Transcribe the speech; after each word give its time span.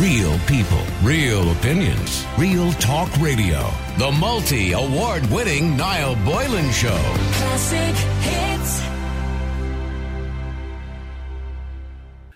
Real 0.00 0.38
people, 0.40 0.82
real 1.02 1.52
opinions, 1.52 2.26
real 2.36 2.70
talk 2.72 3.10
radio. 3.16 3.66
The 3.96 4.12
multi 4.12 4.72
award 4.72 5.24
winning 5.30 5.74
Niall 5.74 6.16
Boylan 6.16 6.70
Show. 6.70 6.98
Classic 7.32 7.96
hits. 8.20 8.82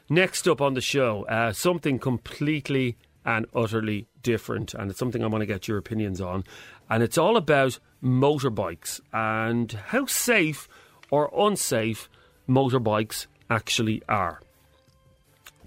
Next 0.08 0.48
up 0.48 0.62
on 0.62 0.72
the 0.72 0.80
show, 0.80 1.26
uh, 1.26 1.52
something 1.52 1.98
completely 1.98 2.96
and 3.26 3.44
utterly 3.54 4.06
different, 4.22 4.72
and 4.72 4.90
it's 4.90 4.98
something 4.98 5.22
I 5.22 5.26
want 5.26 5.42
to 5.42 5.46
get 5.46 5.68
your 5.68 5.76
opinions 5.76 6.22
on. 6.22 6.44
And 6.88 7.02
it's 7.02 7.18
all 7.18 7.36
about 7.36 7.78
motorbikes 8.02 9.02
and 9.12 9.70
how 9.88 10.06
safe 10.06 10.66
or 11.10 11.30
unsafe 11.36 12.08
motorbikes 12.48 13.26
actually 13.50 14.02
are. 14.08 14.40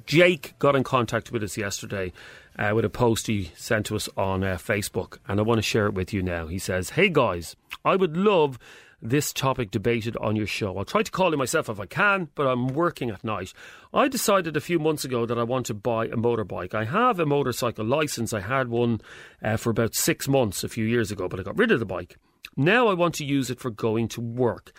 Jake 0.05 0.53
got 0.59 0.75
in 0.75 0.83
contact 0.83 1.31
with 1.31 1.43
us 1.43 1.57
yesterday 1.57 2.11
uh, 2.57 2.71
with 2.75 2.85
a 2.85 2.89
post 2.89 3.27
he 3.27 3.51
sent 3.55 3.85
to 3.87 3.95
us 3.95 4.09
on 4.17 4.43
uh, 4.43 4.57
Facebook, 4.57 5.17
and 5.27 5.39
I 5.39 5.43
want 5.43 5.57
to 5.59 5.63
share 5.63 5.87
it 5.87 5.93
with 5.93 6.13
you 6.13 6.21
now. 6.21 6.47
He 6.47 6.59
says, 6.59 6.91
Hey 6.91 7.09
guys, 7.09 7.55
I 7.85 7.95
would 7.95 8.17
love 8.17 8.59
this 9.01 9.33
topic 9.33 9.69
debated 9.69 10.15
on 10.17 10.35
your 10.35 10.47
show. 10.47 10.77
I'll 10.77 10.85
try 10.85 11.03
to 11.03 11.11
call 11.11 11.33
it 11.33 11.37
myself 11.37 11.67
if 11.67 11.79
I 11.79 11.85
can, 11.85 12.29
but 12.35 12.47
I'm 12.47 12.67
working 12.67 13.09
at 13.09 13.23
night. 13.23 13.53
I 13.93 14.07
decided 14.07 14.55
a 14.55 14.61
few 14.61 14.79
months 14.79 15.03
ago 15.03 15.25
that 15.25 15.37
I 15.37 15.43
want 15.43 15.65
to 15.65 15.73
buy 15.73 16.05
a 16.05 16.15
motorbike. 16.15 16.73
I 16.73 16.85
have 16.85 17.19
a 17.19 17.25
motorcycle 17.25 17.85
license. 17.85 18.33
I 18.33 18.39
had 18.39 18.69
one 18.69 19.01
uh, 19.43 19.57
for 19.57 19.71
about 19.71 19.93
six 19.93 20.27
months 20.27 20.63
a 20.63 20.69
few 20.69 20.85
years 20.85 21.11
ago, 21.11 21.27
but 21.27 21.39
I 21.39 21.43
got 21.43 21.57
rid 21.57 21.71
of 21.71 21.79
the 21.79 21.85
bike. 21.85 22.17
Now 22.55 22.87
I 22.87 22.93
want 22.93 23.15
to 23.15 23.25
use 23.25 23.49
it 23.49 23.59
for 23.59 23.71
going 23.71 24.07
to 24.09 24.21
work. 24.21 24.71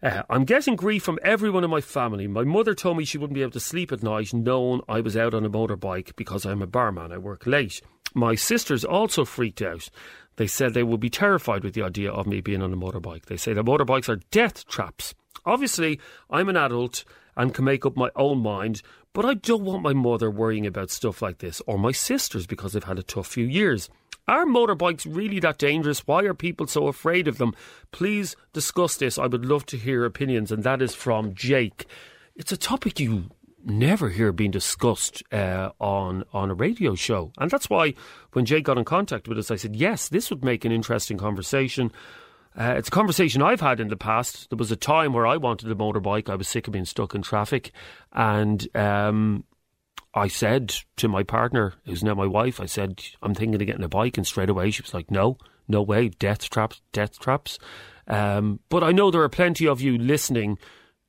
Uh, 0.00 0.22
I'm 0.30 0.44
getting 0.44 0.76
grief 0.76 1.02
from 1.02 1.18
everyone 1.24 1.64
in 1.64 1.70
my 1.70 1.80
family. 1.80 2.28
My 2.28 2.44
mother 2.44 2.72
told 2.72 2.96
me 2.96 3.04
she 3.04 3.18
wouldn't 3.18 3.34
be 3.34 3.42
able 3.42 3.52
to 3.52 3.60
sleep 3.60 3.90
at 3.90 4.02
night 4.02 4.32
knowing 4.32 4.80
I 4.88 5.00
was 5.00 5.16
out 5.16 5.34
on 5.34 5.44
a 5.44 5.50
motorbike 5.50 6.14
because 6.14 6.46
I'm 6.46 6.62
a 6.62 6.68
barman. 6.68 7.10
I 7.10 7.18
work 7.18 7.46
late. 7.46 7.80
My 8.14 8.36
sisters 8.36 8.84
also 8.84 9.24
freaked 9.24 9.60
out. 9.60 9.90
They 10.36 10.46
said 10.46 10.72
they 10.72 10.84
would 10.84 11.00
be 11.00 11.10
terrified 11.10 11.64
with 11.64 11.74
the 11.74 11.82
idea 11.82 12.12
of 12.12 12.28
me 12.28 12.40
being 12.40 12.62
on 12.62 12.72
a 12.72 12.76
motorbike. 12.76 13.26
They 13.26 13.36
say 13.36 13.52
that 13.54 13.64
motorbikes 13.64 14.08
are 14.08 14.20
death 14.30 14.68
traps. 14.68 15.14
Obviously, 15.44 15.98
I'm 16.30 16.48
an 16.48 16.56
adult 16.56 17.04
and 17.36 17.52
can 17.52 17.64
make 17.64 17.84
up 17.84 17.96
my 17.96 18.10
own 18.14 18.38
mind, 18.38 18.82
but 19.12 19.24
I 19.24 19.34
don't 19.34 19.64
want 19.64 19.82
my 19.82 19.94
mother 19.94 20.30
worrying 20.30 20.66
about 20.66 20.90
stuff 20.90 21.22
like 21.22 21.38
this 21.38 21.60
or 21.66 21.76
my 21.76 21.90
sisters 21.90 22.46
because 22.46 22.72
they've 22.72 22.84
had 22.84 23.00
a 23.00 23.02
tough 23.02 23.26
few 23.26 23.46
years. 23.46 23.90
Are 24.28 24.44
motorbikes 24.44 25.06
really 25.08 25.40
that 25.40 25.56
dangerous? 25.56 26.06
Why 26.06 26.22
are 26.24 26.34
people 26.34 26.66
so 26.66 26.86
afraid 26.86 27.26
of 27.28 27.38
them? 27.38 27.54
Please 27.92 28.36
discuss 28.52 28.96
this. 28.98 29.18
I 29.18 29.26
would 29.26 29.46
love 29.46 29.64
to 29.66 29.78
hear 29.78 30.04
opinions, 30.04 30.52
and 30.52 30.62
that 30.64 30.82
is 30.82 30.94
from 30.94 31.32
Jake. 31.34 31.86
It's 32.36 32.52
a 32.52 32.58
topic 32.58 33.00
you 33.00 33.30
never 33.64 34.10
hear 34.10 34.32
being 34.32 34.50
discussed 34.50 35.22
uh, 35.32 35.70
on 35.80 36.24
on 36.34 36.50
a 36.50 36.54
radio 36.54 36.94
show, 36.94 37.32
and 37.38 37.50
that's 37.50 37.70
why 37.70 37.94
when 38.32 38.44
Jake 38.44 38.64
got 38.64 38.76
in 38.76 38.84
contact 38.84 39.28
with 39.28 39.38
us, 39.38 39.50
I 39.50 39.56
said 39.56 39.74
yes, 39.74 40.10
this 40.10 40.28
would 40.28 40.44
make 40.44 40.66
an 40.66 40.72
interesting 40.72 41.16
conversation. 41.16 41.90
Uh, 42.54 42.74
it's 42.76 42.88
a 42.88 42.90
conversation 42.92 43.40
I've 43.40 43.60
had 43.60 43.80
in 43.80 43.88
the 43.88 43.96
past. 43.96 44.50
There 44.50 44.56
was 44.56 44.70
a 44.70 44.76
time 44.76 45.12
where 45.14 45.26
I 45.26 45.38
wanted 45.38 45.70
a 45.70 45.74
motorbike. 45.74 46.28
I 46.28 46.34
was 46.34 46.48
sick 46.48 46.66
of 46.66 46.72
being 46.72 46.84
stuck 46.84 47.14
in 47.14 47.22
traffic, 47.22 47.72
and 48.12 48.68
um, 48.76 49.44
I 50.14 50.28
said 50.28 50.74
to 50.96 51.08
my 51.08 51.22
partner, 51.22 51.74
who's 51.84 52.02
now 52.02 52.14
my 52.14 52.26
wife, 52.26 52.60
I 52.60 52.66
said, 52.66 53.02
"I'm 53.22 53.34
thinking 53.34 53.60
of 53.60 53.66
getting 53.66 53.84
a 53.84 53.88
bike," 53.88 54.16
and 54.16 54.26
straight 54.26 54.50
away 54.50 54.70
she 54.70 54.82
was 54.82 54.94
like, 54.94 55.10
"No, 55.10 55.36
no 55.68 55.82
way, 55.82 56.08
death 56.08 56.48
traps, 56.50 56.80
death 56.92 57.18
traps." 57.18 57.58
Um, 58.06 58.60
but 58.68 58.82
I 58.82 58.92
know 58.92 59.10
there 59.10 59.22
are 59.22 59.28
plenty 59.28 59.66
of 59.66 59.80
you 59.80 59.98
listening 59.98 60.58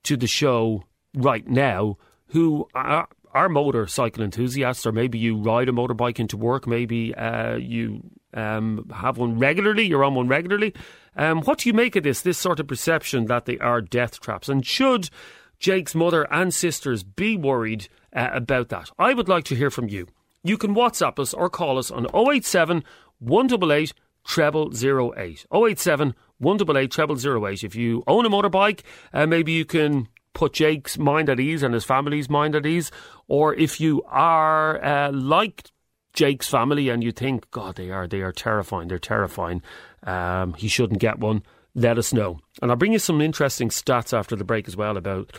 to 0.03 0.17
the 0.17 0.27
show 0.27 0.83
right 1.15 1.47
now 1.47 1.97
who 2.27 2.67
are, 2.75 3.07
are 3.33 3.49
motorcycle 3.49 4.23
enthusiasts, 4.23 4.85
or 4.85 4.91
maybe 4.91 5.17
you 5.17 5.37
ride 5.37 5.69
a 5.69 5.71
motorbike 5.71 6.19
into 6.19 6.37
work, 6.37 6.67
maybe 6.67 7.15
uh, 7.15 7.55
you 7.55 8.01
um, 8.33 8.89
have 8.93 9.17
one 9.17 9.39
regularly, 9.39 9.83
you're 9.87 10.03
on 10.03 10.15
one 10.15 10.27
regularly. 10.27 10.73
Um, 11.15 11.41
what 11.41 11.59
do 11.59 11.69
you 11.69 11.73
make 11.73 11.95
of 11.95 12.03
this, 12.03 12.21
this 12.21 12.37
sort 12.37 12.59
of 12.59 12.67
perception 12.67 13.25
that 13.25 13.45
they 13.45 13.57
are 13.59 13.81
death 13.81 14.19
traps? 14.19 14.49
And 14.49 14.65
should 14.65 15.09
Jake's 15.59 15.93
mother 15.93 16.31
and 16.31 16.53
sisters 16.53 17.03
be 17.03 17.35
worried 17.35 17.87
uh, 18.13 18.29
about 18.31 18.69
that? 18.69 18.91
I 18.97 19.13
would 19.13 19.27
like 19.27 19.43
to 19.45 19.55
hear 19.55 19.69
from 19.69 19.89
you. 19.89 20.07
You 20.43 20.57
can 20.57 20.73
WhatsApp 20.73 21.19
us 21.19 21.33
or 21.33 21.49
call 21.49 21.77
us 21.77 21.91
on 21.91 22.07
087 22.13 22.83
188 23.19 23.93
treble 24.25 24.71
08. 24.73 25.45
087 25.53 26.15
188 26.37 26.91
treble 26.91 27.47
08. 27.47 27.63
If 27.63 27.75
you 27.75 28.03
own 28.07 28.25
a 28.25 28.29
motorbike, 28.29 28.81
uh, 29.13 29.25
maybe 29.25 29.51
you 29.51 29.65
can 29.65 30.07
put 30.33 30.53
Jake's 30.53 30.97
mind 30.97 31.29
at 31.29 31.39
ease 31.39 31.63
and 31.63 31.73
his 31.73 31.83
family's 31.83 32.29
mind 32.29 32.55
at 32.55 32.65
ease. 32.65 32.91
Or 33.27 33.53
if 33.53 33.81
you 33.81 34.01
are 34.03 34.83
uh, 34.83 35.11
like 35.11 35.71
Jake's 36.13 36.47
family 36.47 36.89
and 36.89 37.03
you 37.03 37.11
think, 37.11 37.51
God, 37.51 37.75
they 37.75 37.91
are 37.91 38.07
they 38.07 38.21
are 38.21 38.31
terrifying. 38.31 38.87
They're 38.87 38.99
terrifying. 38.99 39.61
Um, 40.03 40.53
he 40.53 40.67
shouldn't 40.67 40.99
get 40.99 41.19
one. 41.19 41.43
Let 41.75 41.97
us 41.97 42.13
know, 42.13 42.39
and 42.61 42.71
I'll 42.71 42.77
bring 42.77 42.93
you 42.93 42.99
some 42.99 43.21
interesting 43.21 43.69
stats 43.69 44.17
after 44.17 44.35
the 44.35 44.43
break 44.43 44.67
as 44.67 44.75
well 44.75 44.97
about 44.97 45.31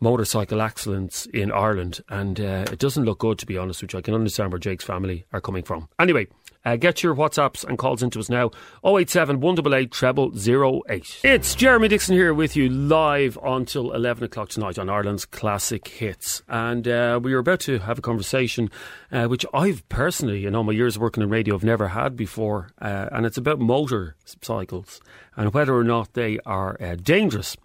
motorcycle 0.00 0.60
accidents 0.60 1.26
in 1.26 1.50
Ireland, 1.52 2.00
and 2.08 2.40
uh, 2.40 2.64
it 2.70 2.78
doesn't 2.78 3.04
look 3.04 3.20
good 3.20 3.38
to 3.38 3.46
be 3.46 3.56
honest, 3.56 3.82
which 3.82 3.94
I 3.94 4.00
can 4.00 4.14
understand 4.14 4.52
where 4.52 4.58
Jake's 4.58 4.84
family 4.84 5.24
are 5.32 5.40
coming 5.40 5.62
from. 5.62 5.88
Anyway, 5.98 6.26
uh, 6.64 6.76
get 6.76 7.02
your 7.02 7.14
WhatsApps 7.14 7.64
and 7.64 7.78
calls 7.78 8.02
into 8.02 8.18
us 8.18 8.28
now 8.28 8.50
087 8.84 9.40
188 9.40 9.90
treble 9.90 10.32
08. 10.36 11.20
It's 11.24 11.54
Jeremy 11.54 11.88
Dixon 11.88 12.14
here 12.14 12.34
with 12.34 12.56
you 12.56 12.68
live 12.68 13.38
until 13.42 13.92
11 13.92 14.24
o'clock 14.24 14.48
tonight 14.48 14.78
on 14.78 14.88
Ireland's 14.88 15.24
Classic 15.24 15.86
Hits. 15.86 16.42
And 16.48 16.86
uh, 16.86 17.20
we 17.22 17.32
are 17.32 17.38
about 17.38 17.60
to 17.60 17.78
have 17.80 17.98
a 17.98 18.02
conversation 18.02 18.70
uh, 19.10 19.26
which 19.26 19.44
I've 19.52 19.88
personally, 19.88 20.46
in 20.46 20.54
all 20.54 20.64
my 20.64 20.72
years 20.72 20.98
working 20.98 21.22
in 21.22 21.30
radio, 21.30 21.54
have 21.54 21.64
never 21.64 21.88
had 21.88 22.16
before. 22.16 22.70
Uh, 22.80 23.08
and 23.12 23.26
it's 23.26 23.36
about 23.36 23.58
motorcycles 23.58 25.00
and 25.36 25.52
whether 25.54 25.74
or 25.74 25.84
not 25.84 26.12
they 26.14 26.38
are 26.46 26.76
uh, 26.80 26.96
dangerous. 26.96 27.56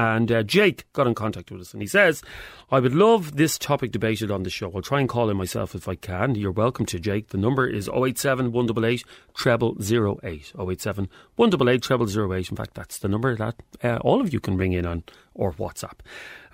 And 0.00 0.32
uh, 0.32 0.42
Jake 0.42 0.90
got 0.94 1.06
in 1.06 1.14
contact 1.14 1.50
with 1.50 1.60
us 1.60 1.74
and 1.74 1.82
he 1.82 1.86
says, 1.86 2.22
I 2.70 2.80
would 2.80 2.94
love 2.94 3.36
this 3.36 3.58
topic 3.58 3.92
debated 3.92 4.30
on 4.30 4.44
the 4.44 4.48
show. 4.48 4.72
I'll 4.74 4.80
try 4.80 4.98
and 4.98 5.06
call 5.06 5.28
him 5.28 5.36
myself 5.36 5.74
if 5.74 5.86
I 5.88 5.94
can. 5.94 6.36
You're 6.36 6.52
welcome 6.52 6.86
to, 6.86 6.98
Jake. 6.98 7.28
The 7.28 7.36
number 7.36 7.68
is 7.68 7.86
087 7.86 8.50
188 8.50 9.04
treble 9.34 9.76
08. 9.78 10.52
087 10.58 11.08
188 11.36 11.82
treble 11.82 12.32
08. 12.32 12.50
In 12.50 12.56
fact, 12.56 12.72
that's 12.72 12.96
the 13.00 13.08
number 13.08 13.36
that 13.36 13.56
uh, 13.84 13.98
all 13.98 14.22
of 14.22 14.32
you 14.32 14.40
can 14.40 14.56
ring 14.56 14.72
in 14.72 14.86
on 14.86 15.04
or 15.34 15.52
WhatsApp. 15.52 15.98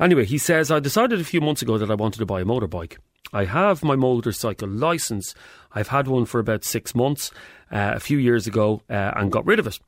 Anyway, 0.00 0.24
he 0.24 0.38
says, 0.38 0.72
I 0.72 0.80
decided 0.80 1.20
a 1.20 1.24
few 1.24 1.40
months 1.40 1.62
ago 1.62 1.78
that 1.78 1.90
I 1.90 1.94
wanted 1.94 2.18
to 2.18 2.26
buy 2.26 2.40
a 2.40 2.44
motorbike. 2.44 2.96
I 3.32 3.44
have 3.44 3.84
my 3.84 3.94
motorcycle 3.94 4.68
license. 4.68 5.36
I've 5.72 5.88
had 5.88 6.08
one 6.08 6.24
for 6.24 6.40
about 6.40 6.64
six 6.64 6.96
months 6.96 7.30
uh, 7.70 7.92
a 7.94 8.00
few 8.00 8.18
years 8.18 8.48
ago 8.48 8.82
uh, 8.90 9.12
and 9.14 9.30
got 9.30 9.46
rid 9.46 9.60
of 9.60 9.68
it. 9.68 9.78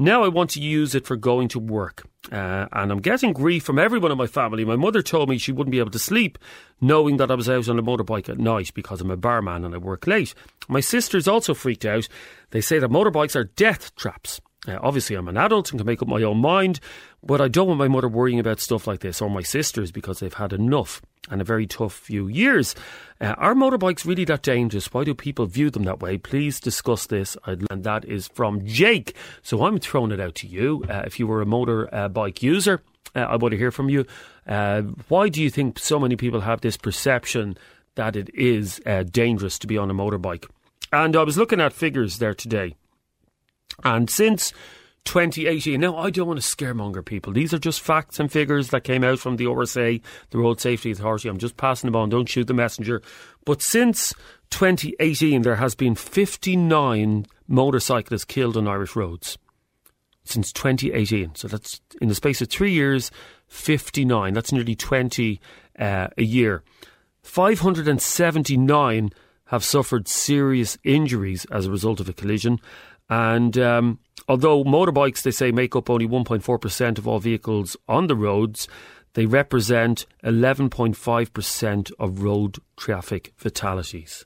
Now 0.00 0.22
I 0.22 0.28
want 0.28 0.50
to 0.50 0.60
use 0.60 0.94
it 0.94 1.04
for 1.04 1.16
going 1.16 1.48
to 1.48 1.58
work. 1.58 2.04
Uh, 2.30 2.66
and 2.72 2.92
I'm 2.92 3.00
getting 3.00 3.32
grief 3.32 3.64
from 3.64 3.78
everyone 3.78 4.12
in 4.12 4.18
my 4.18 4.26
family. 4.26 4.64
My 4.64 4.76
mother 4.76 5.02
told 5.02 5.28
me 5.28 5.38
she 5.38 5.52
wouldn't 5.52 5.72
be 5.72 5.78
able 5.78 5.90
to 5.90 5.98
sleep 5.98 6.38
knowing 6.80 7.16
that 7.16 7.30
I 7.30 7.34
was 7.34 7.48
out 7.48 7.68
on 7.68 7.78
a 7.78 7.82
motorbike 7.82 8.28
at 8.28 8.38
night 8.38 8.72
because 8.74 9.00
I'm 9.00 9.10
a 9.10 9.16
barman 9.16 9.64
and 9.64 9.74
I 9.74 9.78
work 9.78 10.06
late. 10.06 10.34
My 10.68 10.80
sisters 10.80 11.26
also 11.26 11.54
freaked 11.54 11.84
out. 11.84 12.08
They 12.50 12.60
say 12.60 12.78
that 12.78 12.90
motorbikes 12.90 13.36
are 13.36 13.44
death 13.44 13.94
traps. 13.96 14.40
Uh, 14.68 14.78
obviously, 14.82 15.16
I'm 15.16 15.28
an 15.28 15.38
adult 15.38 15.70
and 15.70 15.80
can 15.80 15.86
make 15.86 16.02
up 16.02 16.08
my 16.08 16.22
own 16.22 16.38
mind, 16.38 16.78
but 17.22 17.40
I 17.40 17.48
don't 17.48 17.68
want 17.68 17.78
my 17.78 17.88
mother 17.88 18.08
worrying 18.08 18.38
about 18.38 18.60
stuff 18.60 18.86
like 18.86 19.00
this 19.00 19.22
or 19.22 19.30
my 19.30 19.42
sisters 19.42 19.90
because 19.90 20.20
they've 20.20 20.34
had 20.34 20.52
enough 20.52 21.00
and 21.30 21.40
a 21.40 21.44
very 21.44 21.66
tough 21.66 21.94
few 21.94 22.28
years. 22.28 22.74
Uh, 23.20 23.34
are 23.38 23.54
motorbikes 23.54 24.04
really 24.04 24.24
that 24.26 24.42
dangerous? 24.42 24.92
Why 24.92 25.04
do 25.04 25.14
people 25.14 25.46
view 25.46 25.70
them 25.70 25.84
that 25.84 26.00
way? 26.00 26.18
Please 26.18 26.60
discuss 26.60 27.06
this. 27.06 27.36
And 27.44 27.66
that 27.70 28.04
is 28.04 28.28
from 28.28 28.64
Jake. 28.66 29.16
So 29.42 29.64
I'm 29.64 29.78
throwing 29.78 30.12
it 30.12 30.20
out 30.20 30.34
to 30.36 30.46
you. 30.46 30.84
Uh, 30.88 31.02
if 31.06 31.18
you 31.18 31.26
were 31.26 31.42
a 31.42 31.46
motorbike 31.46 32.42
user, 32.42 32.82
uh, 33.14 33.20
I 33.20 33.36
want 33.36 33.52
to 33.52 33.58
hear 33.58 33.70
from 33.70 33.88
you. 33.88 34.06
Uh, 34.46 34.82
why 35.08 35.28
do 35.28 35.42
you 35.42 35.50
think 35.50 35.78
so 35.78 35.98
many 35.98 36.16
people 36.16 36.40
have 36.40 36.60
this 36.60 36.76
perception 36.76 37.56
that 37.94 38.16
it 38.16 38.30
is 38.34 38.80
uh, 38.86 39.02
dangerous 39.02 39.58
to 39.60 39.66
be 39.66 39.76
on 39.76 39.90
a 39.90 39.94
motorbike? 39.94 40.46
And 40.92 41.16
I 41.16 41.22
was 41.22 41.36
looking 41.36 41.60
at 41.60 41.72
figures 41.72 42.18
there 42.18 42.34
today. 42.34 42.74
And 43.84 44.10
since 44.10 44.52
2018. 45.08 45.80
Now, 45.80 45.96
I 45.96 46.10
don't 46.10 46.28
want 46.28 46.40
to 46.40 46.46
scaremonger 46.46 47.02
people. 47.04 47.32
These 47.32 47.54
are 47.54 47.58
just 47.58 47.80
facts 47.80 48.20
and 48.20 48.30
figures 48.30 48.68
that 48.68 48.84
came 48.84 49.02
out 49.02 49.18
from 49.18 49.36
the 49.36 49.46
RSA, 49.46 50.02
the 50.30 50.38
Road 50.38 50.60
Safety 50.60 50.90
Authority. 50.90 51.28
I'm 51.28 51.38
just 51.38 51.56
passing 51.56 51.88
them 51.88 51.96
on. 51.96 52.10
Don't 52.10 52.28
shoot 52.28 52.46
the 52.46 52.52
messenger. 52.52 53.00
But 53.46 53.62
since 53.62 54.12
2018, 54.50 55.42
there 55.42 55.56
has 55.56 55.74
been 55.74 55.94
59 55.94 57.24
motorcyclists 57.46 58.26
killed 58.26 58.58
on 58.58 58.68
Irish 58.68 58.94
roads. 58.94 59.38
Since 60.24 60.52
2018. 60.52 61.36
So 61.36 61.48
that's 61.48 61.80
in 62.02 62.08
the 62.08 62.14
space 62.14 62.42
of 62.42 62.50
three 62.50 62.72
years, 62.72 63.10
59. 63.46 64.34
That's 64.34 64.52
nearly 64.52 64.74
20 64.74 65.40
uh, 65.78 66.08
a 66.18 66.22
year. 66.22 66.62
579 67.22 69.10
have 69.46 69.64
suffered 69.64 70.06
serious 70.06 70.76
injuries 70.84 71.46
as 71.50 71.64
a 71.64 71.70
result 71.70 72.00
of 72.00 72.08
a 72.10 72.12
collision. 72.12 72.60
And 73.08 73.56
um, 73.58 73.98
although 74.28 74.64
motorbikes, 74.64 75.22
they 75.22 75.30
say, 75.30 75.50
make 75.50 75.74
up 75.74 75.88
only 75.88 76.06
1.4% 76.06 76.98
of 76.98 77.08
all 77.08 77.18
vehicles 77.18 77.76
on 77.88 78.06
the 78.06 78.16
roads, 78.16 78.68
they 79.14 79.26
represent 79.26 80.06
11.5% 80.24 81.92
of 81.98 82.22
road 82.22 82.58
traffic 82.76 83.32
fatalities. 83.36 84.24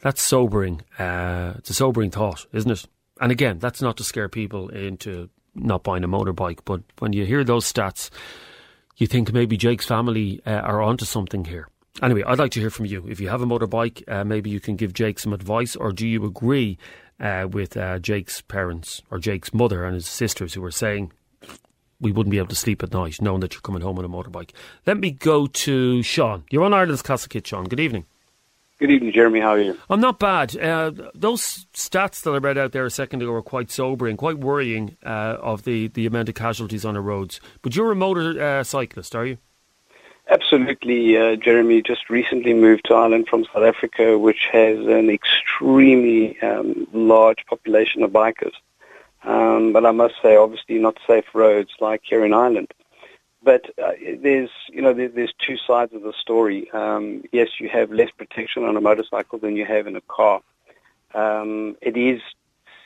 That's 0.00 0.22
sobering. 0.22 0.82
Uh, 0.98 1.54
it's 1.58 1.70
a 1.70 1.74
sobering 1.74 2.10
thought, 2.10 2.46
isn't 2.52 2.70
it? 2.70 2.86
And 3.20 3.32
again, 3.32 3.58
that's 3.58 3.82
not 3.82 3.96
to 3.96 4.04
scare 4.04 4.28
people 4.28 4.68
into 4.68 5.28
not 5.54 5.82
buying 5.82 6.04
a 6.04 6.08
motorbike, 6.08 6.60
but 6.64 6.82
when 7.00 7.12
you 7.12 7.24
hear 7.24 7.42
those 7.42 7.70
stats, 7.70 8.10
you 8.96 9.06
think 9.06 9.32
maybe 9.32 9.56
Jake's 9.56 9.86
family 9.86 10.40
uh, 10.46 10.50
are 10.50 10.82
onto 10.82 11.04
something 11.04 11.44
here. 11.44 11.68
Anyway, 12.02 12.22
I'd 12.26 12.38
like 12.38 12.52
to 12.52 12.60
hear 12.60 12.70
from 12.70 12.86
you. 12.86 13.04
If 13.08 13.20
you 13.20 13.28
have 13.28 13.42
a 13.42 13.46
motorbike, 13.46 14.04
uh, 14.08 14.24
maybe 14.24 14.50
you 14.50 14.60
can 14.60 14.76
give 14.76 14.92
Jake 14.92 15.18
some 15.18 15.32
advice, 15.32 15.74
or 15.74 15.92
do 15.92 16.06
you 16.06 16.24
agree 16.24 16.78
uh, 17.18 17.48
with 17.50 17.76
uh, 17.76 17.98
Jake's 17.98 18.40
parents 18.40 19.02
or 19.10 19.18
Jake's 19.18 19.52
mother 19.52 19.84
and 19.84 19.94
his 19.94 20.06
sisters 20.06 20.54
who 20.54 20.60
were 20.60 20.70
saying 20.70 21.12
we 22.00 22.12
wouldn't 22.12 22.30
be 22.30 22.38
able 22.38 22.48
to 22.48 22.54
sleep 22.54 22.82
at 22.84 22.92
night 22.92 23.20
knowing 23.20 23.40
that 23.40 23.54
you're 23.54 23.62
coming 23.62 23.82
home 23.82 23.98
on 23.98 24.04
a 24.04 24.08
motorbike? 24.08 24.50
Let 24.86 24.98
me 24.98 25.10
go 25.10 25.48
to 25.48 26.02
Sean. 26.02 26.44
You're 26.50 26.64
on 26.64 26.72
Ireland's 26.72 27.02
Classic 27.02 27.32
Hit, 27.32 27.48
Sean. 27.48 27.64
Good 27.64 27.80
evening. 27.80 28.06
Good 28.78 28.92
evening, 28.92 29.12
Jeremy. 29.12 29.40
How 29.40 29.50
are 29.50 29.60
you? 29.60 29.76
I'm 29.90 30.00
not 30.00 30.20
bad. 30.20 30.56
Uh, 30.56 30.92
those 31.12 31.66
stats 31.74 32.22
that 32.22 32.30
I 32.30 32.36
read 32.36 32.56
out 32.56 32.70
there 32.70 32.86
a 32.86 32.90
second 32.92 33.22
ago 33.22 33.32
were 33.32 33.42
quite 33.42 33.72
sobering, 33.72 34.16
quite 34.16 34.38
worrying 34.38 34.96
uh, 35.04 35.36
of 35.40 35.64
the, 35.64 35.88
the 35.88 36.06
amount 36.06 36.28
of 36.28 36.36
casualties 36.36 36.84
on 36.84 36.94
the 36.94 37.00
roads. 37.00 37.40
But 37.62 37.74
you're 37.74 37.90
a 37.90 37.96
motorcyclist, 37.96 39.16
uh, 39.16 39.18
are 39.18 39.26
you? 39.26 39.38
Absolutely, 40.30 41.16
uh, 41.16 41.36
Jeremy. 41.36 41.80
Just 41.80 42.10
recently 42.10 42.52
moved 42.52 42.84
to 42.86 42.94
Ireland 42.94 43.28
from 43.28 43.44
South 43.46 43.62
Africa, 43.62 44.18
which 44.18 44.48
has 44.52 44.78
an 44.86 45.08
extremely 45.08 46.40
um, 46.42 46.86
large 46.92 47.46
population 47.46 48.02
of 48.02 48.10
bikers. 48.10 48.52
Um, 49.22 49.72
but 49.72 49.86
I 49.86 49.90
must 49.90 50.16
say, 50.22 50.36
obviously, 50.36 50.78
not 50.78 50.98
safe 51.06 51.24
roads 51.34 51.70
like 51.80 52.02
here 52.04 52.24
in 52.26 52.34
Ireland. 52.34 52.68
But 53.42 53.70
uh, 53.82 53.92
there's, 54.18 54.50
you 54.68 54.82
know, 54.82 54.92
there, 54.92 55.08
there's 55.08 55.32
two 55.38 55.56
sides 55.56 55.94
of 55.94 56.02
the 56.02 56.12
story. 56.12 56.70
Um, 56.72 57.24
yes, 57.32 57.48
you 57.58 57.70
have 57.70 57.90
less 57.90 58.10
protection 58.10 58.64
on 58.64 58.76
a 58.76 58.80
motorcycle 58.82 59.38
than 59.38 59.56
you 59.56 59.64
have 59.64 59.86
in 59.86 59.96
a 59.96 60.02
car. 60.02 60.42
Um, 61.14 61.76
it 61.80 61.96
is 61.96 62.20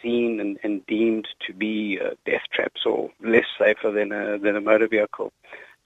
seen 0.00 0.38
and, 0.40 0.58
and 0.62 0.86
deemed 0.86 1.26
to 1.46 1.52
be 1.52 1.98
uh, 2.00 2.10
death 2.24 2.42
traps 2.52 2.86
or 2.86 3.10
less 3.20 3.46
safer 3.58 3.90
than 3.90 4.12
a 4.12 4.38
than 4.38 4.56
a 4.56 4.60
motor 4.60 4.88
vehicle. 4.88 5.32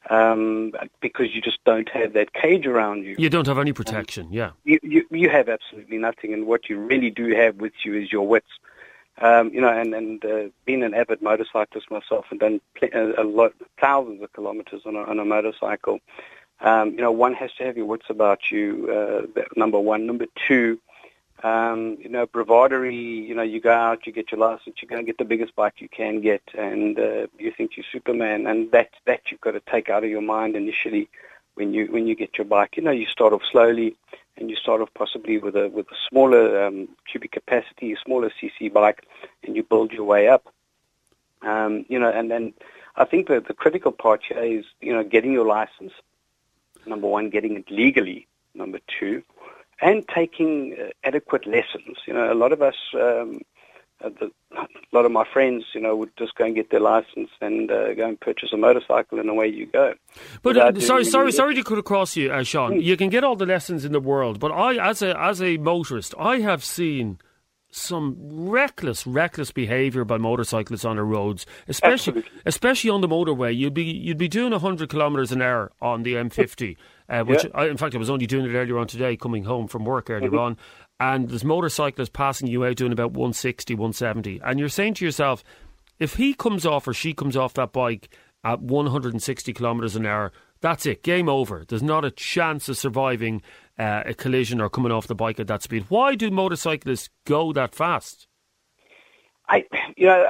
Um, 0.09 0.73
because 1.01 1.35
you 1.35 1.41
just 1.41 1.59
don't 1.65 1.89
have 1.89 2.13
that 2.13 2.33
cage 2.33 2.65
around 2.65 3.05
you. 3.05 3.17
You 3.19 3.29
don't 3.29 3.47
have 3.47 3.59
any 3.59 3.73
protection, 3.73 4.29
yeah. 4.31 4.53
You, 4.63 4.79
you, 4.83 5.05
you 5.11 5.29
have 5.31 5.49
absolutely 5.49 5.99
nothing, 5.99 6.33
and 6.33 6.47
what 6.47 6.69
you 6.69 6.79
really 6.79 7.11
do 7.11 7.35
have 7.35 7.57
with 7.57 7.73
you 7.85 7.95
is 7.95 8.13
your 8.13 8.27
wits. 8.27 8.47
Um, 9.19 9.51
you 9.53 9.61
know, 9.63 9.69
and 9.69 9.95
and 9.95 10.25
uh, 10.25 10.45
being 10.65 10.83
an 10.83 10.95
avid 10.95 11.23
motorcyclist 11.23 11.91
myself 11.91 12.27
and 12.31 12.39
done 12.39 12.61
a, 12.83 13.23
a 13.23 13.25
lot, 13.25 13.55
thousands 13.81 14.23
of 14.23 14.33
kilometers 14.33 14.83
on 14.85 14.95
a, 14.95 15.01
on 15.01 15.19
a 15.19 15.25
motorcycle. 15.25 16.01
Um, 16.61 16.91
you 16.93 16.99
know, 16.99 17.13
one 17.13 17.35
has 17.35 17.53
to 17.55 17.65
have 17.65 17.77
your 17.77 17.87
wits 17.87 18.07
about 18.09 18.51
you. 18.51 18.91
Uh, 19.37 19.43
number 19.57 19.81
one, 19.81 20.07
number 20.07 20.27
two. 20.47 20.79
Um, 21.43 21.99
you 22.01 22.09
know, 22.09 22.27
bravadery. 22.27 23.27
You 23.29 23.35
know, 23.35 23.43
you 23.43 23.61
go 23.61 23.73
out, 23.73 24.07
you 24.07 24.13
get 24.13 24.33
your 24.33 24.41
license, 24.41 24.77
you 24.81 24.89
go 24.89 24.97
and 24.97 25.07
get 25.07 25.19
the 25.19 25.25
biggest 25.25 25.55
bike 25.55 25.75
you 25.79 25.89
can 25.89 26.21
get, 26.21 26.43
and 26.57 26.99
uh, 26.99 27.27
you 27.39 27.53
think 27.53 27.77
you're 27.77 27.85
Superman, 27.93 28.47
and 28.47 28.71
that 28.73 28.91
that 29.05 29.21
you've 29.31 29.41
got 29.43 29.53
to 29.53 29.61
take 29.61 29.91
out 29.91 30.05
of 30.05 30.11
your 30.11 30.23
mind 30.23 30.57
initially 30.57 31.09
when 31.55 31.75
you 31.75 31.87
when 31.87 32.07
you 32.07 32.15
get 32.15 32.39
your 32.39 32.47
bike. 32.47 32.77
You 32.77 32.83
know, 32.85 32.91
you 32.91 33.07
start 33.07 33.33
off 33.33 33.43
slowly 33.51 33.97
and 34.39 34.51
you 34.51 34.57
start 34.57 34.81
off 34.81 34.91
possibly 34.95 35.39
with 35.39 35.57
a 35.57 35.69
with 35.69 35.91
a 35.91 35.97
smaller 36.09 36.65
um, 36.65 36.89
cubic 37.11 37.33
capacity, 37.33 37.93
a 37.93 37.97
smaller 37.99 38.31
CC 38.31 38.73
bike, 38.73 39.07
and 39.43 39.57
you 39.57 39.63
build 39.63 39.93
your 39.93 40.05
way 40.05 40.29
up. 40.29 40.53
Um, 41.43 41.85
you 41.89 41.99
know, 41.99 42.11
and 42.11 42.31
then 42.31 42.55
I 42.97 43.05
think 43.05 43.29
that 43.29 43.47
the 43.47 43.55
critical 43.55 43.93
part 43.93 44.23
here 44.25 44.43
is 44.43 44.65
you 44.81 44.93
know 44.93 45.05
getting 45.05 45.33
your 45.33 45.47
license. 45.47 45.93
Number 46.87 47.09
one, 47.09 47.31
getting 47.31 47.57
it 47.57 47.71
legally. 47.71 48.27
Number 48.55 48.79
two, 48.87 49.23
and 49.81 50.05
taking 50.15 50.77
uh, 50.81 50.89
adequate 51.05 51.47
lessons. 51.47 51.99
You 52.07 52.15
know, 52.15 52.33
a 52.33 52.35
lot 52.35 52.53
of 52.53 52.63
us. 52.63 52.77
Um, 52.95 53.41
uh, 54.05 54.11
the, 54.21 54.31
a 54.53 54.67
lot 54.93 55.07
of 55.07 55.13
my 55.13 55.25
friends, 55.33 55.65
you 55.75 55.81
know, 55.81 55.97
would 55.97 56.11
just 56.19 56.35
go 56.35 56.45
and 56.45 56.55
get 56.55 56.71
their 56.71 56.81
license 56.81 57.31
and 57.41 57.71
uh, 57.71 57.95
go 57.95 58.07
and 58.07 58.21
purchase 58.21 58.51
a 58.53 58.57
motorcycle, 58.57 59.19
and 59.19 59.31
away 59.31 59.47
you 59.47 59.65
go. 59.65 59.95
But 60.43 60.59
uh, 60.59 60.79
sorry, 60.81 61.05
sorry, 61.05 61.33
sorry 61.33 61.55
to 61.55 61.65
cut 61.65 61.79
across 61.79 62.15
you, 62.15 62.31
uh, 62.31 62.43
Sean. 62.43 62.73
Mm. 62.73 62.83
You 62.83 62.99
can 62.99 63.09
get 63.09 63.25
all 63.25 63.37
the 63.37 63.47
lessons 63.47 63.87
in 63.87 63.93
the 63.93 64.01
world, 64.01 64.39
but 64.39 64.53
I, 64.53 64.77
as 64.91 65.01
a 65.01 65.19
as 65.19 65.41
a 65.41 65.57
motorist, 65.57 66.15
I 66.19 66.41
have 66.41 66.63
seen 66.63 67.19
some 67.71 68.17
reckless, 68.19 69.07
reckless 69.07 69.51
behaviour 69.53 70.05
by 70.05 70.17
motorcyclists 70.17 70.85
on 70.85 70.97
the 70.97 71.03
roads, 71.03 71.47
especially 71.69 72.19
Absolutely. 72.19 72.41
especially 72.47 72.91
on 72.91 73.01
the 73.01 73.09
motorway. 73.09 73.57
You'd 73.57 73.75
be 73.75 73.85
you'd 73.85 74.19
be 74.19 74.29
doing 74.29 74.53
hundred 74.53 74.91
kilometres 74.91 75.33
an 75.33 75.43
hour 75.43 75.73
on 75.81 76.03
the 76.03 76.15
M50, 76.15 76.77
uh, 77.09 77.23
which 77.25 77.45
Yeah. 77.45 77.51
I, 77.55 77.67
in 77.69 77.77
fact 77.77 77.95
I 77.95 77.99
was 77.99 78.11
only 78.11 78.27
doing 78.27 78.45
it 78.47 78.55
earlier 78.57 78.79
on 78.79 78.87
today, 78.87 79.17
coming 79.17 79.45
home 79.45 79.69
from 79.69 79.85
work 79.85 80.11
earlier 80.11 80.31
Mm-hmm. 80.31 80.39
on, 80.39 80.57
and 80.99 81.29
there's 81.29 81.45
motorcyclists 81.45 82.09
passing 82.11 82.49
you 82.49 82.65
out 82.65 82.77
doing 82.77 82.93
about 82.93 83.13
160, 83.13 83.75
170, 83.75 84.41
and 84.45 84.59
you're 84.59 84.69
saying 84.69 84.95
to 84.95 85.05
yourself, 85.05 85.45
if 85.99 86.15
he 86.15 86.35
comes 86.35 86.65
off 86.67 86.87
or 86.89 86.95
she 86.95 87.13
comes 87.15 87.37
off 87.37 87.55
that 87.55 87.73
bike 87.73 88.09
at 88.45 88.61
160 88.61 89.53
kilometres 89.53 89.97
an 89.97 90.07
hour, 90.07 90.33
that's 90.61 90.87
it, 90.87 91.03
game 91.03 91.29
over. 91.29 91.65
There's 91.69 91.83
not 91.83 92.05
a 92.05 92.11
chance 92.11 92.69
of 92.69 92.77
surviving 92.79 93.43
uh, 93.79 94.03
a 94.07 94.15
collision 94.15 94.61
or 94.61 94.71
coming 94.71 94.91
off 94.93 95.07
the 95.07 95.15
bike 95.15 95.39
at 95.39 95.47
that 95.49 95.63
speed. 95.63 95.85
Why 95.89 96.15
do 96.15 96.31
motorcyclists 96.31 97.11
go 97.27 97.53
that 97.53 97.75
fast? 97.75 98.27
I, 99.49 99.65
you 99.97 100.07
know, 100.07 100.27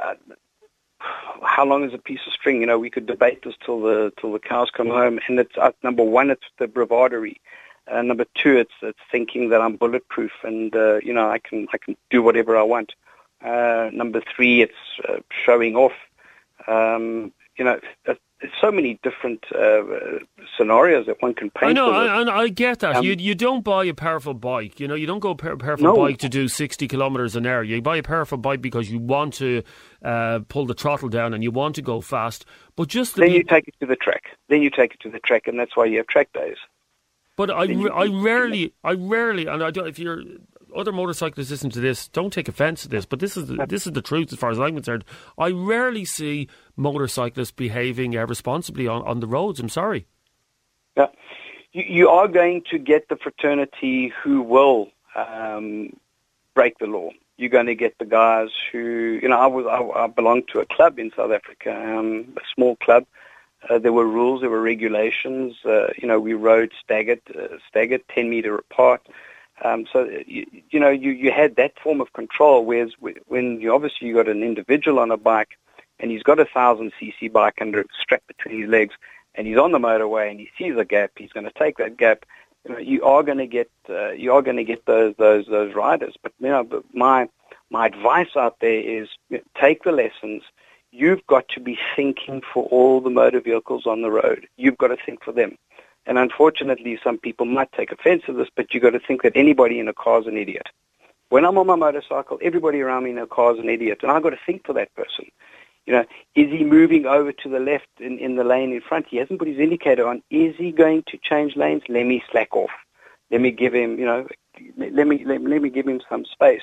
how 0.99 1.65
long 1.65 1.83
is 1.83 1.93
a 1.93 1.97
piece 1.97 2.25
of 2.27 2.33
string? 2.33 2.61
You 2.61 2.67
know, 2.67 2.79
we 2.79 2.89
could 2.89 3.05
debate 3.05 3.43
this 3.43 3.55
till 3.63 3.81
the 3.81 4.11
till 4.19 4.31
the 4.31 4.39
cows 4.39 4.69
come 4.71 4.87
home. 4.87 5.19
And 5.27 5.39
it's 5.39 5.57
uh, 5.57 5.71
number 5.83 6.03
one, 6.03 6.29
it's 6.29 6.45
the 6.57 6.67
bravadery. 6.67 7.39
Uh, 7.87 8.01
number 8.01 8.25
two, 8.35 8.57
it's 8.57 8.73
it's 8.81 8.99
thinking 9.11 9.49
that 9.49 9.61
I'm 9.61 9.75
bulletproof 9.75 10.31
and 10.43 10.75
uh, 10.75 10.99
you 11.03 11.13
know 11.13 11.29
I 11.29 11.39
can 11.39 11.67
I 11.73 11.77
can 11.77 11.95
do 12.09 12.21
whatever 12.21 12.57
I 12.57 12.63
want. 12.63 12.93
Uh, 13.43 13.89
number 13.93 14.21
three, 14.35 14.61
it's 14.61 14.73
uh, 15.07 15.19
showing 15.29 15.75
off. 15.75 15.93
Um, 16.67 17.31
you 17.57 17.65
know, 17.65 17.79
so 18.61 18.71
many 18.71 18.99
different 19.01 19.43
uh, 19.53 19.81
scenarios 20.57 21.07
that 21.07 21.21
one 21.21 21.33
can 21.33 21.49
paint. 21.49 21.71
I 21.71 21.73
know, 21.73 21.89
it. 21.89 22.27
I, 22.29 22.47
get 22.49 22.79
that. 22.79 22.97
Um, 22.97 23.03
you 23.03 23.15
you 23.17 23.33
don't 23.33 23.63
buy 23.63 23.85
a 23.85 23.93
powerful 23.93 24.33
bike. 24.33 24.79
You 24.79 24.87
know, 24.87 24.95
you 24.95 25.07
don't 25.07 25.19
go 25.19 25.31
a 25.31 25.35
powerful 25.35 25.77
No. 25.77 25.95
bike 25.95 26.17
to 26.19 26.29
do 26.29 26.47
60 26.47 26.87
kilometres 26.87 27.35
an 27.35 27.47
hour. 27.47 27.63
You 27.63 27.81
buy 27.81 27.97
a 27.97 28.03
powerful 28.03 28.37
bike 28.37 28.61
because 28.61 28.91
you 28.91 28.99
want 28.99 29.33
to 29.35 29.63
uh, 30.03 30.39
pull 30.49 30.65
the 30.65 30.75
throttle 30.75 31.09
down 31.09 31.33
and 31.33 31.43
you 31.43 31.51
want 31.51 31.75
to 31.75 31.81
go 31.81 31.99
fast. 31.99 32.45
But 32.75 32.89
just 32.89 33.15
Then 33.15 33.29
be, 33.29 33.35
you 33.35 33.43
take 33.43 33.67
it 33.67 33.75
to 33.79 33.87
the 33.87 33.95
track. 33.95 34.23
Then 34.49 34.61
you 34.61 34.69
take 34.69 34.93
it 34.93 34.99
to 35.01 35.09
the 35.09 35.19
track, 35.19 35.47
and 35.47 35.59
that's 35.59 35.75
why 35.75 35.85
you 35.85 35.97
have 35.97 36.07
track 36.07 36.31
days. 36.33 36.57
But 37.35 37.51
I, 37.51 37.65
I 37.93 38.07
rarely, 38.07 38.73
I 38.83 38.93
rarely, 38.93 39.45
and 39.45 39.63
I 39.63 39.69
don't, 39.69 39.87
if 39.87 39.99
you're 39.99 40.23
other 40.77 40.91
motorcyclists 40.91 41.51
listen 41.51 41.69
to 41.71 41.79
this, 41.79 42.07
don't 42.07 42.31
take 42.31 42.47
offence 42.47 42.83
to 42.83 42.87
this, 42.87 43.05
but 43.05 43.19
this 43.19 43.35
is 43.35 43.47
the, 43.47 43.65
this 43.67 43.87
is 43.87 43.93
the 43.93 44.01
truth 44.01 44.31
as 44.31 44.39
far 44.39 44.51
as 44.51 44.59
I'm 44.59 44.75
concerned. 44.75 45.03
I 45.37 45.49
rarely 45.49 46.05
see 46.05 46.47
motorcyclists 46.75 47.51
behaving 47.51 48.13
irresponsibly 48.13 48.87
on, 48.87 49.01
on 49.03 49.19
the 49.19 49.27
roads. 49.27 49.59
I'm 49.59 49.69
sorry. 49.69 50.05
Yeah, 50.95 51.07
you, 51.73 51.83
you 51.87 52.09
are 52.09 52.27
going 52.27 52.63
to 52.71 52.77
get 52.77 53.09
the 53.09 53.17
fraternity 53.17 54.13
who 54.23 54.41
will 54.41 54.89
um, 55.15 55.95
break 56.53 56.77
the 56.79 56.87
law. 56.87 57.09
You're 57.37 57.49
going 57.49 57.67
to 57.67 57.75
get 57.75 57.97
the 57.99 58.05
guys 58.05 58.49
who, 58.71 59.19
you 59.21 59.29
know, 59.29 59.37
I 59.37 59.45
was 59.47 59.65
I, 59.67 60.03
I 60.03 60.07
belonged 60.07 60.47
to 60.53 60.59
a 60.59 60.65
club 60.65 60.97
in 60.97 61.11
South 61.15 61.31
Africa, 61.31 61.71
um, 61.71 62.33
a 62.37 62.41
small 62.55 62.75
club. 62.77 63.05
Uh, 63.69 63.77
there 63.77 63.93
were 63.93 64.07
rules, 64.07 64.41
there 64.41 64.49
were 64.49 64.61
regulations. 64.61 65.55
Uh, 65.65 65.87
you 65.97 66.07
know, 66.07 66.19
we 66.19 66.33
rode 66.33 66.71
staggered, 66.83 67.21
uh, 67.35 67.57
staggered, 67.67 68.03
ten 68.07 68.29
meter 68.29 68.55
apart. 68.55 69.07
Um, 69.63 69.85
so 69.91 70.07
you, 70.25 70.45
you 70.69 70.79
know, 70.79 70.89
you, 70.89 71.11
you 71.11 71.31
had 71.31 71.55
that 71.55 71.79
form 71.79 72.01
of 72.01 72.13
control. 72.13 72.65
Whereas 72.65 72.91
when 73.27 73.59
you 73.61 73.73
obviously 73.73 74.07
you 74.07 74.13
got 74.13 74.27
an 74.27 74.43
individual 74.43 74.99
on 74.99 75.11
a 75.11 75.17
bike, 75.17 75.57
and 75.99 76.11
he's 76.11 76.23
got 76.23 76.39
a 76.39 76.45
thousand 76.45 76.91
cc 77.01 77.31
bike 77.31 77.55
under 77.59 77.83
strapped 77.99 78.27
between 78.27 78.61
his 78.61 78.69
legs, 78.69 78.95
and 79.35 79.47
he's 79.47 79.57
on 79.57 79.71
the 79.71 79.79
motorway 79.79 80.29
and 80.29 80.39
he 80.39 80.49
sees 80.57 80.75
a 80.77 80.85
gap, 80.85 81.11
he's 81.17 81.31
going 81.31 81.45
to 81.45 81.51
take 81.51 81.77
that 81.77 81.97
gap. 81.97 82.25
You 82.79 83.03
are 83.03 83.23
going 83.23 83.37
to 83.37 83.47
get 83.47 83.69
uh, 83.89 84.11
you 84.11 84.33
are 84.33 84.41
going 84.41 84.57
to 84.57 84.63
get 84.63 84.85
those 84.85 85.15
those 85.17 85.45
those 85.47 85.73
riders. 85.73 86.15
But 86.21 86.33
you 86.39 86.49
know, 86.49 86.63
but 86.63 86.83
my 86.93 87.29
my 87.69 87.85
advice 87.87 88.35
out 88.35 88.57
there 88.59 88.79
is 88.79 89.07
you 89.29 89.37
know, 89.37 89.43
take 89.59 89.83
the 89.83 89.91
lessons. 89.91 90.43
You've 90.91 91.25
got 91.27 91.47
to 91.49 91.59
be 91.59 91.77
thinking 91.95 92.41
for 92.53 92.65
all 92.65 93.01
the 93.01 93.09
motor 93.09 93.39
vehicles 93.39 93.85
on 93.85 94.01
the 94.01 94.11
road. 94.11 94.47
You've 94.57 94.77
got 94.77 94.87
to 94.87 94.97
think 94.97 95.23
for 95.23 95.31
them. 95.31 95.57
And 96.07 96.17
unfortunately, 96.17 96.97
some 97.03 97.17
people 97.17 97.45
might 97.45 97.71
take 97.73 97.91
offense 97.91 98.23
to 98.25 98.33
this, 98.33 98.47
but 98.55 98.73
you've 98.73 98.81
got 98.81 98.91
to 98.91 98.99
think 98.99 99.21
that 99.23 99.33
anybody 99.35 99.77
in 99.77 99.89
a 99.89 99.93
car 99.93 100.21
is 100.21 100.25
an 100.25 100.37
idiot. 100.37 100.67
When 101.29 101.43
I'm 101.43 101.57
on 101.57 101.67
my 101.67 101.75
motorcycle, 101.75 102.39
everybody 102.41 102.79
around 102.79 103.03
me 103.03 103.11
in 103.11 103.17
a 103.17 103.27
car 103.27 103.53
is 103.53 103.59
an 103.59 103.67
idiot, 103.67 103.99
and 104.01 104.11
I've 104.11 104.23
got 104.23 104.29
to 104.29 104.39
think 104.45 104.65
for 104.65 104.71
that 104.73 104.95
person. 104.95 105.25
You 105.85 105.93
know, 105.93 106.05
is 106.35 106.49
he 106.49 106.63
moving 106.63 107.05
over 107.05 107.33
to 107.33 107.49
the 107.49 107.59
left 107.59 107.87
in, 107.99 108.17
in 108.19 108.37
the 108.37 108.45
lane 108.45 108.71
in 108.71 108.81
front? 108.81 109.07
He 109.09 109.17
hasn't 109.17 109.39
put 109.39 109.47
his 109.49 109.59
indicator 109.59 110.07
on. 110.07 110.23
Is 110.29 110.55
he 110.57 110.71
going 110.71 111.03
to 111.07 111.17
change 111.17 111.57
lanes? 111.57 111.83
Let 111.89 112.05
me 112.05 112.23
slack 112.31 112.55
off. 112.55 112.71
Let 113.29 113.41
me 113.41 113.51
give 113.51 113.73
him, 113.73 113.99
you 113.99 114.05
know, 114.05 114.27
let 114.77 115.07
me 115.07 115.23
let, 115.25 115.41
let 115.41 115.61
me 115.61 115.69
give 115.69 115.87
him 115.87 116.01
some 116.09 116.25
space. 116.25 116.61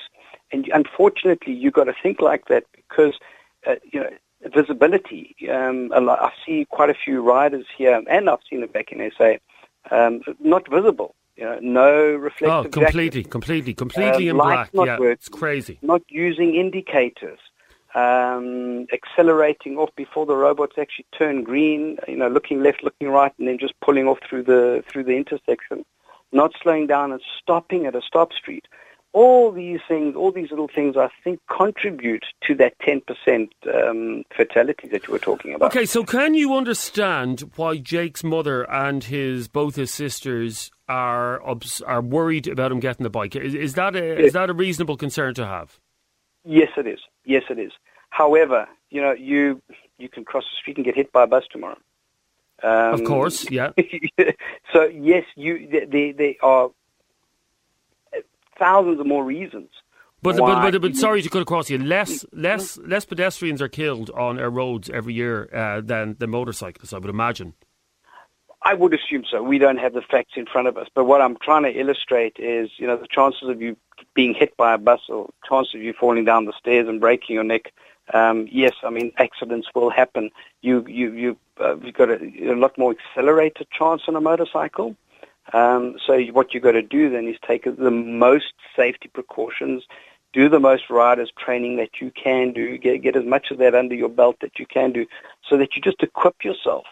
And 0.51 0.67
unfortunately, 0.73 1.53
you've 1.53 1.73
got 1.73 1.85
to 1.85 1.95
think 2.01 2.19
like 2.19 2.47
that 2.49 2.65
because, 2.75 3.13
uh, 3.67 3.75
you 3.91 3.99
know, 3.99 4.09
visibility. 4.53 5.35
Um, 5.51 5.91
I 5.93 6.31
see 6.45 6.65
quite 6.69 6.89
a 6.89 6.93
few 6.95 7.21
riders 7.21 7.65
here, 7.77 8.01
and 8.09 8.29
I've 8.29 8.39
seen 8.49 8.63
it 8.63 8.73
back 8.73 8.91
in 8.91 9.11
SA, 9.17 9.35
um, 9.91 10.21
not 10.39 10.69
visible. 10.69 11.15
You 11.35 11.43
know, 11.45 11.59
no 11.61 11.93
reflective 12.13 12.67
Oh, 12.67 12.69
completely, 12.69 13.23
jacket, 13.23 13.31
completely, 13.31 13.73
completely 13.73 14.29
Uh, 14.29 14.31
in 14.31 14.37
black. 14.37 14.73
not 14.73 14.85
Yeah, 14.87 14.99
working. 14.99 15.11
it's 15.11 15.27
crazy. 15.29 15.79
not 15.81 16.01
using 16.07 16.55
indicators, 16.55 17.39
um, 17.93 18.87
accelerating 18.93 19.77
off 19.77 19.89
before 19.95 20.25
the 20.25 20.35
robots 20.35 20.77
actually 20.77 21.05
turn 21.17 21.43
green. 21.43 21.97
You 22.07 22.15
know, 22.17 22.27
looking 22.29 22.61
left, 22.63 22.83
looking 22.83 23.09
right, 23.09 23.33
and 23.37 23.47
then 23.47 23.57
just 23.57 23.73
pulling 23.81 24.07
off 24.07 24.19
through 24.27 24.43
the 24.43 24.83
through 24.87 25.03
the 25.03 25.17
intersection. 25.17 25.85
Not 26.31 26.53
slowing 26.61 26.87
down 26.87 27.11
and 27.11 27.21
stopping 27.41 27.85
at 27.85 27.95
a 27.95 28.01
stop 28.01 28.33
street. 28.33 28.65
All 29.15 29.49
these 29.49 29.79
things, 29.87 30.13
all 30.17 30.31
these 30.33 30.49
little 30.49 30.67
things, 30.67 30.97
I 30.97 31.07
think, 31.23 31.39
contribute 31.49 32.25
to 32.45 32.53
that 32.55 32.73
10% 32.79 33.47
um, 33.73 34.23
fatality 34.35 34.89
that 34.89 35.07
you 35.07 35.13
were 35.13 35.19
talking 35.19 35.53
about. 35.55 35.67
Okay, 35.67 35.85
so 35.85 36.03
can 36.03 36.33
you 36.33 36.53
understand 36.53 37.49
why 37.55 37.77
Jake's 37.77 38.25
mother 38.25 38.69
and 38.69 39.05
his 39.05 39.47
both 39.47 39.77
his 39.77 39.93
sisters 39.93 40.69
are 40.89 41.41
obs- 41.43 41.81
are 41.83 42.01
worried 42.01 42.45
about 42.47 42.73
him 42.73 42.81
getting 42.81 43.05
the 43.05 43.09
bike? 43.09 43.37
Is, 43.37 43.53
is 43.55 43.73
that 43.75 43.95
a 43.95 44.17
is 44.25 44.33
that 44.33 44.49
a 44.49 44.53
reasonable 44.53 44.97
concern 44.97 45.33
to 45.35 45.45
have? 45.45 45.79
Yes, 46.43 46.71
it 46.75 46.85
is. 46.85 46.99
Yes, 47.23 47.43
it 47.49 47.57
is. 47.57 47.71
However, 48.09 48.67
you 48.89 49.01
know, 49.01 49.13
you 49.13 49.61
you 49.97 50.09
can 50.09 50.25
cross 50.25 50.43
the 50.43 50.57
street 50.59 50.75
and 50.75 50.85
get 50.85 50.95
hit 50.95 51.13
by 51.13 51.23
a 51.23 51.27
bus 51.27 51.45
tomorrow. 51.49 51.77
Um, 52.63 52.93
Of 52.95 53.03
course, 53.05 53.49
yeah. 53.49 53.71
so 54.73 54.83
yes, 54.83 55.23
you 55.37 55.69
there- 55.71 56.11
there 56.13 56.33
are 56.43 56.69
thousands 58.57 58.99
of 58.99 59.07
more 59.07 59.23
reasons. 59.23 59.69
But, 60.21 60.37
but, 60.37 60.71
but, 60.71 60.81
but 60.81 60.95
sorry 60.95 61.21
to 61.21 61.29
cut 61.29 61.43
across 61.43 61.69
you. 61.69 61.77
Less 61.77 62.25
less 62.33 62.77
less 62.79 63.05
pedestrians 63.05 63.61
are 63.61 63.67
killed 63.67 64.09
on 64.09 64.39
our 64.39 64.49
roads 64.49 64.89
every 64.89 65.13
year 65.13 65.47
uh, 65.53 65.81
than 65.81 66.15
the 66.17 66.25
motorcyclists. 66.25 66.93
I 66.93 66.97
would 66.97 67.09
imagine. 67.09 67.53
I 68.63 68.73
would 68.73 68.95
assume 68.95 69.23
so. 69.29 69.43
We 69.43 69.59
don't 69.59 69.77
have 69.77 69.93
the 69.93 70.01
facts 70.01 70.33
in 70.35 70.47
front 70.47 70.67
of 70.67 70.75
us, 70.77 70.87
but 70.95 71.05
what 71.05 71.21
I'm 71.21 71.37
trying 71.37 71.63
to 71.63 71.79
illustrate 71.79 72.37
is, 72.39 72.71
you 72.77 72.87
know, 72.87 72.97
the 72.97 73.07
chances 73.07 73.47
of 73.47 73.61
you 73.61 73.77
being 74.15 74.33
hit 74.33 74.57
by 74.57 74.73
a 74.73 74.79
bus 74.79 75.01
or 75.07 75.29
chance 75.47 75.75
of 75.75 75.81
you 75.81 75.93
falling 75.93 76.25
down 76.25 76.45
the 76.45 76.53
stairs 76.57 76.87
and 76.87 76.99
breaking 76.99 77.35
your 77.35 77.43
neck. 77.43 77.71
Um, 78.11 78.47
yes, 78.51 78.73
I 78.83 78.89
mean 78.89 79.11
accidents 79.17 79.67
will 79.75 79.91
happen. 79.91 80.31
You 80.61 80.83
you 80.87 81.11
you 81.13 81.37
uh, 81.59 81.77
you've 81.77 81.95
got 81.95 82.09
a, 82.09 82.19
a 82.51 82.55
lot 82.55 82.75
more 82.77 82.95
accelerated 82.97 83.67
chance 83.69 84.03
on 84.07 84.15
a 84.15 84.21
motorcycle. 84.21 84.95
Um, 85.53 85.97
so 86.05 86.19
what 86.31 86.53
you've 86.53 86.63
got 86.63 86.71
to 86.71 86.81
do 86.81 87.09
then 87.09 87.27
is 87.27 87.37
take 87.47 87.65
the 87.65 87.91
most 87.91 88.53
safety 88.75 89.09
precautions, 89.13 89.83
do 90.33 90.49
the 90.49 90.59
most 90.59 90.89
riders 90.89 91.31
training 91.37 91.77
that 91.77 92.01
you 92.01 92.11
can 92.11 92.51
do, 92.51 92.77
get, 92.77 93.01
get 93.01 93.15
as 93.15 93.25
much 93.25 93.51
of 93.51 93.57
that 93.59 93.75
under 93.75 93.95
your 93.95 94.09
belt 94.09 94.37
that 94.41 94.59
you 94.59 94.65
can 94.65 94.91
do, 94.91 95.05
so 95.47 95.55
that 95.57 95.75
you 95.75 95.81
just 95.81 96.01
equip 96.01 96.43
yourself 96.43 96.85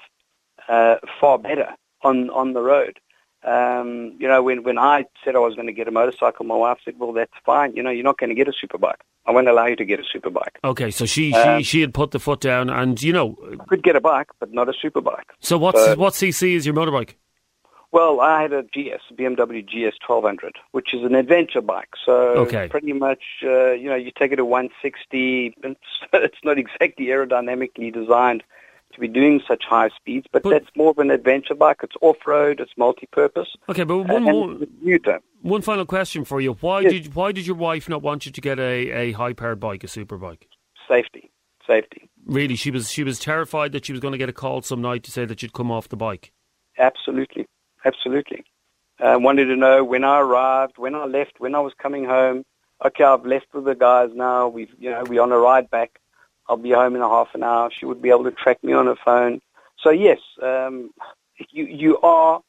uh, 0.69 0.95
far 1.19 1.37
better 1.37 1.69
on 2.03 2.29
on 2.29 2.53
the 2.53 2.61
road. 2.61 2.99
Um, 3.45 4.15
you 4.19 4.27
know, 4.27 4.41
when 4.41 4.63
when 4.63 4.77
I 4.77 5.05
said 5.25 5.35
I 5.35 5.39
was 5.39 5.55
going 5.55 5.67
to 5.67 5.73
get 5.73 5.87
a 5.87 5.91
motorcycle, 5.91 6.45
my 6.45 6.55
wife 6.55 6.77
said, 6.85 6.95
"Well, 6.97 7.11
that's 7.11 7.33
fine. 7.45 7.75
You 7.75 7.83
know, 7.83 7.89
you're 7.89 8.03
not 8.03 8.17
going 8.17 8.29
to 8.29 8.35
get 8.35 8.47
a 8.47 8.53
superbike. 8.53 9.01
I 9.25 9.31
won't 9.31 9.49
allow 9.49 9.65
you 9.65 9.75
to 9.77 9.85
get 9.85 9.99
a 9.99 10.03
superbike. 10.03 10.55
Okay, 10.63 10.91
so 10.91 11.05
she 11.05 11.33
Um, 11.33 11.59
she 11.59 11.63
she 11.63 11.81
had 11.81 11.93
put 11.93 12.11
the 12.11 12.19
foot 12.19 12.39
down, 12.39 12.69
and 12.69 13.01
you 13.01 13.11
know. 13.11 13.35
Could 13.67 13.83
get 13.83 13.97
a 13.97 14.01
bike, 14.01 14.29
but 14.39 14.53
not 14.53 14.69
a 14.69 14.73
superbike." 14.73 15.29
So 15.41 15.57
what's 15.57 15.85
Uh, 15.85 15.95
what 15.95 16.13
CC 16.13 16.53
is 16.53 16.65
your 16.65 16.75
motorbike? 16.75 17.15
Well, 17.93 18.19
I 18.21 18.41
had 18.41 18.51
a 18.53 18.63
GS, 18.63 19.03
BMW 19.15 19.61
GS 19.63 19.95
1200, 20.05 20.55
which 20.71 20.93
is 20.95 21.03
an 21.03 21.13
adventure 21.13 21.61
bike. 21.61 21.89
So 22.03 22.13
Okay. 22.47 22.67
pretty 22.67 22.91
much, 22.91 23.21
uh, 23.43 23.71
you 23.73 23.87
know, 23.87 23.95
you 23.95 24.11
take 24.19 24.31
it 24.31 24.39
at 24.39 24.47
160. 24.47 25.53
It's, 25.63 25.79
it's 26.13 26.37
not 26.43 26.57
exactly 26.57 27.05
aerodynamically 27.05 27.93
designed 27.93 28.43
to 28.93 28.99
be 28.99 29.07
doing 29.07 29.41
such 29.47 29.63
high 29.63 29.89
speeds, 29.89 30.25
but, 30.31 30.41
But- 30.41 30.49
that's 30.49 30.75
more 30.75 30.89
of 30.89 30.97
an 30.97 31.11
adventure 31.11 31.53
bike. 31.55 31.77
It's 31.83 31.95
off-road. 32.01 32.59
It's 32.59 32.71
multi-purpose. 32.77 33.49
Okay, 33.69 33.83
but 33.83 33.93
Uh, 33.99 34.03
one 34.15 34.23
more, 34.23 34.51
it's 34.53 34.63
a 34.63 34.65
commuter. 34.79 35.19
one 35.43 35.61
final 35.61 35.85
question 35.85 36.25
for 36.25 36.41
you. 36.41 36.53
Why 36.61 36.81
Yes. 36.81 36.91
did 36.93 37.15
why 37.15 37.31
did 37.31 37.45
your 37.47 37.55
wife 37.55 37.87
not 37.87 38.01
want 38.01 38.25
you 38.25 38.31
to 38.31 38.41
get 38.41 38.57
a, 38.59 38.89
a 38.91 39.11
high 39.13 39.33
powered 39.33 39.59
bike, 39.59 39.83
a 39.83 39.87
super 39.87 40.17
bike? 40.17 40.47
Safety. 40.87 41.29
Safety. 41.67 42.09
Really, 42.25 42.55
she 42.55 42.71
was 42.71 42.91
she 42.91 43.03
was 43.03 43.19
terrified 43.19 43.71
that 43.71 43.85
she 43.85 43.93
was 43.93 43.99
going 44.01 44.11
to 44.13 44.17
get 44.17 44.29
a 44.29 44.33
call 44.33 44.61
some 44.63 44.81
night 44.81 45.03
to 45.03 45.11
say 45.11 45.25
that 45.25 45.41
you'd 45.43 45.53
come 45.53 45.71
off 45.71 45.89
the 45.89 45.95
bike. 45.95 46.31
Absolutely. 46.77 47.45
Absolutely. 47.85 48.43
Uh, 48.99 49.17
wanted 49.19 49.45
to 49.45 49.55
know 49.55 49.83
when 49.83 50.03
I 50.03 50.19
arrived, 50.19 50.77
when 50.77 50.95
I 50.95 51.05
left, 51.05 51.39
when 51.39 51.55
I 51.55 51.59
was 51.59 51.73
coming 51.81 52.05
home. 52.05 52.45
Okay, 52.85 53.03
I've 53.03 53.25
left 53.25 53.47
with 53.53 53.65
the 53.65 53.75
guys 53.75 54.09
now. 54.13 54.47
We've, 54.47 54.73
you 54.79 54.89
know, 54.91 55.03
we're 55.07 55.21
on 55.21 55.31
a 55.31 55.37
ride 55.37 55.69
back. 55.69 55.99
I'll 56.47 56.57
be 56.57 56.71
home 56.71 56.95
in 56.95 57.01
a 57.01 57.09
half 57.09 57.29
an 57.33 57.43
hour. 57.43 57.69
She 57.71 57.85
would 57.85 58.01
be 58.01 58.09
able 58.09 58.25
to 58.25 58.31
track 58.31 58.63
me 58.63 58.73
on 58.73 58.87
her 58.87 58.95
phone. 59.03 59.41
So 59.79 59.89
yes, 59.89 60.19
um, 60.41 60.91
you 61.49 61.65
you 61.65 61.99
are 62.01 62.41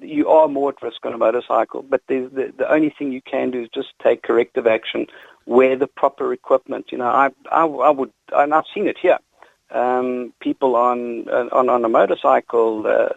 you 0.00 0.28
are 0.28 0.48
more 0.48 0.70
at 0.70 0.82
risk 0.82 1.04
on 1.04 1.14
a 1.14 1.18
motorcycle. 1.18 1.82
But 1.82 2.02
the 2.08 2.52
the 2.56 2.70
only 2.70 2.94
thing 2.96 3.12
you 3.12 3.22
can 3.22 3.50
do 3.50 3.62
is 3.62 3.68
just 3.74 3.88
take 4.02 4.22
corrective 4.22 4.66
action, 4.66 5.06
wear 5.46 5.76
the 5.76 5.86
proper 5.86 6.32
equipment. 6.32 6.92
You 6.92 6.98
know, 6.98 7.08
I 7.08 7.30
I, 7.50 7.64
I 7.64 7.90
would, 7.90 8.12
and 8.32 8.54
I've 8.54 8.64
seen 8.74 8.86
it 8.86 8.98
here. 8.98 9.18
Um, 9.70 10.32
people 10.40 10.76
on 10.76 11.28
on 11.28 11.68
on 11.68 11.84
a 11.84 11.88
motorcycle. 11.88 12.86
Uh, 12.86 13.08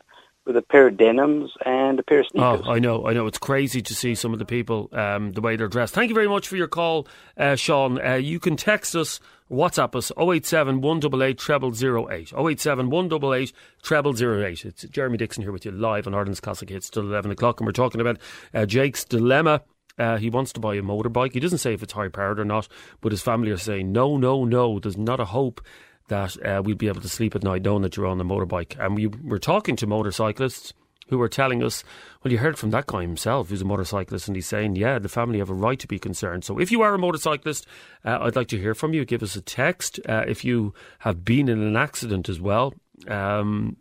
with 0.45 0.57
a 0.57 0.62
pair 0.62 0.88
of 0.88 0.98
denims 0.98 1.51
and 1.65 2.00
a 2.00 2.03
pair 2.03 2.21
of 2.21 2.27
sneakers. 2.27 2.62
Oh, 2.65 2.71
I 2.71 2.79
know, 2.79 3.05
I 3.05 3.13
know. 3.13 3.27
It's 3.27 3.38
crazy 3.38 3.81
to 3.81 3.93
see 3.93 4.15
some 4.15 4.33
of 4.33 4.39
the 4.39 4.45
people, 4.45 4.89
um, 4.91 5.31
the 5.33 5.41
way 5.41 5.55
they're 5.55 5.67
dressed. 5.67 5.93
Thank 5.93 6.10
you 6.10 6.15
very 6.15 6.27
much 6.27 6.48
for 6.48 6.55
your 6.55 6.67
call, 6.67 7.07
uh, 7.38 7.55
Sean. 7.55 8.03
Uh, 8.03 8.15
you 8.15 8.39
can 8.39 8.55
text 8.55 8.95
us, 8.95 9.19
WhatsApp 9.51 9.95
us, 9.95 10.12
087 10.17 10.81
188 10.81 11.39
0008. 11.39 12.33
087 12.33 12.89
188 12.89 13.53
0008. 13.86 14.65
It's 14.65 14.83
Jeremy 14.83 15.17
Dixon 15.17 15.43
here 15.43 15.51
with 15.51 15.65
you 15.65 15.71
live 15.71 16.07
on 16.07 16.15
Ireland's 16.15 16.39
Classic 16.39 16.69
Hits 16.69 16.89
till 16.89 17.03
11 17.03 17.31
o'clock, 17.31 17.60
and 17.60 17.67
we're 17.67 17.74
talking 17.74 18.01
about 18.01 18.17
uh, 18.53 18.65
Jake's 18.65 19.05
dilemma. 19.05 19.62
Uh, 20.00 20.17
he 20.17 20.29
wants 20.29 20.53
to 20.53 20.60
buy 20.60 20.74
a 20.75 20.81
motorbike. 20.81 21.33
He 21.33 21.39
doesn't 21.39 21.60
say 21.60 21.74
if 21.74 21.83
it's 21.83 21.93
high 21.93 22.07
powered 22.07 22.39
or 22.39 22.45
not, 22.45 22.67
but 23.01 23.12
his 23.12 23.21
family 23.21 23.51
are 23.51 23.57
saying, 23.57 23.91
no, 23.91 24.17
no, 24.17 24.45
no, 24.45 24.79
there's 24.79 24.98
not 24.98 25.19
a 25.19 25.25
hope 25.25 25.62
that 26.08 26.43
uh, 26.46 26.62
we'll 26.63 26.75
be 26.75 26.88
able 26.88 27.01
to 27.01 27.10
sleep 27.10 27.36
at 27.36 27.43
night 27.43 27.63
knowing 27.63 27.81
that 27.84 27.96
you're 27.96 28.08
on 28.08 28.17
the 28.17 28.24
motorbike. 28.24 28.77
And 28.79 28.96
we 28.96 29.08
were 29.08 29.39
talking 29.39 29.75
to 29.77 29.88
motorcyclists 29.88 30.74
who 31.08 31.17
were 31.17 31.29
telling 31.29 31.62
us, 31.62 31.84
well, 32.24 32.31
you 32.31 32.38
heard 32.38 32.58
from 32.58 32.72
that 32.72 32.88
guy 32.88 33.01
himself 33.01 33.50
who's 33.50 33.62
a 33.62 33.65
motorcyclist, 33.65 34.27
and 34.27 34.36
he's 34.36 34.48
saying, 34.48 34.77
yeah, 34.77 34.98
the 34.98 35.10
family 35.10 35.39
have 35.39 35.50
a 35.50 35.53
right 35.53 35.77
to 35.79 35.88
be 35.88 36.00
concerned. 36.00 36.46
So 36.46 36.58
if 36.58 36.72
you 36.72 36.81
are 36.84 36.93
a 36.93 36.98
motorcyclist, 36.98 37.67
uh, 38.05 38.20
I'd 38.22 38.38
like 38.38 38.48
to 38.50 38.58
hear 38.58 38.74
from 38.74 38.93
you. 38.93 39.03
Give 39.03 39.22
us 39.22 39.36
a 39.36 39.41
text. 39.41 40.00
Uh, 40.08 40.24
if 40.25 40.46
you 40.46 40.74
have 41.00 41.25
been 41.25 41.50
in 41.50 41.62
an 41.62 41.75
accident 41.75 42.29
as 42.29 42.39
well, 42.39 42.74
um, 43.10 43.75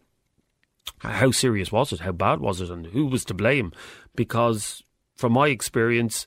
how 0.99 1.31
serious 1.31 1.71
was 1.71 1.93
it? 1.93 2.01
How 2.01 2.13
bad 2.13 2.41
was 2.41 2.61
it? 2.61 2.69
And 2.69 2.87
who 2.87 3.07
was 3.07 3.25
to 3.27 3.35
blame? 3.35 3.73
Because 4.17 4.83
from 5.15 5.33
my 5.33 5.49
experience, 5.49 6.27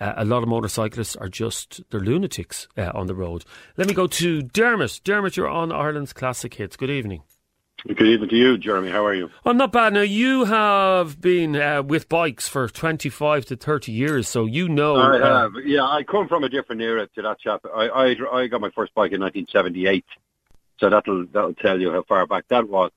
uh, 0.00 0.14
a 0.16 0.24
lot 0.24 0.42
of 0.42 0.48
motorcyclists 0.48 1.14
are 1.16 1.28
just 1.28 1.82
they're 1.90 2.00
lunatics 2.00 2.66
uh, 2.76 2.90
on 2.94 3.06
the 3.06 3.14
road. 3.14 3.44
Let 3.76 3.86
me 3.86 3.94
go 3.94 4.06
to 4.06 4.42
Dermot. 4.42 5.00
Dermot, 5.04 5.36
you're 5.36 5.48
on 5.48 5.70
Ireland's 5.70 6.12
Classic 6.12 6.52
Hits. 6.54 6.76
Good 6.76 6.90
evening. 6.90 7.22
Good 7.86 8.02
evening 8.02 8.28
to 8.28 8.36
you, 8.36 8.58
Jeremy. 8.58 8.90
How 8.90 9.06
are 9.06 9.14
you? 9.14 9.30
I'm 9.44 9.56
not 9.56 9.72
bad. 9.72 9.94
Now 9.94 10.02
you 10.02 10.44
have 10.44 11.18
been 11.18 11.56
uh, 11.56 11.82
with 11.82 12.10
bikes 12.10 12.46
for 12.46 12.68
25 12.68 13.46
to 13.46 13.56
30 13.56 13.92
years, 13.92 14.28
so 14.28 14.44
you 14.44 14.68
know. 14.68 14.96
I 14.96 15.18
uh, 15.18 15.40
have. 15.42 15.52
Yeah, 15.64 15.84
I 15.84 16.02
come 16.02 16.28
from 16.28 16.44
a 16.44 16.50
different 16.50 16.82
era 16.82 17.08
to 17.14 17.22
that 17.22 17.40
chap. 17.40 17.64
I, 17.74 17.88
I 17.88 18.16
I 18.32 18.46
got 18.48 18.60
my 18.60 18.70
first 18.70 18.92
bike 18.94 19.12
in 19.12 19.20
1978, 19.20 20.04
so 20.78 20.90
that'll 20.90 21.26
that'll 21.32 21.54
tell 21.54 21.80
you 21.80 21.90
how 21.90 22.02
far 22.02 22.26
back 22.26 22.44
that 22.48 22.68
was. 22.68 22.90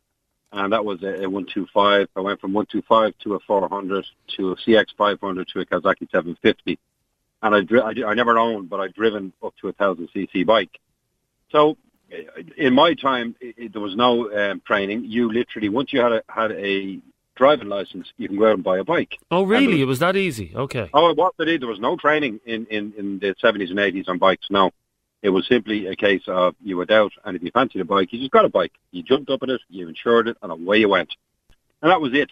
And 0.52 0.74
that 0.74 0.84
was 0.86 1.02
a, 1.02 1.24
a 1.24 1.30
125. 1.30 2.10
I 2.16 2.20
went 2.20 2.42
from 2.42 2.54
125 2.54 3.14
to 3.24 3.36
a 3.36 3.40
400 3.40 4.06
to 4.36 4.52
a 4.52 4.56
CX 4.58 4.88
500 4.98 5.48
to 5.48 5.60
a 5.62 5.66
Kawasaki 5.66 6.12
750. 6.12 6.78
And 7.44 7.54
I, 7.54 7.62
dri- 7.62 7.82
I, 7.82 8.10
I 8.10 8.14
never 8.16 8.38
owned, 8.40 8.70
but 8.70 8.80
I'd 8.80 8.94
driven 8.94 9.34
up 9.44 9.54
to 9.62 9.68
a 9.68 9.74
1000 9.78 10.10
cc 10.16 10.46
bike. 10.46 10.80
So 11.52 11.78
in 12.58 12.74
my 12.74 12.94
time, 12.96 13.36
it, 13.42 13.56
it, 13.58 13.74
there 13.74 13.82
was 13.82 13.96
no 13.96 14.32
um, 14.34 14.62
training. 14.66 15.06
You 15.06 15.32
literally, 15.32 15.70
once 15.70 15.92
you 15.94 16.00
had 16.02 16.12
a, 16.14 16.24
had 16.30 16.52
a 16.54 17.00
driving 17.36 17.68
license, 17.68 18.08
you 18.18 18.28
can 18.30 18.38
go 18.38 18.48
out 18.48 18.54
and 18.56 18.64
buy 18.64 18.78
a 18.80 18.84
bike. 18.84 19.18
oh, 19.30 19.44
really? 19.44 19.74
And- 19.74 19.82
It 19.82 19.86
was 19.86 20.00
that 20.00 20.16
easy? 20.16 20.54
Okay. 20.56 20.90
Oh, 20.94 21.10
it 21.10 21.18
was 21.18 21.34
indeed. 21.40 21.62
There 21.62 21.68
was 21.70 21.80
no 21.80 21.98
training 21.98 22.40
in, 22.46 22.66
in, 22.68 22.94
in 22.98 23.20
the 23.20 23.36
70s 23.44 23.70
and 23.70 23.80
80s 23.80 24.08
on 24.08 24.18
bikes. 24.20 24.48
No. 24.50 24.72
It 25.22 25.30
was 25.30 25.48
simply 25.48 25.88
a 25.88 25.96
case 25.96 26.24
of 26.28 26.54
you 26.62 26.76
were 26.78 26.86
out, 26.92 27.14
and 27.24 27.36
if 27.38 27.42
you 27.44 27.50
fancied 27.52 27.80
a 27.82 27.86
bike, 27.86 28.12
you 28.12 28.20
just 28.20 28.32
got 28.32 28.44
a 28.46 28.50
bike. 28.50 28.74
You 28.92 29.04
jumped 29.04 29.30
up 29.30 29.42
in 29.44 29.50
it, 29.52 29.62
you 29.70 29.88
insured 29.88 30.28
it, 30.28 30.36
and 30.42 30.52
away 30.52 30.80
you 30.80 30.90
went. 30.90 31.14
And 31.82 31.90
that 31.92 32.02
was 32.02 32.14
it. 32.14 32.30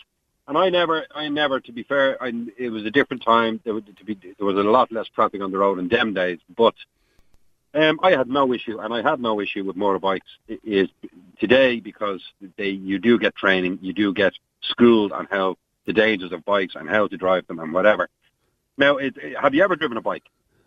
And 0.51 0.57
I 0.57 0.69
never, 0.69 1.05
I 1.15 1.29
never, 1.29 1.61
to 1.61 1.71
be 1.71 1.83
fair, 1.83 2.21
I, 2.21 2.33
it 2.57 2.71
was 2.71 2.83
a 2.83 2.91
different 2.91 3.23
time. 3.23 3.61
There, 3.63 3.73
was, 3.73 3.85
to 3.85 4.03
be, 4.03 4.15
there 4.37 4.45
was 4.45 4.57
a 4.57 4.63
lot 4.69 4.91
less 4.91 5.07
traffic 5.07 5.41
on 5.41 5.49
the 5.49 5.57
road 5.57 5.79
in 5.79 5.87
them 5.87 6.13
days. 6.13 6.39
But 6.57 6.73
um, 7.73 8.01
I 8.03 8.11
had 8.11 8.27
no 8.27 8.51
issue, 8.51 8.77
and 8.77 8.93
I 8.93 9.01
had 9.01 9.21
no 9.21 9.39
issue 9.39 9.63
with 9.63 9.77
motorbikes 9.77 10.19
i- 10.49 10.59
is 10.61 10.89
today 11.39 11.79
because 11.79 12.21
they 12.57 12.67
you 12.67 12.99
do 12.99 13.17
get 13.17 13.33
training, 13.33 13.79
you 13.81 13.93
do 13.93 14.13
get 14.13 14.33
schooled 14.61 15.13
on 15.13 15.25
how 15.31 15.55
the 15.85 15.93
dangers 15.93 16.33
of 16.33 16.43
bikes 16.43 16.75
and 16.75 16.89
how 16.89 17.07
to 17.07 17.15
drive 17.15 17.47
them 17.47 17.59
and 17.59 17.71
whatever. 17.71 18.09
Now, 18.77 18.97
it, 18.97 19.15
have 19.41 19.53
you 19.55 19.63
ever 19.63 19.77
driven 19.77 19.95
a 19.95 20.01
bike? 20.01 20.23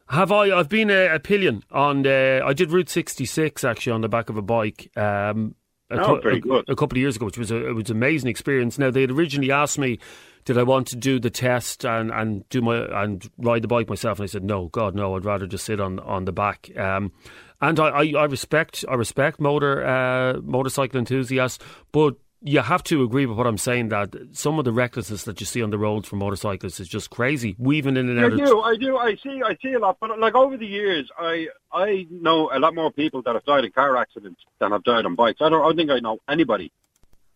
Have 0.09 0.33
I? 0.33 0.45
I've 0.51 0.71
been 0.71 0.89
a, 0.89 1.17
a 1.17 1.21
pillion 1.21 1.63
on 1.71 2.05
the. 2.05 2.41
I 2.43 2.55
did 2.55 2.73
Route 2.73 2.89
66 2.89 3.63
actually 3.65 3.93
on 3.93 4.01
the 4.01 4.09
back 4.09 4.31
of 4.31 4.39
a 4.39 4.43
bike. 4.43 4.91
Um, 4.97 5.57
a, 5.91 5.99
Oh, 6.01 6.15
a- 6.17 6.41
good. 6.41 6.65
a 6.69 6.75
couple 6.77 6.97
of 6.97 7.01
years 7.01 7.17
ago, 7.17 7.27
which 7.27 7.39
was 7.39 7.51
a, 7.51 7.69
it 7.69 7.73
was 7.73 7.91
an 7.91 7.97
amazing 7.97 8.31
experience. 8.31 8.79
Now 8.79 8.91
they 8.91 9.03
had 9.03 9.11
originally 9.11 9.51
asked 9.53 9.79
me, 9.79 9.99
did 10.45 10.59
I 10.59 10.63
want 10.63 10.87
to 10.89 10.97
do 10.97 11.19
the 11.19 11.31
test 11.31 11.85
and, 11.85 12.11
and 12.11 12.49
do 12.51 12.61
my 12.61 12.77
and 13.03 13.29
ride 13.39 13.63
the 13.63 13.69
bike 13.69 13.89
myself, 13.89 14.19
and 14.19 14.25
I 14.25 14.27
said 14.27 14.45
no, 14.45 14.69
God 14.69 14.95
no, 14.95 15.17
I'd 15.17 15.25
rather 15.25 15.47
just 15.47 15.65
sit 15.65 15.81
on 15.81 15.99
on 16.01 16.25
the 16.27 16.33
back. 16.33 16.71
Um, 16.77 17.13
and 17.61 17.81
I, 17.81 17.89
I, 17.89 18.13
I 18.19 18.25
respect 18.25 18.85
I 18.89 18.95
respect 18.95 19.41
motor 19.41 19.85
uh, 19.87 20.41
motorcycle 20.43 20.99
enthusiasts, 20.99 21.65
but 21.93 22.17
you 22.47 22.61
have 22.61 22.83
to 22.85 23.03
agree 23.03 23.25
with 23.25 23.39
what 23.39 23.47
I'm 23.47 23.57
saying 23.57 23.89
that 23.89 24.15
some 24.33 24.59
of 24.59 24.67
the 24.67 24.73
recklessness 24.73 25.25
that 25.25 25.41
you 25.41 25.47
see 25.47 25.63
on 25.63 25.71
the 25.71 25.79
roads 25.79 26.07
for 26.07 26.17
motorcyclists 26.17 26.79
is 26.79 26.87
just 26.87 27.09
crazy, 27.09 27.57
weaving 27.59 27.97
in 27.97 28.11
and 28.11 28.19
out. 28.19 28.33
of 28.33 28.39
do, 28.39 28.61
I 28.61 28.77
do, 28.77 28.99
I 28.99 29.17
see, 29.17 29.43
I 29.43 29.57
see 29.63 29.73
a 29.73 29.79
lot. 29.79 29.97
But 29.99 30.19
like 30.19 30.35
over 30.35 30.59
the 30.59 30.67
years, 30.67 31.11
I 31.19 31.49
I 31.73 32.07
know 32.11 32.51
a 32.53 32.59
lot 32.59 32.75
more 32.75 32.93
people 32.93 33.23
that 33.23 33.35
have 33.35 33.47
died 33.47 33.65
in 33.65 33.73
car 33.73 33.97
accidents 33.97 34.43
than 34.59 34.73
have 34.73 34.85
died 34.85 35.07
on 35.07 35.15
bikes. 35.15 35.41
I 35.41 35.49
don't, 35.49 35.63
I 35.63 35.65
don't 35.65 35.77
think 35.77 35.91
I 35.91 36.01
know 36.01 36.19
anybody 36.29 36.71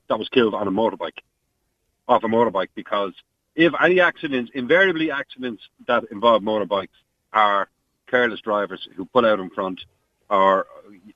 that 0.09 0.19
was 0.19 0.29
killed 0.29 0.53
on 0.53 0.69
a 0.69 0.71
motorbike, 0.71 1.19
off 2.07 2.23
a 2.23 2.29
motorbike, 2.29 2.69
because 2.75 3.15
if 3.55 3.73
any 3.83 4.01
accidents, 4.01 4.51
invariably 4.55 5.11
accidents 5.11 5.63
that 5.87 6.05
involve 6.11 6.43
motorbikes 6.43 6.89
are 7.33 7.71
careless 8.09 8.41
drivers 8.41 8.87
who 8.95 9.07
pull 9.07 9.25
out 9.25 9.41
in 9.41 9.49
front 9.49 9.87
or 10.29 10.67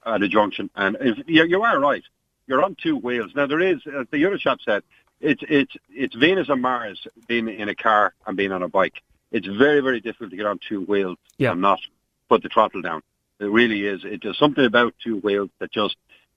at 0.07 0.23
a 0.23 0.29
junction. 0.29 0.71
And 0.75 0.97
if, 0.99 1.19
you, 1.27 1.45
you 1.45 1.63
are 1.63 1.79
right, 1.79 2.03
you're 2.47 2.63
on 2.63 2.75
two 2.83 2.97
wheels. 2.97 3.33
Now 3.35 3.47
there 3.47 3.61
is, 3.61 3.79
as 3.87 4.07
the 4.11 4.25
other 4.27 4.39
chap 4.39 4.59
said, 4.65 4.83
it's 5.21 5.43
it's 5.49 5.73
it's 5.91 6.15
Venus 6.15 6.49
and 6.49 6.61
Mars 6.63 7.07
being 7.29 7.49
in 7.49 7.69
a 7.69 7.75
car 7.75 8.15
and 8.27 8.37
being 8.37 8.53
on 8.53 8.63
a 8.63 8.69
bike. 8.69 9.01
It's 9.31 9.47
very 9.47 9.81
very 9.81 10.01
difficult 10.01 10.31
to 10.31 10.37
get 10.37 10.47
on 10.47 10.59
two 10.69 10.83
wheels 10.83 11.19
Yeah. 11.39 11.53
and 11.53 11.61
not 11.61 11.81
put 12.29 12.43
the 12.43 12.49
throttle 12.49 12.83
down. 12.83 13.03
It 13.39 13.47
really 13.47 13.87
is. 13.87 14.03
It's 14.05 14.23
just 14.23 14.39
something 14.39 14.65
about 14.65 14.95
two 15.03 15.17
wheels 15.19 15.51
that 15.59 15.73
just 15.73 15.97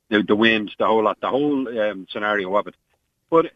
the, 0.10 0.22
the 0.24 0.36
wind, 0.36 0.72
the 0.80 0.86
whole 0.86 1.04
lot, 1.04 1.20
the 1.22 1.30
whole 1.30 1.68
um, 1.80 2.08
scenario 2.10 2.56
of 2.56 2.68
it. 2.68 2.76
But 3.30 3.52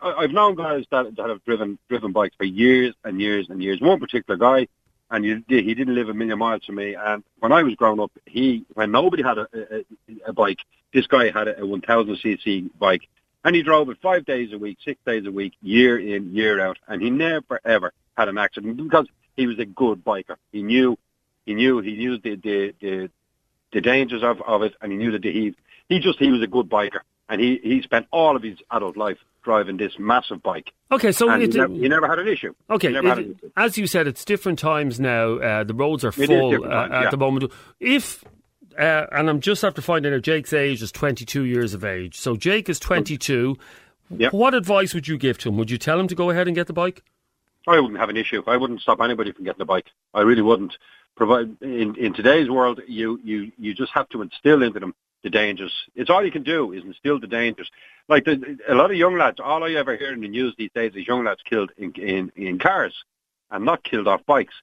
I, 0.00 0.12
I've 0.12 0.30
known 0.30 0.54
guys 0.54 0.84
that, 0.90 1.16
that 1.16 1.28
have 1.28 1.44
driven 1.44 1.78
driven 1.88 2.12
bikes 2.12 2.36
for 2.36 2.44
years 2.44 2.94
and 3.04 3.20
years 3.20 3.48
and 3.50 3.62
years. 3.62 3.80
One 3.80 3.98
particular 4.00 4.36
guy, 4.38 4.68
and 5.10 5.24
you, 5.24 5.42
he 5.48 5.74
didn't 5.74 5.94
live 5.94 6.08
a 6.08 6.14
million 6.14 6.38
miles 6.38 6.64
from 6.64 6.76
me. 6.76 6.94
And 6.94 7.24
when 7.38 7.52
I 7.52 7.62
was 7.62 7.74
growing 7.74 8.00
up, 8.00 8.12
he 8.26 8.64
when 8.74 8.90
nobody 8.90 9.22
had 9.22 9.38
a, 9.38 9.48
a, 9.54 9.84
a 10.26 10.32
bike, 10.32 10.58
this 10.92 11.06
guy 11.06 11.30
had 11.30 11.48
a, 11.48 11.62
a 11.62 11.66
1000 11.66 12.16
cc 12.16 12.70
bike, 12.78 13.08
and 13.44 13.56
he 13.56 13.62
drove 13.62 13.88
it 13.88 13.98
five 14.02 14.24
days 14.26 14.52
a 14.52 14.58
week, 14.58 14.78
six 14.84 15.00
days 15.06 15.26
a 15.26 15.30
week, 15.30 15.54
year 15.62 15.98
in, 15.98 16.34
year 16.34 16.60
out, 16.60 16.78
and 16.88 17.00
he 17.00 17.10
never 17.10 17.60
ever 17.64 17.92
had 18.16 18.28
an 18.28 18.38
accident 18.38 18.76
because 18.76 19.06
he 19.36 19.46
was 19.46 19.58
a 19.58 19.64
good 19.64 20.04
biker. 20.04 20.36
He 20.52 20.62
knew, 20.62 20.98
he 21.46 21.54
knew, 21.54 21.80
he 21.80 21.96
knew 21.96 22.18
the 22.18 22.36
the 22.36 22.74
the, 22.80 23.10
the 23.72 23.80
dangers 23.80 24.22
of, 24.22 24.42
of 24.42 24.62
it, 24.62 24.74
and 24.80 24.92
he 24.92 24.98
knew 24.98 25.12
that 25.12 25.24
he 25.24 25.54
he 25.88 26.00
just 26.00 26.18
he 26.18 26.30
was 26.30 26.42
a 26.42 26.46
good 26.46 26.68
biker, 26.68 27.00
and 27.28 27.40
he 27.40 27.60
he 27.62 27.80
spent 27.82 28.06
all 28.10 28.36
of 28.36 28.42
his 28.42 28.58
adult 28.70 28.96
life 28.96 29.18
driving 29.48 29.78
this 29.78 29.94
massive 29.98 30.42
bike, 30.42 30.72
Okay, 30.92 31.10
so 31.10 31.30
it, 31.32 31.40
he, 31.40 31.46
never, 31.46 31.72
he 31.72 31.88
never 31.88 32.06
had 32.06 32.18
an 32.18 32.28
issue. 32.28 32.52
Okay, 32.68 32.92
had 32.92 33.04
it- 33.18 33.18
issue. 33.18 33.50
as 33.56 33.78
you 33.78 33.86
said, 33.86 34.06
it's 34.06 34.22
different 34.22 34.58
times 34.58 35.00
now. 35.00 35.38
Uh, 35.38 35.64
the 35.64 35.72
roads 35.72 36.04
are 36.04 36.12
full 36.12 36.54
uh, 36.54 36.68
times, 36.68 36.92
at 36.92 37.02
yeah. 37.04 37.10
the 37.10 37.16
moment. 37.16 37.50
If 37.80 38.22
uh, 38.78 39.06
and 39.10 39.30
I'm 39.30 39.40
just 39.40 39.64
after 39.64 39.80
finding 39.80 40.12
out 40.12 40.20
Jake's 40.20 40.52
age 40.52 40.82
is 40.82 40.92
22 40.92 41.44
years 41.44 41.72
of 41.72 41.82
age. 41.82 42.18
So 42.18 42.36
Jake 42.36 42.68
is 42.68 42.78
22. 42.78 43.56
Yeah. 44.10 44.28
What 44.32 44.52
advice 44.52 44.92
would 44.92 45.08
you 45.08 45.16
give 45.16 45.38
to 45.38 45.48
him? 45.48 45.56
Would 45.56 45.70
you 45.70 45.78
tell 45.78 45.98
him 45.98 46.08
to 46.08 46.14
go 46.14 46.28
ahead 46.28 46.46
and 46.46 46.54
get 46.54 46.66
the 46.66 46.74
bike? 46.74 47.02
I 47.66 47.80
wouldn't 47.80 47.98
have 47.98 48.10
an 48.10 48.18
issue. 48.18 48.42
I 48.46 48.58
wouldn't 48.58 48.82
stop 48.82 49.00
anybody 49.00 49.32
from 49.32 49.46
getting 49.46 49.62
a 49.62 49.66
bike. 49.66 49.86
I 50.12 50.20
really 50.20 50.42
wouldn't. 50.42 50.76
Provide 51.16 51.56
in 51.62 51.96
in 51.96 52.12
today's 52.14 52.48
world, 52.48 52.80
you 52.86 53.18
you 53.24 53.50
you 53.58 53.74
just 53.74 53.92
have 53.92 54.08
to 54.10 54.22
instill 54.22 54.62
into 54.62 54.78
them 54.78 54.94
the 55.22 55.30
dangers. 55.30 55.72
It's 55.94 56.10
all 56.10 56.24
you 56.24 56.30
can 56.30 56.42
do 56.42 56.72
is 56.72 56.84
instill 56.84 57.20
the 57.20 57.26
dangers. 57.26 57.70
Like 58.08 58.24
the, 58.24 58.58
a 58.68 58.74
lot 58.74 58.90
of 58.90 58.96
young 58.96 59.18
lads, 59.18 59.38
all 59.42 59.64
I 59.64 59.72
ever 59.72 59.96
hear 59.96 60.12
in 60.12 60.20
the 60.20 60.28
news 60.28 60.54
these 60.56 60.70
days 60.74 60.92
is 60.94 61.06
young 61.06 61.24
lads 61.24 61.40
killed 61.48 61.70
in 61.76 61.92
in, 61.92 62.32
in 62.36 62.58
cars 62.58 62.94
and 63.50 63.64
not 63.64 63.84
killed 63.84 64.08
off 64.08 64.24
bikes. 64.26 64.54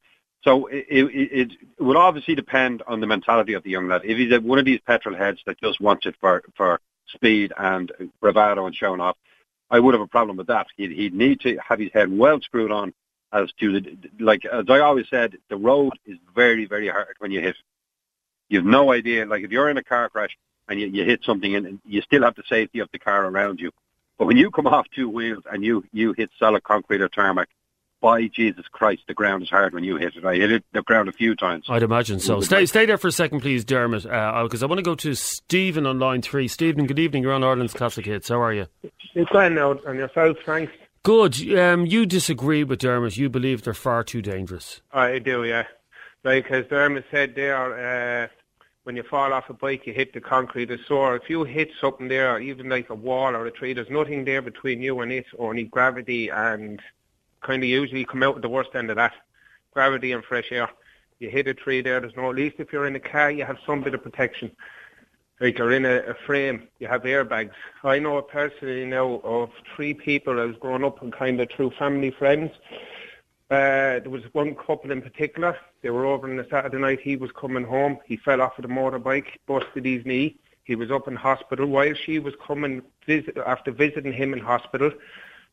So 0.43 0.67
it, 0.67 0.85
it, 0.89 1.51
it 1.51 1.83
would 1.83 1.97
obviously 1.97 2.35
depend 2.35 2.83
on 2.87 2.99
the 2.99 3.07
mentality 3.07 3.53
of 3.53 3.63
the 3.63 3.71
young 3.71 3.87
lad. 3.87 4.01
If 4.03 4.17
he's 4.17 4.39
one 4.41 4.59
of 4.59 4.65
these 4.65 4.79
petrol 4.85 5.15
heads 5.15 5.39
that 5.45 5.59
just 5.59 5.81
wants 5.81 6.05
it 6.05 6.15
for 6.19 6.43
for 6.55 6.79
speed 7.07 7.53
and 7.57 7.91
bravado 8.21 8.65
and 8.65 8.75
showing 8.75 9.01
off, 9.01 9.17
I 9.69 9.79
would 9.79 9.93
have 9.93 10.01
a 10.01 10.07
problem 10.07 10.37
with 10.37 10.47
that. 10.47 10.67
He'd, 10.77 10.91
he'd 10.91 11.13
need 11.13 11.39
to 11.41 11.57
have 11.57 11.79
his 11.79 11.91
head 11.93 12.15
well 12.15 12.39
screwed 12.41 12.71
on 12.71 12.93
as 13.33 13.51
to 13.59 13.79
the, 13.79 13.97
like, 14.19 14.45
as 14.45 14.65
I 14.69 14.79
always 14.79 15.07
said, 15.09 15.37
the 15.49 15.57
road 15.57 15.93
is 16.05 16.17
very, 16.33 16.65
very 16.65 16.87
hard 16.87 17.15
when 17.19 17.31
you 17.31 17.41
hit. 17.41 17.55
You 18.49 18.59
have 18.59 18.65
no 18.65 18.91
idea, 18.91 19.25
like 19.25 19.43
if 19.43 19.51
you're 19.51 19.69
in 19.69 19.77
a 19.77 19.83
car 19.83 20.09
crash 20.09 20.37
and 20.67 20.79
you, 20.79 20.87
you 20.87 21.03
hit 21.03 21.23
something 21.23 21.55
and 21.55 21.79
you 21.85 22.01
still 22.01 22.23
have 22.23 22.35
the 22.35 22.43
safety 22.47 22.79
of 22.79 22.89
the 22.91 22.99
car 22.99 23.25
around 23.25 23.59
you. 23.59 23.71
But 24.17 24.25
when 24.27 24.37
you 24.37 24.51
come 24.51 24.67
off 24.75 24.87
two 24.95 25.09
wheels 25.09 25.43
and 25.51 25.63
you, 25.63 25.83
you 25.91 26.13
hit 26.13 26.29
solid 26.39 26.63
concrete 26.63 27.01
or 27.01 27.09
tarmac, 27.09 27.49
by 28.01 28.27
Jesus 28.27 28.65
Christ, 28.71 29.01
the 29.07 29.15
ground 29.15 29.41
is 29.41 29.49
hard 29.49 29.73
when 29.73 29.83
you 29.83 29.95
hit 29.95 30.15
it. 30.15 30.23
I 30.25 30.35
hit 30.35 30.51
it, 30.51 30.63
the 30.73 30.83
ground 30.83 31.09
a 31.09 31.11
few 31.11 31.33
times. 31.35 31.65
I'd 31.69 31.81
imagine 31.81 32.19
so. 32.19 32.39
Stay, 32.41 32.59
like- 32.59 32.67
stay 32.67 32.85
there 32.85 32.99
for 32.99 33.07
a 33.07 33.11
second, 33.11 33.39
please, 33.41 33.65
Dermot, 33.65 34.03
because 34.03 34.61
I 34.61 34.67
want 34.67 34.77
to 34.77 34.83
go 34.83 34.93
to 34.95 35.15
Stephen 35.15 35.87
on 35.87 35.97
line 35.97 36.21
three. 36.21 36.47
Stephen, 36.47 36.85
good 36.85 36.99
evening. 36.99 37.23
You're 37.23 37.33
on 37.33 37.43
Ireland's 37.43 37.73
Classic 37.73 38.05
Hits. 38.05 38.29
How 38.29 38.39
are 38.41 38.53
you? 38.53 38.67
It's 39.15 39.31
fine 39.31 39.55
now, 39.55 39.71
and 39.87 39.97
yourself, 39.97 40.37
thanks. 40.45 40.71
Good. 41.01 41.57
Um, 41.57 41.85
you 41.87 42.05
disagree 42.05 42.63
with 42.63 42.79
Dermot. 42.79 43.17
You 43.17 43.29
believe 43.29 43.63
they're 43.63 43.73
far 43.73 44.03
too 44.03 44.21
dangerous. 44.21 44.81
I 44.91 45.17
do, 45.19 45.43
yeah. 45.43 45.63
Like 46.25 46.49
as 46.49 46.65
Dermot 46.71 47.05
said 47.11 47.35
there, 47.35 48.23
uh, 48.25 48.27
when 48.83 48.95
you 48.95 49.03
fall 49.03 49.31
off 49.31 49.51
a 49.51 49.53
bike, 49.53 49.85
you 49.85 49.93
hit 49.93 50.11
the 50.11 50.19
concrete 50.19 50.71
is 50.71 50.79
sore. 50.87 51.15
If 51.15 51.29
you 51.29 51.43
hit 51.43 51.69
something 51.79 52.07
there, 52.07 52.39
even 52.39 52.67
like 52.67 52.89
a 52.89 52.95
wall 52.95 53.35
or 53.35 53.45
a 53.45 53.51
tree, 53.51 53.73
there's 53.73 53.91
nothing 53.91 54.25
there 54.25 54.41
between 54.41 54.81
you 54.81 55.01
and 55.01 55.11
it, 55.11 55.27
only 55.37 55.65
gravity 55.65 56.29
and 56.29 56.81
kind 57.41 57.61
of 57.61 57.69
usually 57.69 58.05
come 58.05 58.23
out 58.23 58.37
at 58.37 58.41
the 58.41 58.49
worst 58.49 58.71
end 58.73 58.89
of 58.89 58.95
that. 58.95 59.13
Gravity 59.71 60.13
and 60.13 60.23
fresh 60.23 60.51
air. 60.51 60.67
You 61.19 61.29
hit 61.29 61.47
a 61.47 61.53
tree 61.53 61.81
there, 61.81 61.99
there's 61.99 62.15
no, 62.15 62.31
at 62.31 62.35
least 62.35 62.55
if 62.57 62.73
you're 62.73 62.87
in 62.87 62.95
a 62.95 62.99
car, 62.99 63.29
you 63.29 63.45
have 63.45 63.59
some 63.63 63.83
bit 63.83 63.93
of 63.93 64.01
protection. 64.01 64.49
Like 65.39 65.59
you're 65.59 65.73
in 65.73 65.85
a, 65.85 65.97
a 65.97 66.15
frame, 66.25 66.69
you 66.79 66.87
have 66.87 67.03
airbags. 67.03 67.51
I 67.83 67.99
know 67.99 68.19
personally 68.23 68.85
now 68.85 69.21
of 69.23 69.51
three 69.75 69.93
people 69.93 70.39
I 70.39 70.45
was 70.45 70.55
growing 70.59 70.85
up 70.85 71.03
and 71.03 71.13
kind 71.13 71.39
of 71.39 71.51
through 71.55 71.69
family 71.77 72.09
friends. 72.09 72.49
Uh, 73.51 73.99
there 73.99 74.09
was 74.09 74.23
one 74.33 74.55
couple 74.55 74.91
in 74.91 75.01
particular. 75.01 75.55
They 75.83 75.91
were 75.91 76.05
over 76.05 76.29
on 76.29 76.39
a 76.39 76.49
Saturday 76.49 76.79
night. 76.79 76.99
He 77.01 77.15
was 77.15 77.31
coming 77.31 77.63
home. 77.63 77.99
He 78.05 78.17
fell 78.17 78.41
off 78.41 78.57
of 78.57 78.63
the 78.63 78.69
motorbike, 78.69 79.37
busted 79.45 79.85
his 79.85 80.05
knee. 80.05 80.37
He 80.63 80.75
was 80.75 80.89
up 80.89 81.07
in 81.07 81.15
hospital. 81.15 81.67
While 81.67 81.93
she 81.93 82.17
was 82.17 82.33
coming 82.45 82.81
visit, 83.05 83.37
after 83.37 83.71
visiting 83.71 84.13
him 84.13 84.33
in 84.33 84.39
hospital, 84.39 84.91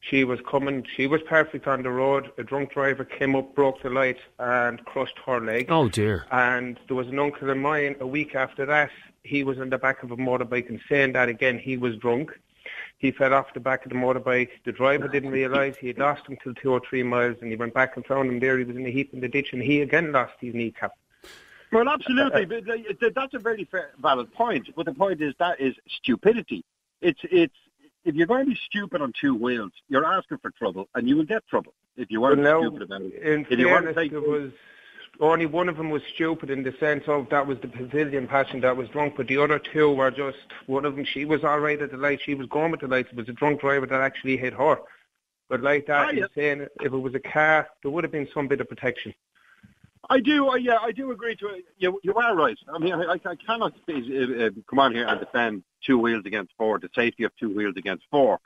she 0.01 0.25
was 0.25 0.41
coming. 0.51 0.87
She 0.97 1.07
was 1.07 1.21
perfect 1.23 1.67
on 1.67 1.83
the 1.83 1.91
road. 1.91 2.33
A 2.39 2.43
drunk 2.43 2.73
driver 2.73 3.05
came 3.05 3.37
up, 3.37 3.55
broke 3.55 3.83
the 3.83 3.91
light, 3.91 4.19
and 4.39 4.83
crushed 4.87 5.19
her 5.27 5.41
leg. 5.41 5.67
Oh, 5.71 5.91
dear. 5.91 6.25
And 6.33 6.81
there 6.89 6.97
was 6.97 7.09
an 7.09 7.19
uncle 7.19 7.51
of 7.51 7.59
mine 7.59 7.97
a 8.01 8.07
week 8.07 8.35
after 8.35 8.65
that. 8.65 8.91
He 9.23 9.45
was 9.45 9.59
on 9.61 9.69
the 9.69 9.79
back 9.79 10.03
of 10.03 10.11
a 10.11 10.17
motorbike 10.17 10.71
and 10.71 10.81
saying 10.89 11.13
that 11.13 11.29
again, 11.29 11.59
he 11.59 11.77
was 11.77 11.97
drunk. 11.97 12.33
He 12.99 13.11
fell 13.11 13.35
off 13.35 13.53
the 13.55 13.61
back 13.61 13.85
of 13.85 13.91
the 13.91 13.97
motorbike. 13.97 14.51
The 14.65 14.73
driver 14.73 15.09
didn't 15.09 15.31
realise 15.31 15.77
he 15.77 15.89
had 15.89 15.99
lost 15.99 16.27
him 16.27 16.37
till 16.43 16.55
two 16.55 16.73
or 16.73 16.81
three 16.89 17.03
miles 17.03 17.37
and 17.41 17.51
he 17.51 17.57
went 17.57 17.75
back 17.75 17.97
and 17.97 18.07
found 18.07 18.29
him 18.31 18.39
there. 18.41 18.59
He 18.59 18.65
was 18.65 18.77
in 18.77 18.87
a 18.87 18.91
heap 18.91 19.13
in 19.13 19.21
the 19.21 19.29
ditch 19.29 19.53
and 19.53 19.63
he 19.63 19.81
again 19.83 20.13
lost 20.13 20.35
his 20.41 20.55
kneecap. 20.55 20.93
Well, 21.73 21.89
absolutely. 21.89 22.45
But 22.45 22.67
th- 22.67 22.99
th- 23.01 23.15
that's 23.15 23.35
a 23.35 23.39
very 23.39 23.65
fair, 23.65 23.93
valid 24.01 24.33
point. 24.33 24.69
But 24.77 24.87
the 24.87 24.93
point 24.95 25.21
is 25.23 25.35
that 25.39 25.59
is 25.61 25.75
stupidity. 25.89 26.65
It's 27.01 27.21
it's 27.25 27.55
if 28.05 28.15
you're 28.15 28.27
going 28.27 28.45
to 28.45 28.51
be 28.51 28.59
stupid 28.67 29.01
on 29.01 29.13
two 29.19 29.35
wheels, 29.35 29.73
you're 29.89 30.05
asking 30.05 30.39
for 30.39 30.51
trouble, 30.51 30.89
and 30.95 31.09
you 31.09 31.17
will 31.17 31.25
get 31.25 31.47
trouble 31.49 31.73
if 31.97 32.11
you 32.11 32.21
But 32.21 32.31
weren't 32.39 32.43
now, 32.43 32.61
stupid 32.61 32.83
about 32.83 33.03
it. 33.03 33.15
in 33.15 33.47
If 33.49 33.59
you 33.59 33.69
weren't 33.69 33.85
fairness, 33.87 33.95
take- 33.97 34.11
there 34.13 34.21
was 34.21 34.53
only 35.21 35.47
one 35.47 35.69
of 35.69 35.77
them 35.77 35.91
was 35.91 36.03
stupid 36.15 36.51
in 36.51 36.63
the 36.63 36.75
sense 36.81 37.05
of 37.07 37.29
that 37.31 37.47
was 37.47 37.59
the 37.61 37.69
pillion 37.69 38.27
passenger 38.27 38.67
that 38.67 38.77
was 38.77 38.89
drunk, 38.89 39.15
but 39.17 39.29
the 39.29 39.39
other 39.39 39.59
two 39.59 39.93
were 39.93 40.11
just 40.11 40.39
one 40.67 40.85
of 40.85 40.97
them. 40.97 41.05
She 41.05 41.25
was 41.25 41.45
all 41.45 41.61
right 41.61 41.81
at 41.81 41.91
the 41.91 41.97
light. 41.97 42.21
She 42.25 42.35
was 42.35 42.47
going 42.49 42.71
with 42.71 42.81
the 42.81 42.89
lights. 42.89 43.11
It 43.13 43.17
was 43.17 43.29
a 43.29 43.33
drunk 43.33 43.61
driver 43.61 43.87
that 43.87 44.01
actually 44.01 44.37
hit 44.37 44.55
her. 44.55 44.79
But 45.49 45.61
like 45.61 45.87
that, 45.87 46.09
Ah, 46.09 46.11
you're 46.11 46.31
saying 46.35 46.67
if 46.81 46.93
it 46.93 46.99
was 46.99 47.15
a 47.15 47.21
car, 47.21 47.69
there 47.83 47.91
would 47.91 48.05
have 48.05 48.13
been 48.13 48.29
some 48.33 48.49
bit 48.49 48.61
of 48.61 48.69
protection. 48.69 49.13
I 50.09 50.19
do, 50.19 50.49
uh, 50.49 50.55
yeah, 50.57 50.79
I 50.81 50.93
do 50.93 51.13
agree 51.13 51.37
to 51.37 51.49
it. 51.49 51.65
You, 51.79 52.01
you 52.03 52.15
are 52.15 52.35
right. 52.35 52.57
I 52.73 52.79
mean, 52.79 52.93
I, 52.93 53.13
I 53.13 53.37
cannot 53.37 53.73
uh, 53.89 53.93
uh, 53.93 54.51
come 54.69 54.79
on 54.79 54.95
here 54.95 55.07
and 55.07 55.21
defend 55.21 55.63
two 55.85 55.99
wheels 55.99 56.25
against 56.27 56.53
four, 56.59 56.79
the 56.79 56.89
safety 56.95 57.25
of 57.25 57.33
two 57.39 57.55
wheels 57.55 57.75
against 57.77 58.05
four. 58.11 58.41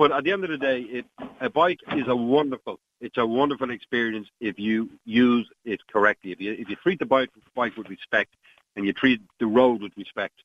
But 0.00 0.12
at 0.12 0.24
the 0.24 0.32
end 0.32 0.44
of 0.44 0.48
the 0.48 0.56
day, 0.56 0.80
it, 0.80 1.04
a 1.42 1.50
bike 1.50 1.80
is 1.94 2.08
a 2.08 2.16
wonderful, 2.16 2.80
it's 3.02 3.18
a 3.18 3.26
wonderful 3.26 3.70
experience 3.70 4.28
if 4.40 4.58
you 4.58 4.88
use 5.04 5.46
it 5.66 5.86
correctly. 5.92 6.32
If 6.32 6.40
you, 6.40 6.52
if 6.52 6.70
you 6.70 6.76
treat 6.76 7.00
the 7.00 7.04
bike, 7.04 7.28
bike 7.54 7.76
with 7.76 7.90
respect 7.90 8.32
and 8.76 8.86
you 8.86 8.94
treat 8.94 9.20
the 9.40 9.46
road 9.46 9.82
with 9.82 9.92
respect, 9.98 10.36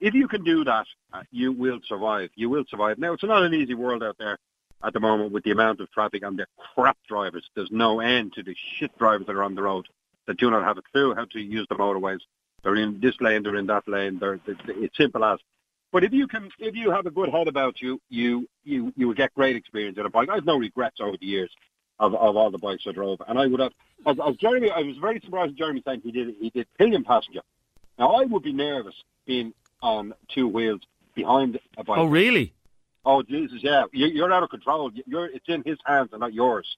if 0.00 0.12
you 0.12 0.28
can 0.28 0.44
do 0.44 0.64
that, 0.64 0.84
uh, 1.14 1.22
you 1.30 1.50
will 1.50 1.80
survive. 1.88 2.28
You 2.34 2.50
will 2.50 2.64
survive. 2.68 2.98
Now, 2.98 3.14
it's 3.14 3.22
not 3.22 3.42
an 3.42 3.54
easy 3.54 3.72
world 3.72 4.02
out 4.02 4.16
there 4.18 4.36
at 4.84 4.92
the 4.92 5.00
moment 5.00 5.32
with 5.32 5.44
the 5.44 5.52
amount 5.52 5.80
of 5.80 5.90
traffic 5.92 6.22
and 6.22 6.38
the 6.38 6.44
crap 6.74 6.98
drivers. 7.08 7.48
There's 7.56 7.72
no 7.72 8.00
end 8.00 8.34
to 8.34 8.42
the 8.42 8.54
shit 8.76 8.98
drivers 8.98 9.26
that 9.28 9.34
are 9.34 9.44
on 9.44 9.54
the 9.54 9.62
road. 9.62 9.86
that 10.26 10.36
do 10.36 10.50
not 10.50 10.64
have 10.64 10.76
a 10.76 10.82
clue 10.82 11.14
how 11.14 11.24
to 11.24 11.40
use 11.40 11.66
the 11.70 11.76
motorways. 11.76 12.20
They're 12.62 12.76
in 12.76 13.00
this 13.00 13.18
lane, 13.18 13.44
they're 13.44 13.56
in 13.56 13.68
that 13.68 13.88
lane. 13.88 14.18
They're, 14.18 14.38
they 14.46 14.52
it's 14.74 14.98
simple 14.98 15.24
as. 15.24 15.38
But 15.92 16.04
if 16.04 16.12
you 16.12 16.26
can, 16.26 16.50
if 16.58 16.76
you 16.76 16.90
have 16.90 17.06
a 17.06 17.10
good 17.10 17.30
head 17.30 17.48
about 17.48 17.80
you, 17.80 18.00
you 18.08 18.48
you 18.64 18.92
you 18.96 19.08
will 19.08 19.14
get 19.14 19.34
great 19.34 19.56
experience 19.56 19.98
on 19.98 20.06
a 20.06 20.10
bike. 20.10 20.28
I 20.28 20.36
have 20.36 20.44
no 20.44 20.56
regrets 20.56 21.00
over 21.00 21.16
the 21.16 21.26
years 21.26 21.50
of, 21.98 22.14
of 22.14 22.36
all 22.36 22.50
the 22.50 22.58
bikes 22.58 22.84
I 22.86 22.92
drove, 22.92 23.20
and 23.26 23.38
I 23.38 23.46
would 23.46 23.60
have. 23.60 23.72
As, 24.06 24.16
as 24.26 24.36
Jeremy, 24.36 24.70
I 24.70 24.80
was 24.80 24.96
very 24.98 25.20
surprised. 25.20 25.56
Jeremy 25.56 25.82
saying 25.84 26.02
he 26.04 26.12
did 26.12 26.34
he 26.40 26.50
did 26.50 26.66
pillion 26.78 27.04
passenger. 27.04 27.40
Now 27.98 28.12
I 28.12 28.24
would 28.24 28.42
be 28.42 28.52
nervous 28.52 28.94
being 29.26 29.52
on 29.82 30.14
two 30.28 30.46
wheels 30.46 30.80
behind 31.14 31.58
a 31.76 31.84
bike. 31.84 31.98
Oh, 31.98 32.06
really? 32.06 32.54
Oh 33.04 33.22
Jesus, 33.22 33.58
yeah, 33.62 33.84
you, 33.92 34.06
you're 34.06 34.32
out 34.32 34.42
of 34.42 34.50
control. 34.50 34.90
You're 35.06 35.26
it's 35.26 35.48
in 35.48 35.62
his 35.64 35.78
hands 35.84 36.10
and 36.12 36.20
not 36.20 36.32
yours. 36.32 36.76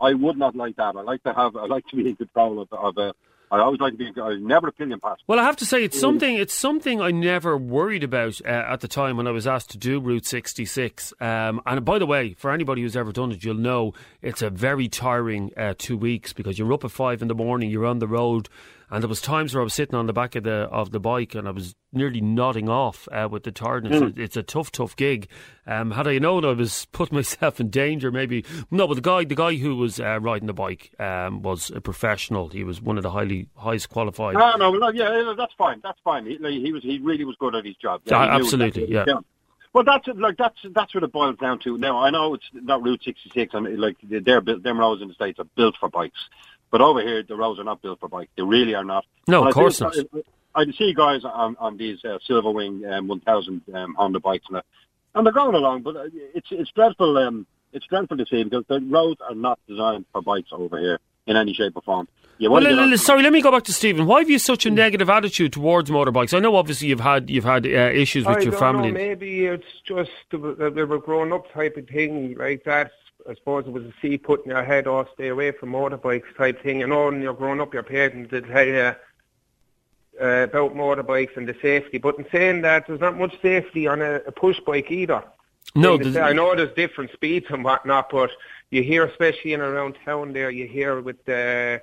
I 0.00 0.14
would 0.14 0.36
not 0.36 0.56
like 0.56 0.76
that. 0.76 0.96
I 0.96 1.02
like 1.02 1.22
to 1.24 1.32
have. 1.32 1.56
I 1.56 1.66
like 1.66 1.86
to 1.88 1.96
be 1.96 2.08
in 2.08 2.16
control 2.16 2.60
of, 2.60 2.72
of 2.72 2.98
a 2.98 3.14
I 3.50 3.60
always 3.60 3.80
like 3.80 3.92
to 3.92 3.98
be. 3.98 4.20
I 4.20 4.36
never 4.36 4.68
opinion 4.68 5.00
pass. 5.00 5.18
Well, 5.26 5.38
I 5.38 5.44
have 5.44 5.56
to 5.56 5.66
say 5.66 5.84
it's 5.84 5.98
something. 5.98 6.36
It's 6.36 6.54
something 6.54 7.00
I 7.00 7.10
never 7.10 7.56
worried 7.56 8.04
about 8.04 8.40
uh, 8.44 8.48
at 8.48 8.80
the 8.80 8.88
time 8.88 9.16
when 9.16 9.26
I 9.26 9.30
was 9.30 9.46
asked 9.46 9.70
to 9.70 9.78
do 9.78 10.00
Route 10.00 10.26
66. 10.26 11.14
Um, 11.20 11.60
and 11.64 11.84
by 11.84 11.98
the 11.98 12.06
way, 12.06 12.34
for 12.34 12.50
anybody 12.50 12.82
who's 12.82 12.96
ever 12.96 13.12
done 13.12 13.32
it, 13.32 13.44
you'll 13.44 13.54
know 13.54 13.94
it's 14.22 14.42
a 14.42 14.50
very 14.50 14.88
tiring 14.88 15.52
uh, 15.56 15.74
two 15.78 15.96
weeks 15.96 16.32
because 16.32 16.58
you're 16.58 16.72
up 16.72 16.84
at 16.84 16.90
five 16.90 17.22
in 17.22 17.28
the 17.28 17.34
morning, 17.34 17.70
you're 17.70 17.86
on 17.86 17.98
the 17.98 18.08
road, 18.08 18.48
and 18.90 19.02
there 19.02 19.08
was 19.08 19.20
times 19.20 19.54
where 19.54 19.60
I 19.60 19.64
was 19.64 19.74
sitting 19.74 19.94
on 19.94 20.06
the 20.06 20.12
back 20.12 20.34
of 20.34 20.44
the 20.44 20.68
of 20.70 20.90
the 20.90 21.00
bike 21.00 21.34
and 21.34 21.46
I 21.46 21.50
was 21.50 21.74
nearly 21.92 22.20
nodding 22.20 22.68
off 22.68 23.08
uh, 23.12 23.28
with 23.30 23.44
the 23.44 23.52
tiredness. 23.52 24.00
Mm. 24.00 24.18
It's 24.18 24.36
a 24.36 24.42
tough, 24.42 24.72
tough 24.72 24.96
gig. 24.96 25.28
Um, 25.66 25.90
had 25.90 26.06
I 26.06 26.18
known 26.18 26.44
I 26.44 26.52
was 26.52 26.86
putting 26.92 27.16
myself 27.16 27.60
in 27.60 27.70
danger, 27.70 28.10
maybe 28.10 28.44
no. 28.70 28.86
But 28.86 28.94
the 28.94 29.00
guy, 29.00 29.24
the 29.24 29.34
guy 29.34 29.56
who 29.56 29.76
was 29.76 30.00
uh, 30.00 30.18
riding 30.20 30.46
the 30.46 30.54
bike, 30.54 30.92
um, 30.98 31.42
was 31.42 31.70
a 31.70 31.80
professional. 31.80 32.48
He 32.48 32.64
was 32.64 32.80
one 32.80 32.96
of 32.96 33.02
the 33.02 33.10
highly 33.10 33.48
highest 33.56 33.90
qualified. 33.90 34.34
No, 34.34 34.56
no, 34.56 34.90
yeah, 34.90 35.34
that's 35.36 35.54
fine. 35.54 35.80
That's 35.82 36.00
fine. 36.02 36.26
He, 36.26 36.38
he 36.38 36.72
was 36.72 36.82
he 36.82 36.98
really 36.98 37.24
was 37.24 37.36
good 37.38 37.54
at 37.54 37.64
his 37.64 37.76
job. 37.76 38.02
Yeah, 38.04 38.22
absolutely, 38.22 38.90
yeah. 38.90 39.04
Well, 39.74 39.84
that's 39.84 40.08
like 40.08 40.36
that's 40.38 40.58
that's 40.70 40.94
what 40.94 41.04
it 41.04 41.12
boils 41.12 41.36
down 41.38 41.58
to. 41.60 41.76
Now 41.76 41.98
I 41.98 42.10
know 42.10 42.34
it's 42.34 42.48
not 42.52 42.82
Route 42.82 43.02
66, 43.04 43.52
and 43.54 43.78
like 43.78 43.96
they're 44.02 44.40
built, 44.40 44.62
them 44.62 44.78
roads 44.80 45.02
in 45.02 45.08
the 45.08 45.14
states 45.14 45.38
are 45.38 45.46
built 45.56 45.76
for 45.78 45.88
bikes. 45.88 46.18
But 46.70 46.80
over 46.80 47.00
here, 47.00 47.22
the 47.22 47.36
roads 47.36 47.58
are 47.58 47.64
not 47.64 47.82
built 47.82 48.00
for 48.00 48.08
bikes. 48.08 48.30
They 48.36 48.42
really 48.42 48.74
are 48.74 48.84
not. 48.84 49.04
No, 49.26 49.46
of 49.46 49.54
course 49.54 49.80
not. 49.80 49.96
I, 50.54 50.62
I 50.62 50.64
see 50.72 50.92
guys 50.94 51.24
on, 51.24 51.56
on 51.58 51.76
these 51.76 52.04
uh, 52.04 52.18
Silverwing 52.28 52.90
um, 52.90 53.08
1000 53.08 53.62
um, 53.74 53.94
Honda 53.94 54.20
bikes, 54.20 54.44
and, 54.50 54.62
and 55.14 55.26
they're 55.26 55.32
going 55.32 55.54
along, 55.54 55.82
but 55.82 55.96
uh, 55.96 56.04
it's 56.34 56.48
it's 56.50 56.70
dreadful. 56.72 57.16
Um, 57.18 57.46
it's 57.72 57.86
dreadful 57.86 58.16
to 58.16 58.26
see 58.26 58.44
because 58.44 58.64
the 58.68 58.80
roads 58.80 59.20
are 59.28 59.34
not 59.34 59.58
designed 59.68 60.06
for 60.12 60.22
bikes 60.22 60.48
over 60.52 60.78
here 60.78 60.98
in 61.26 61.36
any 61.36 61.52
shape 61.54 61.76
or 61.76 61.82
form. 61.82 62.08
Well, 62.40 62.64
l- 62.64 62.92
l- 62.92 62.98
sorry, 62.98 63.22
let 63.22 63.32
me 63.32 63.42
go 63.42 63.50
back 63.50 63.64
to 63.64 63.72
Stephen. 63.72 64.06
Why 64.06 64.20
have 64.20 64.30
you 64.30 64.38
such 64.38 64.64
a 64.64 64.70
negative 64.70 65.10
attitude 65.10 65.52
towards 65.52 65.90
motorbikes? 65.90 66.34
I 66.34 66.38
know 66.38 66.54
obviously 66.54 66.88
you've 66.88 67.00
had 67.00 67.28
you've 67.28 67.44
had 67.44 67.66
uh, 67.66 67.70
issues 67.70 68.26
with 68.26 68.38
I 68.38 68.40
your 68.42 68.52
family. 68.52 68.92
Know, 68.92 68.98
maybe 68.98 69.46
it's 69.46 69.64
just 69.84 70.10
the, 70.30 70.38
the, 70.38 70.70
the 70.70 70.98
grown 70.98 71.32
up 71.32 71.52
type 71.52 71.76
of 71.76 71.88
thing 71.88 72.36
like 72.38 72.62
that. 72.64 72.92
I 73.28 73.34
suppose 73.34 73.66
it 73.66 73.72
was 73.72 73.84
a 73.84 73.92
see 74.00 74.16
putting 74.16 74.52
your 74.52 74.64
head 74.64 74.86
off, 74.86 75.08
stay 75.12 75.28
away 75.28 75.52
from 75.52 75.72
motorbikes 75.72 76.34
type 76.36 76.62
thing. 76.62 76.80
You 76.80 76.86
know, 76.86 77.06
when 77.06 77.20
you're 77.20 77.34
growing 77.34 77.60
up, 77.60 77.74
your 77.74 77.82
parents 77.82 78.30
did 78.30 78.46
tell 78.46 78.66
you 78.66 78.94
uh, 80.20 80.44
about 80.44 80.74
motorbikes 80.74 81.36
and 81.36 81.46
the 81.46 81.54
safety. 81.60 81.98
But 81.98 82.18
in 82.18 82.26
saying 82.32 82.62
that, 82.62 82.86
there's 82.86 83.00
not 83.00 83.18
much 83.18 83.40
safety 83.42 83.86
on 83.86 84.00
a, 84.00 84.14
a 84.26 84.32
push 84.32 84.58
bike 84.60 84.90
either. 84.90 85.22
No, 85.74 85.98
I 85.98 86.32
know 86.32 86.54
there's 86.56 86.74
different 86.74 87.12
speeds 87.12 87.46
and 87.50 87.62
whatnot, 87.62 88.08
but 88.08 88.30
you 88.70 88.82
hear, 88.82 89.04
especially 89.04 89.52
in 89.52 89.60
around 89.60 89.98
town 90.04 90.32
there, 90.32 90.50
you 90.50 90.66
hear 90.66 91.00
with 91.00 91.22
the 91.26 91.82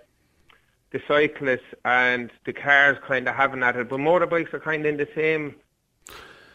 the 0.91 1.01
cyclists 1.08 1.73
and 1.84 2.31
the 2.45 2.53
cars 2.53 2.97
kind 3.05 3.27
of 3.27 3.36
having 3.36 3.60
that. 3.60 3.75
But 3.75 3.99
motorbikes 3.99 4.53
are 4.53 4.60
kind 4.60 4.86
of 4.86 4.93
in 4.93 4.97
the 4.97 5.08
same 5.13 5.55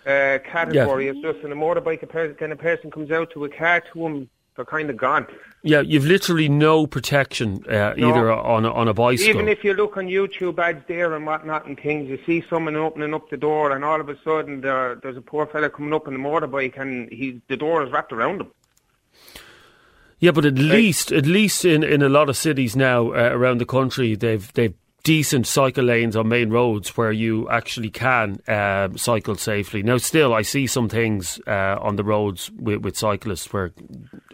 uh, 0.07 0.39
category. 0.45 1.07
Yeah. 1.07 1.13
It's 1.13 1.21
just 1.21 1.39
in 1.45 1.53
a 1.53 1.57
motorbike, 1.57 2.03
a 2.03 2.07
person, 2.07 2.35
kind 2.35 2.53
of 2.53 2.59
person 2.59 2.91
comes 2.91 3.11
out 3.13 3.31
to 3.33 3.45
a 3.45 3.49
car 3.49 3.81
to 3.93 4.03
them 4.03 4.29
they're 4.61 4.67
kind 4.67 4.91
of 4.91 4.97
gone. 4.99 5.27
Yeah, 5.63 5.81
you've 5.81 6.05
literally 6.05 6.51
no 6.51 6.87
protection 6.87 7.65
uh, 7.67 7.95
no. 7.97 8.11
either 8.11 8.31
on 8.31 8.67
a, 8.67 8.73
on 8.73 8.89
a 8.89 8.95
bicycle. 8.95 9.31
Even 9.31 9.49
if 9.49 9.65
you 9.65 9.73
look 9.73 9.97
on 9.97 10.07
YouTube 10.07 10.59
ads 10.59 10.85
there 10.87 11.17
and 11.17 11.25
whatnot 11.25 11.65
and 11.65 11.81
things, 11.81 12.11
you 12.11 12.19
see 12.27 12.45
someone 12.51 12.77
opening 12.77 13.15
up 13.15 13.31
the 13.31 13.39
door, 13.39 13.73
and 13.73 13.83
all 13.83 14.03
of 14.03 14.11
a 14.11 14.19
sudden 14.23 14.61
there, 14.61 14.97
there's 14.97 15.17
a 15.17 15.23
poor 15.23 15.47
fella 15.47 15.71
coming 15.71 15.95
up 15.95 16.07
on 16.07 16.13
the 16.13 16.19
motorbike, 16.19 16.79
and 16.79 17.11
he 17.11 17.41
the 17.49 17.57
door 17.57 17.83
is 17.83 17.91
wrapped 17.91 18.13
around 18.13 18.43
him. 18.43 18.51
Yeah, 20.19 20.33
but 20.33 20.45
at 20.45 20.59
least, 20.59 21.11
at 21.11 21.25
least 21.25 21.65
in, 21.65 21.83
in 21.83 22.03
a 22.03 22.11
lot 22.11 22.29
of 22.29 22.37
cities 22.37 22.77
now 22.77 23.13
uh, 23.13 23.31
around 23.33 23.63
the 23.63 23.67
country, 23.67 24.15
they've 24.15 24.53
they've 24.53 24.75
decent 25.03 25.47
cycle 25.47 25.85
lanes 25.85 26.17
on 26.17 26.29
main 26.29 26.51
roads 26.51 26.97
where 26.97 27.13
you 27.13 27.49
actually 27.49 27.91
can 27.91 28.41
uh, 28.47 28.89
cycle 28.97 29.35
safely. 29.35 29.83
Now, 29.83 29.97
still, 29.97 30.35
I 30.35 30.43
see 30.43 30.67
some 30.67 30.89
things 30.89 31.41
uh, 31.47 31.77
on 31.81 31.97
the 31.97 32.05
roads 32.05 32.51
with, 32.51 32.83
with 32.83 32.97
cyclists 32.97 33.53
where 33.53 33.73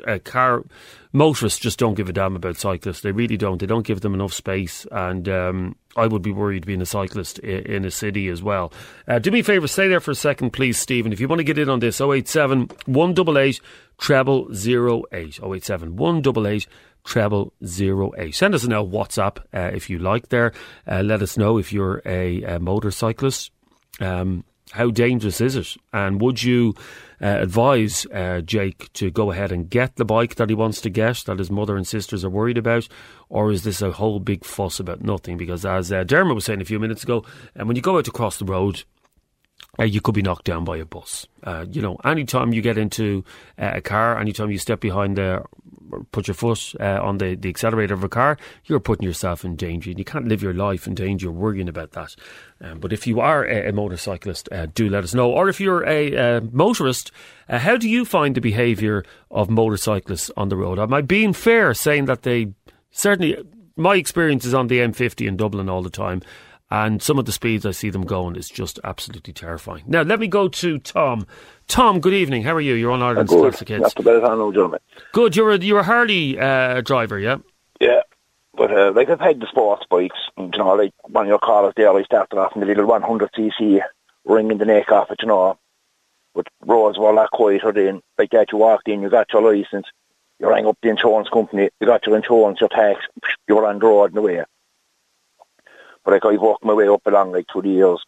uh, 0.06 0.18
car 0.24 0.64
motorists 1.12 1.58
just 1.58 1.78
don't 1.78 1.94
give 1.94 2.08
a 2.08 2.12
damn 2.12 2.36
about 2.36 2.56
cyclists. 2.56 3.00
They 3.00 3.12
really 3.12 3.36
don't. 3.36 3.58
They 3.58 3.66
don't 3.66 3.86
give 3.86 4.00
them 4.00 4.14
enough 4.14 4.32
space, 4.32 4.86
and 4.90 5.28
um, 5.28 5.76
I 5.96 6.06
would 6.06 6.22
be 6.22 6.32
worried 6.32 6.66
being 6.66 6.82
a 6.82 6.86
cyclist 6.86 7.38
in, 7.40 7.64
in 7.66 7.84
a 7.84 7.90
city 7.90 8.28
as 8.28 8.42
well. 8.42 8.72
Uh, 9.08 9.18
do 9.18 9.30
me 9.30 9.40
a 9.40 9.44
favour, 9.44 9.68
stay 9.68 9.88
there 9.88 10.00
for 10.00 10.10
a 10.10 10.16
second, 10.16 10.50
please, 10.52 10.78
Stephen. 10.78 11.12
If 11.12 11.20
you 11.20 11.28
want 11.28 11.40
to 11.40 11.44
get 11.44 11.58
in 11.58 11.68
on 11.68 11.80
this, 11.80 12.00
087 12.00 12.70
188 12.86 13.60
treble 13.98 14.48
08. 14.52 15.40
087 15.42 15.96
188 15.96 16.66
treble 17.06 17.52
zero 17.64 18.12
eight. 18.18 18.34
Send 18.34 18.54
us 18.54 18.64
a 18.64 18.68
note 18.68 18.90
WhatsApp 18.90 19.38
uh, 19.54 19.70
if 19.74 19.88
you 19.88 19.98
like. 19.98 20.28
There, 20.28 20.52
uh, 20.86 21.02
let 21.02 21.22
us 21.22 21.38
know 21.38 21.56
if 21.56 21.72
you're 21.72 22.02
a, 22.04 22.42
a 22.42 22.58
motorcyclist. 22.58 23.50
Um, 24.00 24.44
how 24.72 24.90
dangerous 24.90 25.40
is 25.40 25.56
it? 25.56 25.76
And 25.92 26.20
would 26.20 26.42
you 26.42 26.74
uh, 27.22 27.38
advise 27.40 28.04
uh, 28.12 28.40
Jake 28.40 28.92
to 28.94 29.10
go 29.10 29.30
ahead 29.30 29.52
and 29.52 29.70
get 29.70 29.94
the 29.94 30.04
bike 30.04 30.34
that 30.34 30.50
he 30.50 30.56
wants 30.56 30.80
to 30.80 30.90
get, 30.90 31.22
that 31.26 31.38
his 31.38 31.50
mother 31.50 31.76
and 31.76 31.86
sisters 31.86 32.24
are 32.24 32.30
worried 32.30 32.58
about, 32.58 32.88
or 33.28 33.52
is 33.52 33.62
this 33.62 33.80
a 33.80 33.92
whole 33.92 34.18
big 34.18 34.44
fuss 34.44 34.80
about 34.80 35.02
nothing? 35.02 35.36
Because 35.36 35.64
as 35.64 35.92
uh, 35.92 36.02
Dermot 36.02 36.34
was 36.34 36.44
saying 36.44 36.60
a 36.60 36.66
few 36.66 36.80
minutes 36.80 37.04
ago, 37.04 37.24
and 37.54 37.62
uh, 37.62 37.66
when 37.66 37.76
you 37.76 37.82
go 37.82 37.96
out 37.96 38.08
across 38.08 38.38
the 38.38 38.44
road, 38.44 38.82
uh, 39.78 39.84
you 39.84 40.00
could 40.00 40.14
be 40.14 40.22
knocked 40.22 40.44
down 40.44 40.64
by 40.64 40.76
a 40.78 40.84
bus. 40.84 41.26
Uh, 41.44 41.64
you 41.70 41.80
know, 41.80 41.96
anytime 42.04 42.52
you 42.52 42.60
get 42.60 42.76
into 42.76 43.24
uh, 43.58 43.70
a 43.74 43.80
car, 43.80 44.18
anytime 44.18 44.50
you 44.50 44.58
step 44.58 44.80
behind 44.80 45.16
the 45.16 45.44
put 46.12 46.28
your 46.28 46.34
foot 46.34 46.74
uh, 46.80 47.00
on 47.02 47.18
the, 47.18 47.34
the 47.34 47.48
accelerator 47.48 47.94
of 47.94 48.04
a 48.04 48.08
car, 48.08 48.36
you're 48.64 48.80
putting 48.80 49.06
yourself 49.06 49.44
in 49.44 49.56
danger. 49.56 49.90
You 49.90 50.04
can't 50.04 50.28
live 50.28 50.42
your 50.42 50.54
life 50.54 50.86
in 50.86 50.94
danger 50.94 51.30
worrying 51.30 51.68
about 51.68 51.92
that. 51.92 52.14
Um, 52.60 52.80
but 52.80 52.92
if 52.92 53.06
you 53.06 53.20
are 53.20 53.44
a, 53.44 53.68
a 53.68 53.72
motorcyclist, 53.72 54.48
uh, 54.52 54.66
do 54.66 54.88
let 54.88 55.04
us 55.04 55.14
know. 55.14 55.30
Or 55.30 55.48
if 55.48 55.60
you're 55.60 55.86
a, 55.86 56.14
a 56.14 56.40
motorist, 56.40 57.12
uh, 57.48 57.58
how 57.58 57.76
do 57.76 57.88
you 57.88 58.04
find 58.04 58.34
the 58.34 58.40
behaviour 58.40 59.04
of 59.30 59.50
motorcyclists 59.50 60.30
on 60.36 60.48
the 60.48 60.56
road? 60.56 60.78
Am 60.78 60.92
I 60.94 61.02
being 61.02 61.32
fair 61.32 61.74
saying 61.74 62.06
that 62.06 62.22
they 62.22 62.52
certainly, 62.90 63.36
my 63.76 63.96
experience 63.96 64.44
is 64.44 64.54
on 64.54 64.66
the 64.68 64.78
M50 64.78 65.26
in 65.26 65.36
Dublin 65.36 65.68
all 65.68 65.82
the 65.82 65.90
time. 65.90 66.22
And 66.70 67.00
some 67.00 67.18
of 67.18 67.26
the 67.26 67.32
speeds 67.32 67.64
I 67.64 67.70
see 67.70 67.90
them 67.90 68.04
going 68.04 68.34
is 68.34 68.48
just 68.48 68.80
absolutely 68.82 69.32
terrifying. 69.32 69.84
Now, 69.86 70.02
let 70.02 70.18
me 70.18 70.26
go 70.26 70.48
to 70.48 70.78
Tom. 70.78 71.26
Tom, 71.68 72.00
good 72.00 72.12
evening. 72.12 72.42
How 72.42 72.54
are 72.54 72.60
you? 72.60 72.74
You're 72.74 72.90
on 72.90 73.02
Ireland's 73.02 73.30
good. 73.30 73.52
Classic 73.52 73.68
Hits. 73.68 73.94
Too 73.94 74.02
bad, 74.02 74.22
hello, 74.22 74.50
gentlemen. 74.50 74.80
Good. 75.12 75.36
You're 75.36 75.52
a 75.52 75.58
you're 75.58 75.78
a 75.80 75.84
Harley 75.84 76.38
uh, 76.38 76.80
driver, 76.80 77.20
yeah. 77.20 77.36
Yeah, 77.80 78.02
but 78.56 78.72
uh, 78.76 78.92
like 78.92 79.08
I've 79.10 79.20
had 79.20 79.38
the 79.38 79.46
sports 79.46 79.84
bikes. 79.88 80.18
You 80.36 80.50
know, 80.58 80.74
like 80.74 80.92
one 81.04 81.26
of 81.26 81.28
your 81.28 81.38
callers 81.38 81.74
there, 81.76 81.96
I 81.96 82.02
started 82.02 82.36
off 82.36 82.56
in 82.56 82.60
the 82.60 82.66
little 82.66 82.86
100cc, 82.86 83.80
ringing 84.24 84.58
the 84.58 84.64
neck 84.64 84.90
off 84.90 85.10
it. 85.12 85.18
You 85.22 85.28
know, 85.28 85.58
but 86.34 86.48
roads 86.64 86.98
were 86.98 87.10
a 87.10 87.14
lot 87.14 87.30
quieter 87.30 87.70
then. 87.70 88.02
Like 88.18 88.30
that, 88.30 88.50
you 88.50 88.58
walked 88.58 88.88
in, 88.88 89.02
you 89.02 89.08
got 89.08 89.32
your 89.32 89.42
license, 89.42 89.86
you 90.40 90.48
rang 90.48 90.66
up 90.66 90.78
the 90.82 90.88
insurance 90.88 91.28
company, 91.28 91.70
you 91.80 91.86
got 91.86 92.06
your 92.06 92.16
insurance, 92.16 92.60
your 92.60 92.68
tax, 92.68 93.00
you 93.46 93.54
were 93.54 93.66
on 93.66 93.78
the 93.78 93.86
road 93.86 94.10
and 94.10 94.18
away. 94.18 94.44
But 96.06 96.12
like 96.12 96.24
I've 96.24 96.40
worked 96.40 96.64
my 96.64 96.72
way 96.72 96.88
up 96.88 97.04
along 97.04 97.32
like 97.32 97.46
through 97.52 97.62
the 97.62 97.70
years 97.70 98.02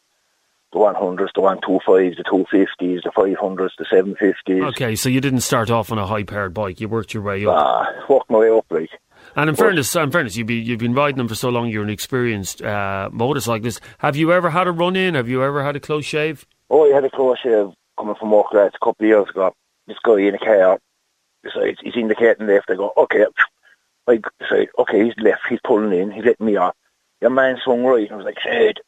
the 0.72 0.78
100s, 0.78 1.30
the 1.34 1.40
125s, 1.40 2.16
the 2.16 2.24
250s, 2.24 3.02
the 3.02 3.11
500s, 3.11 3.70
the 3.78 3.84
750s. 3.87 4.68
Okay, 4.68 4.94
so 4.96 5.08
you 5.08 5.20
didn't 5.20 5.40
start 5.40 5.70
off 5.70 5.90
on 5.90 5.98
a 5.98 6.06
high 6.06 6.22
powered 6.22 6.52
bike, 6.52 6.78
you 6.78 6.88
worked 6.88 7.14
your 7.14 7.22
way 7.22 7.44
up. 7.46 7.54
Ah, 7.56 7.87
worked 8.08 8.30
my 8.30 8.38
way 8.38 8.50
up, 8.50 8.66
like. 8.70 8.90
And 9.34 9.48
in 9.48 9.56
but, 9.56 9.62
fairness, 9.62 9.96
in 9.96 10.11
fairness, 10.11 10.37
you've 10.37 10.46
been, 10.46 10.64
you've 10.64 10.78
been 10.78 10.94
riding 10.94 11.16
them 11.16 11.26
for 11.26 11.34
so 11.34 11.48
long. 11.48 11.68
You're 11.68 11.82
an 11.82 11.90
experienced 11.90 12.62
uh, 12.62 13.08
motorcyclist. 13.12 13.80
Have 13.98 14.16
you 14.16 14.32
ever 14.32 14.50
had 14.50 14.66
a 14.66 14.72
run 14.72 14.94
in? 14.94 15.14
Have 15.14 15.28
you 15.28 15.42
ever 15.42 15.64
had 15.64 15.74
a 15.74 15.80
close 15.80 16.04
shave? 16.04 16.46
Oh, 16.70 16.90
I 16.90 16.94
had 16.94 17.04
a 17.04 17.11
close 17.11 17.38
shave 17.38 17.72
coming 17.98 18.14
from 18.14 18.30
work 18.30 18.52
a 18.52 18.70
couple 18.82 19.04
of 19.04 19.08
years 19.08 19.28
ago. 19.30 19.54
This 19.87 19.96
guy 20.04 20.20
in 20.20 20.34
a 20.34 20.38
car 20.38 20.78
decides 21.42 21.78
he's 21.82 21.96
indicating 21.96 22.46
left. 22.46 22.70
I 22.70 22.74
go, 22.74 22.92
okay. 22.96 23.24
I 24.06 24.20
say, 24.50 24.68
okay, 24.78 25.04
he's 25.04 25.14
left. 25.18 25.42
He's 25.48 25.61
pulling 25.64 25.98
in. 25.98 26.11
He's 26.11 26.24
letting 26.24 26.46
me 26.46 26.56
off. 26.56 26.74
Your 27.20 27.31
man 27.31 27.59
swung 27.62 27.85
right. 27.85 28.04
And 28.04 28.12
I 28.12 28.16
was 28.16 28.24
like, 28.24 28.40
shit, 28.40 28.78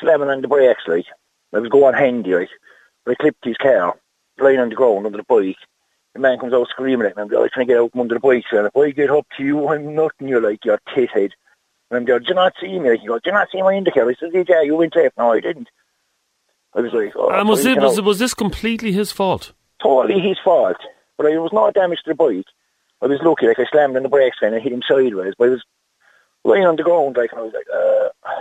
slamming 0.00 0.28
on 0.28 0.42
the 0.42 0.48
brakes, 0.48 0.82
like. 0.86 1.06
I 1.54 1.60
was 1.60 1.70
going 1.70 1.94
handy, 1.94 2.34
like. 2.34 2.50
But 3.04 3.12
I 3.12 3.14
clipped 3.22 3.44
his 3.44 3.56
car, 3.56 3.98
lying 4.38 4.60
on 4.60 4.68
the 4.68 4.74
ground 4.74 5.06
under 5.06 5.18
the 5.18 5.24
bike. 5.24 5.56
The 6.14 6.20
man 6.20 6.38
comes 6.38 6.52
out 6.52 6.68
screaming 6.68 7.06
at 7.06 7.16
me. 7.16 7.22
I'm 7.22 7.28
like, 7.28 7.52
trying 7.52 7.66
to 7.66 7.72
get 7.72 7.80
out 7.80 7.92
from 7.92 8.02
under 8.02 8.14
the 8.14 8.20
bike. 8.20 8.44
And 8.52 8.66
if 8.66 8.76
I 8.76 8.90
get 8.90 9.10
up 9.10 9.26
to 9.36 9.44
you, 9.44 9.68
I'm 9.68 9.94
nothing. 9.94 10.28
You're 10.28 10.42
like, 10.42 10.64
you're 10.64 10.80
tit 10.94 11.10
head. 11.10 11.32
And 11.90 11.98
I'm 11.98 12.04
there, 12.04 12.18
do 12.18 12.26
you 12.28 12.34
not 12.34 12.52
see 12.60 12.78
me? 12.78 12.90
Like, 12.90 13.00
he 13.00 13.06
goes, 13.06 13.22
do 13.22 13.30
you 13.30 13.34
not 13.34 13.48
see 13.50 13.62
my 13.62 13.74
indicator? 13.74 14.10
I 14.10 14.14
said, 14.14 14.48
yeah, 14.48 14.62
you 14.62 14.76
went 14.76 14.94
left. 14.96 15.16
No, 15.16 15.32
I 15.32 15.40
didn't. 15.40 15.68
I 16.74 16.80
was 16.80 16.92
like, 16.92 17.12
oh, 17.16 17.30
and 17.30 17.48
was, 17.48 17.64
it, 17.64 17.78
was, 17.80 17.98
out. 17.98 18.04
was 18.04 18.18
this 18.18 18.34
completely 18.34 18.92
his 18.92 19.10
fault? 19.10 19.52
totally 19.82 20.20
his 20.20 20.38
fault. 20.44 20.76
But 21.16 21.26
I 21.26 21.38
was 21.38 21.52
no 21.52 21.70
damage 21.70 22.02
to 22.04 22.10
the 22.10 22.14
bike. 22.14 22.46
I 23.00 23.06
was 23.06 23.20
lucky, 23.22 23.46
like 23.46 23.58
I 23.58 23.66
slammed 23.70 23.96
on 23.96 24.02
the 24.02 24.08
brakes 24.08 24.38
and 24.42 24.54
I 24.54 24.58
hit 24.58 24.72
him 24.72 24.82
sideways, 24.88 25.34
but 25.38 25.48
I 25.48 25.50
was 25.50 25.64
lying 26.44 26.66
on 26.66 26.76
the 26.76 26.82
ground, 26.82 27.16
like, 27.16 27.32
and 27.32 27.40
I 27.40 27.44
was 27.44 27.52
like, 27.52 27.66
uh, 27.72 28.32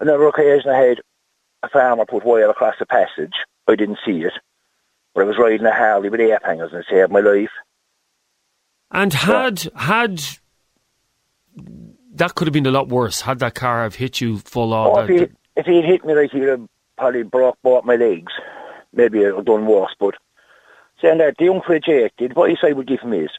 another 0.00 0.26
occasion 0.28 0.70
I 0.70 0.78
had 0.78 1.00
a 1.62 1.68
farmer 1.68 2.06
put 2.06 2.24
wire 2.24 2.50
across 2.50 2.74
the 2.78 2.86
passage. 2.86 3.34
I 3.68 3.74
didn't 3.74 3.98
see 4.04 4.22
it, 4.22 4.32
but 5.14 5.22
I 5.22 5.24
was 5.24 5.38
riding 5.38 5.66
a 5.66 5.72
Harley 5.72 6.08
with 6.08 6.20
ape 6.20 6.44
hangers 6.44 6.70
and 6.72 6.80
it 6.80 6.86
saved 6.90 7.10
my 7.10 7.20
life. 7.20 7.50
And 8.90 9.12
had 9.12 9.68
had 9.74 10.22
that 12.14 12.34
could 12.34 12.46
have 12.46 12.52
been 12.52 12.66
a 12.66 12.70
lot 12.70 12.88
worse. 12.88 13.22
Had 13.22 13.40
that 13.40 13.54
car 13.54 13.82
have 13.82 13.96
hit 13.96 14.20
you 14.20 14.38
full 14.38 14.72
on. 14.72 14.86
Oh, 14.86 15.00
if, 15.02 15.08
he, 15.08 15.36
if 15.56 15.66
he'd 15.66 15.84
hit 15.84 16.04
me, 16.04 16.14
like, 16.14 16.30
he'd 16.30 16.44
have 16.44 16.66
probably 16.96 17.24
broke 17.24 17.58
both 17.62 17.84
my 17.84 17.96
legs. 17.96 18.32
Maybe 18.92 19.20
it 19.20 19.26
would 19.26 19.36
have 19.36 19.44
done 19.44 19.66
worse, 19.66 19.94
but 19.98 20.14
saying 21.02 21.18
that, 21.18 21.36
the 21.36 21.44
young 21.44 21.62
Jake 21.84 22.12
did, 22.16 22.34
what 22.34 22.48
he 22.48 22.56
said 22.58 22.74
would 22.76 22.86
give 22.86 23.00
him 23.00 23.12
is, 23.12 23.30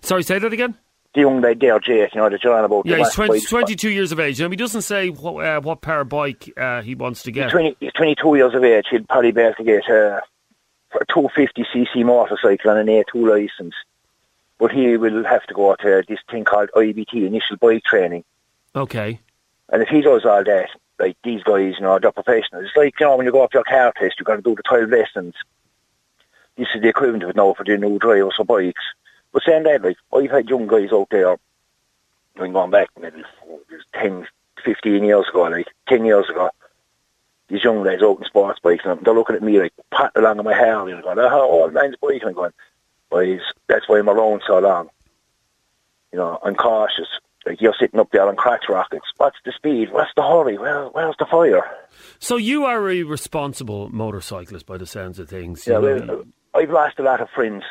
Sorry, 0.00 0.22
say 0.22 0.38
that 0.38 0.52
again. 0.52 0.76
The 1.16 1.22
young 1.22 1.40
lad 1.40 1.58
there, 1.58 1.80
Jake, 1.80 2.14
you 2.14 2.20
know, 2.20 2.28
that 2.28 2.44
you're 2.44 2.54
on 2.54 2.64
about. 2.64 2.86
Yeah, 2.86 2.98
he's 2.98 3.10
20, 3.10 3.40
22 3.40 3.90
years 3.90 4.12
of 4.12 4.20
age. 4.20 4.40
And 4.40 4.52
he 4.52 4.56
doesn't 4.56 4.82
say 4.82 5.08
what, 5.08 5.44
uh, 5.44 5.60
what 5.60 5.80
power 5.80 6.04
bike 6.04 6.52
uh, 6.56 6.82
he 6.82 6.94
wants 6.94 7.24
to 7.24 7.32
get. 7.32 7.44
He's, 7.44 7.52
20, 7.52 7.76
he's 7.80 7.92
22 7.94 8.34
years 8.36 8.54
of 8.54 8.62
age. 8.62 8.86
He'd 8.90 9.08
probably 9.08 9.32
be 9.32 9.40
able 9.40 9.54
to 9.54 9.64
get 9.64 9.90
uh, 9.90 10.20
a 11.00 11.06
250cc 11.06 12.04
motorcycle 12.04 12.70
and 12.70 12.88
an 12.88 13.02
A2 13.02 13.28
license. 13.28 13.74
But 14.58 14.72
he 14.72 14.96
will 14.96 15.24
have 15.24 15.44
to 15.46 15.54
go 15.54 15.74
to 15.74 16.02
this 16.06 16.20
thing 16.30 16.44
called 16.44 16.70
IBT, 16.76 17.14
Initial 17.26 17.56
Bike 17.56 17.82
Training. 17.82 18.24
Okay. 18.74 19.18
And 19.70 19.82
if 19.82 19.88
he 19.88 20.02
does 20.02 20.24
all 20.24 20.44
that, 20.44 20.68
like 20.98 21.16
these 21.24 21.42
guys, 21.42 21.74
you 21.78 21.82
know, 21.82 21.98
they're 21.98 22.12
professionals. 22.12 22.66
It's 22.66 22.76
like, 22.76 22.94
you 23.00 23.06
know, 23.06 23.16
when 23.16 23.26
you 23.26 23.32
go 23.32 23.42
up 23.42 23.54
your 23.54 23.64
car 23.64 23.92
test, 23.98 24.16
you've 24.18 24.26
got 24.26 24.36
to 24.36 24.42
do 24.42 24.54
the 24.54 24.62
12 24.62 24.90
lessons. 24.90 25.34
This 26.56 26.68
is 26.74 26.80
the 26.80 26.88
equivalent 26.88 27.22
of 27.24 27.30
it 27.30 27.36
now 27.36 27.52
for 27.54 27.64
the 27.64 27.76
new 27.76 27.98
drivers 27.98 28.34
for 28.36 28.44
bikes. 28.44 28.82
But 29.36 29.42
saying 29.42 29.64
that, 29.64 29.82
like, 29.82 29.98
I've 30.14 30.30
had 30.30 30.48
young 30.48 30.66
guys 30.66 30.94
out 30.94 31.08
there, 31.10 31.36
I'm 32.40 32.54
going 32.54 32.70
back 32.70 32.88
maybe 32.98 33.22
oh, 33.46 33.60
it 33.68 33.84
10, 33.92 34.26
15 34.64 35.04
years 35.04 35.28
ago, 35.28 35.42
like 35.42 35.66
10 35.90 36.06
years 36.06 36.30
ago, 36.30 36.48
these 37.48 37.62
young 37.62 37.84
lads 37.84 38.02
out 38.02 38.18
in 38.18 38.24
sports 38.24 38.60
bikes, 38.60 38.86
and 38.86 38.98
they're 39.02 39.12
looking 39.12 39.36
at 39.36 39.42
me 39.42 39.60
like, 39.60 39.74
patting 39.90 40.22
along 40.22 40.38
on 40.38 40.46
my 40.46 40.54
hair, 40.54 40.78
and 40.78 41.02
going, 41.02 41.18
oh, 41.18 41.50
old 41.50 41.74
man's 41.74 41.96
bike. 42.00 42.22
And 42.22 42.30
I'm 42.30 42.32
going, 42.32 42.52
boys, 43.10 43.42
that's 43.66 43.86
why 43.86 43.98
I'm 43.98 44.08
around 44.08 44.40
so 44.46 44.58
long. 44.58 44.88
You 46.12 46.18
know, 46.18 46.38
I'm 46.42 46.54
cautious. 46.54 47.08
Like, 47.44 47.60
you're 47.60 47.76
sitting 47.78 48.00
up 48.00 48.10
there 48.12 48.26
on 48.26 48.36
crotch 48.36 48.70
rockets. 48.70 49.04
What's 49.18 49.36
the 49.44 49.52
speed? 49.52 49.92
What's 49.92 50.12
the 50.16 50.22
hurry? 50.22 50.56
Where, 50.56 50.86
where's 50.86 51.16
the 51.18 51.26
fire? 51.26 51.62
So 52.20 52.38
you 52.38 52.64
are 52.64 52.88
a 52.88 53.02
responsible 53.02 53.90
motorcyclist 53.90 54.64
by 54.64 54.78
the 54.78 54.86
sounds 54.86 55.18
of 55.18 55.28
things. 55.28 55.66
Yeah, 55.66 55.80
You 55.80 55.98
know, 55.98 56.06
well, 56.06 56.24
I've 56.54 56.70
lost 56.70 56.98
a 56.98 57.02
lot 57.02 57.20
of 57.20 57.28
friends 57.28 57.64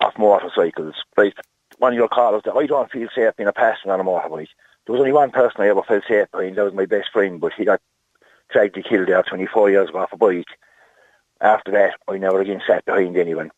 off 0.00 0.18
motorcycles. 0.18 0.94
Like 1.16 1.34
one 1.78 1.92
of 1.92 1.96
your 1.98 2.08
callers, 2.08 2.42
that 2.44 2.54
I 2.54 2.66
don't 2.66 2.90
feel 2.90 3.08
safe 3.14 3.36
being 3.36 3.48
a 3.48 3.52
passenger 3.52 3.92
on 3.92 4.00
a 4.00 4.04
motorbike. 4.04 4.48
There 4.86 4.92
was 4.92 5.00
only 5.00 5.12
one 5.12 5.30
person 5.30 5.60
I 5.60 5.68
ever 5.68 5.82
felt 5.82 6.04
safe 6.08 6.30
behind. 6.30 6.56
That 6.56 6.64
was 6.64 6.74
my 6.74 6.86
best 6.86 7.10
friend, 7.12 7.40
but 7.40 7.52
he 7.52 7.64
got 7.64 7.80
tragically 8.50 8.82
killed 8.82 9.08
there 9.08 9.22
24 9.22 9.70
years 9.70 9.88
ago 9.90 9.98
off 9.98 10.12
a 10.12 10.16
bike. 10.16 10.46
After 11.40 11.70
that, 11.72 11.94
I 12.08 12.16
never 12.18 12.40
again 12.40 12.62
sat 12.66 12.84
behind 12.84 13.16
anyone. 13.16 13.50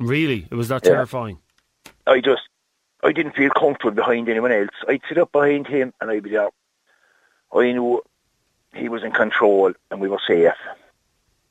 really? 0.00 0.46
It 0.50 0.54
was 0.54 0.68
that 0.68 0.84
Yeah. 0.84 0.92
terrifying? 0.92 1.38
I 2.06 2.20
just, 2.20 2.42
I 3.02 3.12
didn't 3.12 3.34
feel 3.36 3.50
comfortable 3.50 3.90
behind 3.94 4.28
anyone 4.28 4.52
else. 4.52 4.70
I'd 4.88 5.02
sit 5.08 5.18
up 5.18 5.32
behind 5.32 5.66
him 5.66 5.92
and 6.00 6.10
I'd 6.10 6.22
be 6.22 6.30
there. 6.30 6.48
I 7.52 7.72
knew 7.72 8.02
he 8.74 8.88
was 8.88 9.02
in 9.02 9.10
control 9.12 9.72
and 9.90 10.00
we 10.00 10.08
were 10.08 10.20
safe. 10.26 10.52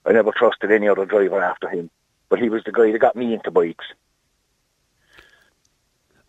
I 0.06 0.12
never 0.14 0.32
trusted 0.32 0.72
any 0.72 0.88
other 0.88 1.06
driver 1.06 1.42
after 1.42 1.68
him. 1.70 1.90
But 2.30 2.40
he 2.40 2.50
was 2.50 2.64
the 2.64 2.72
guy 2.72 2.92
that 2.92 3.00
got 3.00 3.16
me 3.18 3.34
into 3.34 3.52
bikes. 3.52 3.86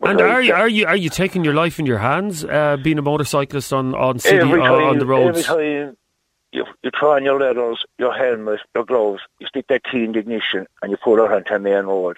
And 0.01 0.21
are 0.21 0.41
you 0.41 0.53
are 0.53 0.69
you 0.69 0.85
are 0.85 0.95
you 0.95 1.09
taking 1.09 1.43
your 1.43 1.53
life 1.53 1.77
in 1.77 1.85
your 1.85 1.97
hands, 1.97 2.45
uh, 2.45 2.77
being 2.81 2.97
a 2.97 3.01
motorcyclist 3.01 3.73
on 3.73 3.93
on 3.95 4.19
city 4.19 4.37
uh, 4.37 4.57
time, 4.57 4.83
on 4.83 4.99
the 4.99 5.05
roads? 5.05 5.39
Every 5.49 5.87
time 5.87 5.97
you, 6.51 6.65
you 6.83 6.91
try 6.91 7.17
on 7.17 7.25
your 7.25 7.39
leathers, 7.39 7.83
your 7.97 8.13
helmet, 8.13 8.61
your 8.73 8.85
gloves, 8.85 9.21
you 9.39 9.47
stick 9.47 9.67
that 9.67 9.83
key 9.83 10.03
in 10.05 10.13
the 10.13 10.19
ignition 10.19 10.67
and 10.81 10.91
you 10.91 10.97
pull 10.97 11.21
out 11.21 11.31
onto 11.31 11.53
the 11.53 11.59
main 11.59 11.85
road. 11.85 12.17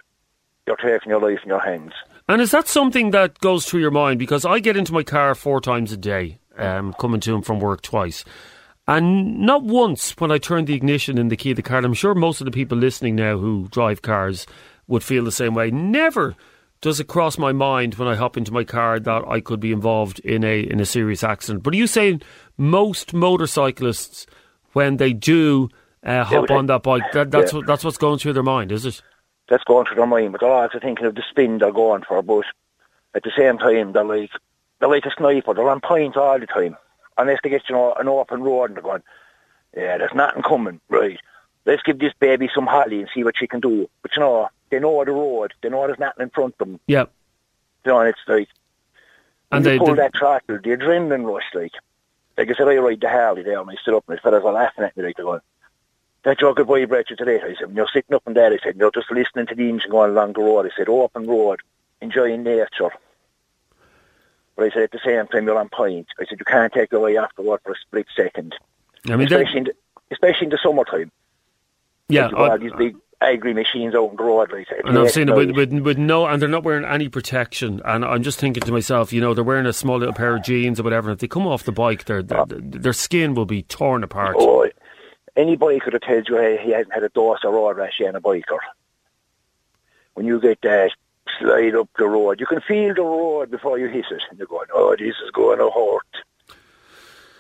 You're 0.67 0.75
taking 0.75 1.09
your 1.09 1.19
life 1.19 1.39
in 1.43 1.49
your 1.49 1.59
hands. 1.59 1.93
And 2.29 2.41
is 2.41 2.51
that 2.51 2.67
something 2.67 3.11
that 3.11 3.39
goes 3.39 3.65
through 3.65 3.81
your 3.81 3.91
mind? 3.91 4.19
Because 4.19 4.45
I 4.45 4.59
get 4.59 4.77
into 4.77 4.93
my 4.93 5.03
car 5.03 5.33
four 5.33 5.59
times 5.59 5.91
a 5.91 5.97
day, 5.97 6.39
um, 6.57 6.93
coming 6.93 7.19
to 7.21 7.35
and 7.35 7.45
from 7.45 7.59
work 7.59 7.81
twice. 7.81 8.23
And 8.87 9.39
not 9.39 9.63
once 9.63 10.11
when 10.17 10.31
I 10.31 10.37
turn 10.37 10.65
the 10.65 10.75
ignition 10.75 11.17
in 11.17 11.29
the 11.29 11.35
key 11.35 11.51
of 11.51 11.55
the 11.55 11.63
car, 11.63 11.77
and 11.77 11.85
I'm 11.85 11.93
sure 11.93 12.13
most 12.13 12.41
of 12.41 12.45
the 12.45 12.51
people 12.51 12.77
listening 12.77 13.15
now 13.15 13.37
who 13.37 13.67
drive 13.69 14.01
cars 14.01 14.45
would 14.87 15.03
feel 15.03 15.23
the 15.23 15.31
same 15.31 15.55
way. 15.55 15.71
Never 15.71 16.35
does 16.81 16.99
it 16.99 17.05
cross 17.07 17.37
my 17.37 17.51
mind 17.51 17.95
when 17.95 18.07
I 18.07 18.15
hop 18.15 18.37
into 18.37 18.51
my 18.51 18.63
car 18.63 18.99
that 18.99 19.23
I 19.27 19.39
could 19.39 19.59
be 19.59 19.71
involved 19.71 20.19
in 20.19 20.43
a 20.43 20.61
in 20.61 20.79
a 20.79 20.85
serious 20.85 21.23
accident. 21.23 21.63
But 21.63 21.73
are 21.73 21.77
you 21.77 21.87
saying 21.87 22.21
most 22.57 23.13
motorcyclists, 23.13 24.25
when 24.73 24.97
they 24.97 25.13
do 25.13 25.69
uh, 26.03 26.23
hop 26.23 26.49
on 26.49 26.65
that 26.65 26.83
bike, 26.83 27.03
that, 27.13 27.29
that's 27.31 27.53
Yeah. 27.53 27.59
what 27.59 27.67
that's 27.67 27.83
what's 27.83 27.97
going 27.97 28.17
through 28.19 28.33
their 28.33 28.43
mind, 28.43 28.71
is 28.71 28.85
it? 28.85 29.01
That's 29.49 29.63
going 29.65 29.85
through 29.85 29.97
their 29.97 30.07
mind, 30.07 30.31
but 30.31 30.41
they're 30.41 30.49
also 30.49 30.79
thinking 30.79 31.05
of 31.05 31.15
the 31.15 31.23
spin 31.29 31.59
they're 31.59 31.71
going 31.71 32.03
for. 32.07 32.21
But 32.23 32.45
at 33.13 33.23
the 33.23 33.31
same 33.37 33.57
time, 33.57 33.91
they're 33.93 34.03
like 34.03 34.31
they're 34.79 34.89
like 34.89 35.05
a 35.05 35.11
sniper. 35.15 35.53
They're 35.53 35.69
on 35.69 35.81
point 35.81 36.17
all 36.17 36.39
the 36.39 36.47
time. 36.47 36.75
Unless 37.17 37.39
they 37.43 37.49
get 37.49 37.69
you 37.69 37.75
know 37.75 37.93
an 37.99 38.07
open 38.07 38.41
road 38.41 38.65
and 38.65 38.75
they're 38.77 38.83
going, 38.83 39.03
yeah, 39.75 39.97
there's 39.97 40.15
nothing 40.15 40.41
coming, 40.41 40.79
right? 40.89 41.19
Let's 41.65 41.83
give 41.83 41.99
this 41.99 42.13
baby 42.19 42.49
some 42.53 42.65
holly 42.67 42.99
and 42.99 43.09
see 43.13 43.23
what 43.23 43.37
she 43.37 43.47
can 43.47 43.59
do. 43.59 43.89
But 44.01 44.15
you 44.15 44.21
know, 44.21 44.49
they 44.69 44.79
know 44.79 45.03
the 45.05 45.11
road. 45.11 45.53
They 45.61 45.69
know 45.69 45.85
there's 45.85 45.99
nothing 45.99 46.23
in 46.23 46.29
front 46.29 46.55
of 46.59 46.67
them. 46.67 46.79
Yeah. 46.87 47.05
You 47.85 47.91
know, 47.91 47.99
and 47.99 48.09
it's 48.09 48.19
like 48.27 48.49
And 49.51 49.65
they, 49.65 49.73
you 49.73 49.79
pull 49.79 49.89
they 49.89 50.01
that 50.01 50.15
throttle, 50.17 50.57
the 50.57 50.69
adrenaline 50.69 51.25
rush, 51.25 51.45
like 51.53 51.73
like 52.37 52.49
I 52.49 52.53
said, 52.53 52.67
I 52.67 52.77
ride 52.77 53.01
the 53.01 53.09
Harley 53.09 53.43
there 53.43 53.59
and 53.59 53.69
I 53.69 53.75
stood 53.75 53.93
up 53.93 54.05
and 54.07 54.17
the 54.17 54.21
fellas 54.21 54.43
are 54.43 54.53
laughing 54.53 54.85
at 54.85 54.95
me 54.95 55.03
like 55.03 55.15
they're 55.15 55.25
going, 55.25 55.41
that 56.23 56.37
drug 56.37 56.55
could 56.55 56.67
vibrate 56.67 57.09
you 57.09 57.15
today. 57.15 57.39
I 57.41 57.55
said, 57.55 57.67
when 57.67 57.75
you're 57.75 57.87
sitting 57.91 58.15
up 58.15 58.25
and 58.25 58.35
there, 58.35 58.53
I 58.53 58.57
said, 58.63 58.77
you're 58.77 58.91
just 58.91 59.11
listening 59.11 59.47
to 59.47 59.55
the 59.55 59.69
engine 59.69 59.91
going 59.91 60.11
along 60.11 60.33
the 60.33 60.41
road. 60.41 60.65
I 60.65 60.75
said, 60.75 60.87
open 60.89 61.27
road, 61.27 61.61
enjoying 62.01 62.43
nature. 62.43 62.91
But 64.55 64.65
I 64.65 64.69
said, 64.69 64.83
at 64.83 64.91
the 64.91 64.99
same 65.03 65.27
time, 65.27 65.45
you're 65.45 65.57
on 65.57 65.69
point. 65.69 66.07
I 66.19 66.25
said, 66.25 66.39
you 66.39 66.45
can't 66.45 66.71
take 66.71 66.91
your 66.91 67.07
eye 67.09 67.17
off 67.17 67.35
the 67.35 67.43
road 67.43 67.59
for 67.63 67.71
a 67.71 67.75
split 67.75 68.07
second. 68.15 68.55
I 69.07 69.15
mean, 69.15 69.27
especially, 69.27 69.57
in 69.57 69.63
the, 69.65 69.73
especially 70.11 70.45
in 70.45 70.51
the 70.51 70.59
summertime. 70.61 71.11
Yeah, 72.13 72.29
I- 72.35 72.57
these 72.57 72.71
big 72.77 72.95
agri 73.21 73.53
machines 73.53 73.93
out 73.93 74.09
on 74.09 74.15
the 74.15 74.23
road. 74.23 74.51
Like, 74.51 74.67
And 74.83 74.97
I've 74.97 75.11
seen 75.11 75.29
it 75.29 75.35
with, 75.35 75.51
with, 75.51 75.71
with 75.73 75.97
no, 75.99 76.25
and 76.25 76.41
they're 76.41 76.49
not 76.49 76.63
wearing 76.63 76.85
any 76.85 77.07
protection. 77.07 77.79
And 77.85 78.03
I'm 78.03 78.23
just 78.23 78.39
thinking 78.39 78.61
to 78.63 78.71
myself, 78.71 79.13
you 79.13 79.21
know, 79.21 79.35
they're 79.35 79.43
wearing 79.43 79.67
a 79.67 79.73
small 79.73 79.99
little 79.99 80.13
pair 80.13 80.35
of 80.35 80.43
jeans 80.43 80.79
or 80.79 80.83
whatever. 80.83 81.09
And 81.09 81.17
if 81.17 81.21
they 81.21 81.27
come 81.27 81.45
off 81.45 81.63
the 81.63 81.71
bike, 81.71 82.05
their 82.05 82.23
their, 82.23 82.39
uh, 82.41 82.45
their 82.49 82.93
skin 82.93 83.35
will 83.35 83.45
be 83.45 83.61
torn 83.61 84.03
apart. 84.03 84.35
Oh, 84.39 84.67
anybody 85.35 85.79
could 85.79 85.93
have 85.93 86.01
told 86.01 86.27
you 86.29 86.37
hey, 86.37 86.59
he 86.63 86.71
hasn't 86.71 86.93
had 86.93 87.03
a 87.03 87.09
dose 87.09 87.43
of 87.43 87.53
road 87.53 87.77
rash 87.77 88.01
on 88.05 88.15
a 88.15 88.21
biker. 88.21 88.57
When 90.15 90.25
you 90.25 90.41
get 90.41 90.61
that 90.63 90.91
slide 91.39 91.75
up 91.75 91.89
the 91.97 92.05
road, 92.05 92.39
you 92.39 92.45
can 92.45 92.59
feel 92.61 92.93
the 92.93 93.01
road 93.03 93.51
before 93.51 93.77
you 93.77 93.87
hit 93.87 94.05
it, 94.11 94.21
and 94.29 94.37
you're 94.39 94.47
going, 94.47 94.67
"Oh, 94.73 94.95
this 94.97 95.15
is 95.23 95.31
going 95.31 95.59
to 95.59 95.69
hurt." 95.69 96.10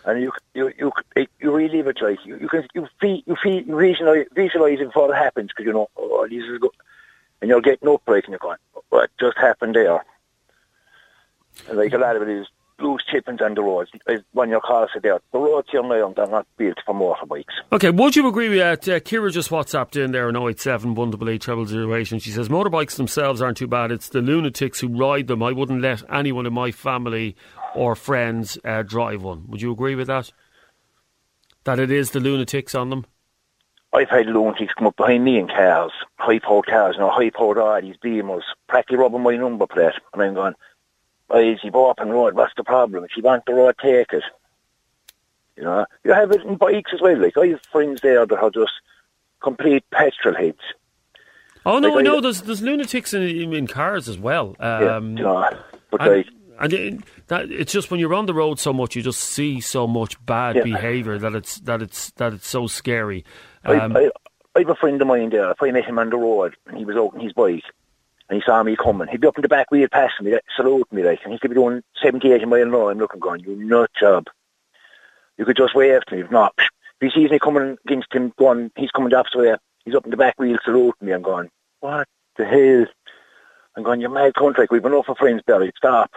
And 0.05 0.21
you 0.21 0.31
you 0.53 0.71
you 0.77 0.91
you 1.39 1.51
relive 1.51 1.87
it 1.87 2.01
like 2.01 2.25
you, 2.25 2.37
you 2.37 2.49
can 2.49 2.67
you 2.73 2.87
feel 2.99 3.21
you 3.25 3.35
feel 3.41 3.59
it 3.59 3.67
before 3.67 5.13
it 5.13 5.17
happens 5.17 5.49
because 5.49 5.65
you 5.65 5.73
know, 5.73 5.89
"Oh, 5.95 6.27
this 6.27 6.43
is 6.43 6.57
good," 6.59 6.71
and 7.41 7.49
you're 7.49 7.61
getting 7.61 7.87
up 7.87 8.01
like 8.07 8.23
and 8.23 8.31
you're 8.31 8.39
going, 8.39 8.57
"What 8.89 9.11
just 9.19 9.37
happened 9.37 9.75
there?" 9.75 10.03
And 11.69 11.77
like 11.77 11.93
a 11.93 11.97
lot 11.97 12.15
of 12.15 12.23
it 12.23 12.29
is 12.29 12.47
loose 12.81 13.03
chippings 13.09 13.41
on 13.41 13.53
the 13.53 13.61
roads. 13.61 13.91
Of 14.07 14.49
your 14.49 14.61
car 14.61 14.89
said 14.91 15.03
there, 15.03 15.19
the 15.31 15.39
roads 15.39 15.67
here 15.71 15.83
now 15.83 16.11
they're 16.15 16.27
not 16.27 16.47
built 16.57 16.77
for 16.85 16.95
motorbikes. 16.95 17.53
Okay, 17.71 17.91
would 17.91 18.15
you 18.15 18.27
agree 18.27 18.49
with 18.49 18.57
that? 18.57 18.87
Uh, 18.87 18.99
Kira 18.99 19.31
just 19.31 19.49
WhatsApped 19.49 20.03
in 20.03 20.11
there 20.11 20.27
on 20.27 20.35
087 20.35 20.95
188 20.95 21.43
0008 21.67 22.11
and 22.11 22.21
she 22.21 22.31
says 22.31 22.49
motorbikes 22.49 22.95
themselves 22.95 23.41
aren't 23.41 23.57
too 23.57 23.67
bad. 23.67 23.91
It's 23.91 24.09
the 24.09 24.21
lunatics 24.21 24.79
who 24.79 24.87
ride 24.87 25.27
them. 25.27 25.43
I 25.43 25.51
wouldn't 25.51 25.81
let 25.81 26.03
anyone 26.11 26.45
in 26.45 26.53
my 26.53 26.71
family 26.71 27.35
or 27.75 27.95
friends 27.95 28.57
uh, 28.63 28.83
drive 28.83 29.23
one. 29.23 29.45
Would 29.47 29.61
you 29.61 29.71
agree 29.71 29.95
with 29.95 30.07
that? 30.07 30.31
That 31.63 31.79
it 31.79 31.91
is 31.91 32.11
the 32.11 32.19
lunatics 32.19 32.73
on 32.75 32.89
them? 32.89 33.05
I've 33.93 34.09
had 34.09 34.27
lunatics 34.27 34.73
come 34.73 34.87
up 34.87 34.95
behind 34.95 35.23
me 35.23 35.37
in 35.37 35.47
cars, 35.47 35.91
high-powered 36.17 36.65
cars, 36.65 36.95
you 36.95 37.01
know, 37.01 37.09
high-powered 37.09 37.57
Audis, 37.57 37.99
Beamers, 37.99 38.43
practically 38.67 38.97
rubbing 38.97 39.21
my 39.21 39.35
number 39.35 39.67
plate. 39.67 39.93
And 40.13 40.21
I'm 40.21 40.33
going, 40.33 40.53
why 41.27 41.41
is 41.41 41.59
he 41.61 41.69
open 41.69 42.09
road? 42.09 42.35
What's 42.35 42.53
the 42.55 42.63
problem? 42.63 43.03
If 43.03 43.17
you 43.17 43.23
want 43.23 43.45
the 43.45 43.53
road, 43.53 43.75
take 43.81 44.13
it. 44.13 44.23
You 45.57 45.63
know, 45.63 45.85
you 46.03 46.13
have 46.13 46.31
it 46.31 46.41
in 46.43 46.55
bikes 46.55 46.93
as 46.93 47.01
well. 47.01 47.17
Like, 47.17 47.37
I 47.37 47.47
have 47.47 47.61
friends 47.71 48.01
there 48.01 48.25
that 48.25 48.39
are 48.39 48.49
just 48.49 48.71
complete 49.41 49.83
petrol 49.91 50.35
heads. 50.35 50.61
Oh 51.65 51.79
no, 51.79 51.89
Like, 51.89 51.99
I 51.99 52.01
know. 52.01 52.21
There's 52.21 52.41
there's 52.41 52.61
lunatics 52.61 53.13
in, 53.13 53.21
in, 53.53 53.67
cars 53.67 54.09
as 54.09 54.17
well. 54.17 54.55
Yeah, 54.59 54.95
Um, 54.95 55.17
you 55.17 55.23
know, 55.23 55.47
but 55.91 56.01
and, 56.01 56.17
like, 56.17 56.27
and 56.61 56.73
it, 56.73 56.99
that 57.27 57.49
it's 57.51 57.71
just 57.73 57.91
when 57.91 57.99
you're 57.99 58.13
on 58.13 58.25
the 58.25 58.33
road 58.33 58.59
so 58.59 58.71
much, 58.73 58.95
you 58.95 59.01
just 59.01 59.19
see 59.19 59.59
so 59.59 59.87
much 59.87 60.23
bad 60.25 60.55
Yeah. 60.57 60.63
behaviour 60.63 61.17
that 61.17 61.33
it's 61.35 61.59
that 61.61 61.81
it's 61.81 62.11
that 62.11 62.33
it's 62.33 62.47
so 62.47 62.67
scary. 62.67 63.25
I, 63.63 63.75
Um, 63.77 63.97
I, 63.97 64.09
I 64.55 64.59
have 64.59 64.69
a 64.69 64.75
friend 64.75 65.01
of 65.01 65.07
mine 65.07 65.29
there. 65.29 65.51
If 65.51 65.61
I 65.61 65.71
met 65.71 65.85
him 65.85 65.99
on 65.99 66.09
the 66.09 66.17
road 66.17 66.55
and 66.67 66.77
he 66.77 66.85
was 66.85 66.95
out 66.95 67.13
on 67.13 67.19
his 67.19 67.33
bike 67.33 67.63
and 68.29 68.35
he 68.39 68.43
saw 68.45 68.61
me 68.63 68.75
coming, 68.75 69.07
he'd 69.07 69.21
be 69.21 69.27
up 69.27 69.37
in 69.37 69.41
the 69.41 69.47
back 69.47 69.71
wheel 69.71 69.87
passing 69.91 70.25
me, 70.25 70.33
like, 70.33 70.43
saluting 70.55 70.85
me 70.91 71.03
like, 71.03 71.19
and 71.23 71.33
he 71.33 71.39
could 71.39 71.51
be 71.51 71.55
doing 71.55 71.81
70, 72.01 72.31
80 72.31 72.45
mile 72.45 72.61
an 72.63 72.73
hour. 72.75 72.91
I'm 72.91 72.97
looking, 72.97 73.19
going, 73.19 73.41
you 73.41 73.55
nut 73.55 73.89
job. 73.99 74.25
You 75.37 75.45
could 75.45 75.57
just 75.57 75.75
wave 75.75 76.05
to 76.05 76.15
me. 76.15 76.21
If 76.21 76.31
not, 76.31 76.53
if 76.57 77.13
he 77.13 77.21
sees 77.21 77.31
me 77.31 77.39
coming 77.39 77.77
against 77.85 78.13
him, 78.13 78.33
going, 78.37 78.71
he's 78.75 78.91
coming 78.91 79.09
the 79.09 79.17
opposite 79.17 79.39
way. 79.39 79.55
He's 79.85 79.95
up 79.95 80.05
in 80.05 80.11
the 80.11 80.17
back 80.17 80.37
wheel 80.39 80.57
saluting 80.63 80.93
me. 81.07 81.13
I'm 81.13 81.21
going, 81.23 81.49
what 81.79 82.07
the 82.37 82.45
hell? 82.45 82.85
I'm 83.75 83.83
going, 83.83 84.01
you're 84.01 84.09
mad 84.09 84.35
country. 84.35 84.67
We've 84.69 84.83
been 84.83 84.91
off 84.93 85.05
for 85.07 85.15
friends, 85.15 85.41
Barry. 85.47 85.71
Stop. 85.77 86.11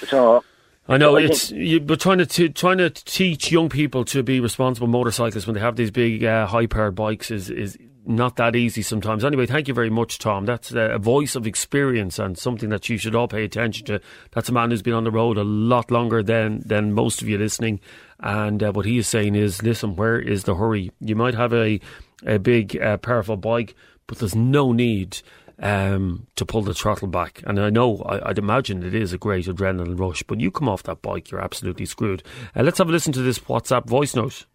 But, 0.00 0.12
you 0.12 0.18
know, 0.18 0.44
I 0.90 0.96
know 0.96 1.16
it's 1.16 1.50
you, 1.50 1.80
but 1.80 2.00
trying 2.00 2.18
to 2.18 2.26
t- 2.26 2.48
trying 2.48 2.78
to 2.78 2.88
teach 2.88 3.52
young 3.52 3.68
people 3.68 4.06
to 4.06 4.22
be 4.22 4.40
responsible 4.40 4.88
motorcyclists 4.88 5.46
when 5.46 5.54
they 5.54 5.60
have 5.60 5.76
these 5.76 5.90
big 5.90 6.24
uh, 6.24 6.46
high 6.46 6.66
powered 6.66 6.94
bikes 6.94 7.30
is 7.30 7.50
is 7.50 7.76
not 8.06 8.36
that 8.36 8.56
easy 8.56 8.80
sometimes. 8.80 9.22
Anyway, 9.22 9.44
thank 9.44 9.68
you 9.68 9.74
very 9.74 9.90
much, 9.90 10.18
Tom. 10.18 10.46
That's 10.46 10.74
uh, 10.74 10.92
a 10.92 10.98
voice 10.98 11.36
of 11.36 11.46
experience 11.46 12.18
and 12.18 12.38
something 12.38 12.70
that 12.70 12.88
you 12.88 12.96
should 12.96 13.14
all 13.14 13.28
pay 13.28 13.44
attention 13.44 13.84
to. 13.86 14.00
That's 14.30 14.48
a 14.48 14.52
man 14.52 14.70
who's 14.70 14.80
been 14.80 14.94
on 14.94 15.04
the 15.04 15.10
road 15.10 15.36
a 15.36 15.44
lot 15.44 15.90
longer 15.90 16.22
than 16.22 16.62
than 16.64 16.94
most 16.94 17.20
of 17.20 17.28
you 17.28 17.36
listening. 17.36 17.80
And 18.20 18.62
uh, 18.62 18.72
what 18.72 18.86
he 18.86 18.96
is 18.96 19.06
saying 19.06 19.34
is, 19.34 19.62
listen, 19.62 19.94
where 19.94 20.18
is 20.18 20.44
the 20.44 20.54
hurry? 20.54 20.90
You 21.00 21.16
might 21.16 21.34
have 21.34 21.52
a 21.52 21.80
a 22.24 22.38
big 22.38 22.80
uh, 22.80 22.96
powerful 22.96 23.36
bike, 23.36 23.74
but 24.06 24.18
there's 24.18 24.34
no 24.34 24.72
need 24.72 25.20
um, 25.60 26.26
to 26.36 26.46
pull 26.46 26.62
the 26.62 26.74
throttle 26.74 27.08
back. 27.08 27.42
And 27.46 27.58
I 27.58 27.70
know, 27.70 27.98
I, 28.02 28.30
I'd 28.30 28.38
imagine 28.38 28.82
it 28.82 28.94
is 28.94 29.12
a 29.12 29.18
great 29.18 29.46
adrenaline 29.46 29.98
rush, 29.98 30.22
but 30.22 30.40
you 30.40 30.50
come 30.50 30.68
off 30.68 30.82
that 30.84 31.02
bike, 31.02 31.30
you're 31.30 31.40
absolutely 31.40 31.86
screwed. 31.86 32.22
Uh, 32.54 32.62
let's 32.62 32.78
have 32.78 32.88
a 32.88 32.92
listen 32.92 33.12
to 33.14 33.22
this 33.22 33.38
WhatsApp 33.40 33.86
voice 33.86 34.14
note. 34.14 34.46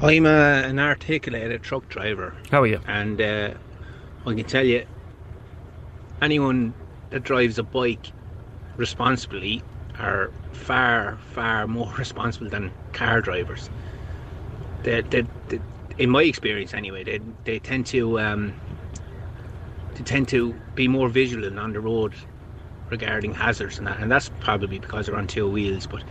I'm 0.00 0.26
a, 0.26 0.62
an 0.64 0.78
articulated 0.78 1.62
truck 1.62 1.88
driver, 1.88 2.34
How 2.50 2.62
are 2.62 2.66
you? 2.66 2.80
and 2.86 3.20
uh, 3.20 3.54
I 4.26 4.34
can 4.34 4.44
tell 4.44 4.64
you, 4.64 4.86
anyone 6.22 6.72
that 7.10 7.24
drives 7.24 7.58
a 7.58 7.62
bike 7.64 8.06
responsibly 8.76 9.62
are 9.98 10.30
far, 10.52 11.18
far 11.32 11.66
more 11.66 11.92
responsible 11.98 12.48
than 12.48 12.72
car 12.92 13.20
drivers. 13.20 13.68
They, 14.84 15.00
they, 15.00 15.26
they, 15.48 15.60
in 15.98 16.10
my 16.10 16.22
experience, 16.22 16.74
anyway, 16.74 17.04
they, 17.04 17.20
they 17.44 17.58
tend 17.58 17.86
to 17.86 18.20
um, 18.20 18.54
they 19.94 20.04
tend 20.04 20.28
to 20.28 20.54
be 20.74 20.88
more 20.88 21.08
vigilant 21.08 21.58
on 21.58 21.72
the 21.72 21.80
road 21.80 22.14
regarding 22.90 23.34
hazards 23.34 23.78
and 23.78 23.86
that, 23.86 23.98
and 24.00 24.10
that's 24.10 24.30
probably 24.40 24.78
because 24.78 25.06
they're 25.06 25.16
on 25.16 25.26
two 25.26 25.48
wheels. 25.48 25.86
But 25.86 26.04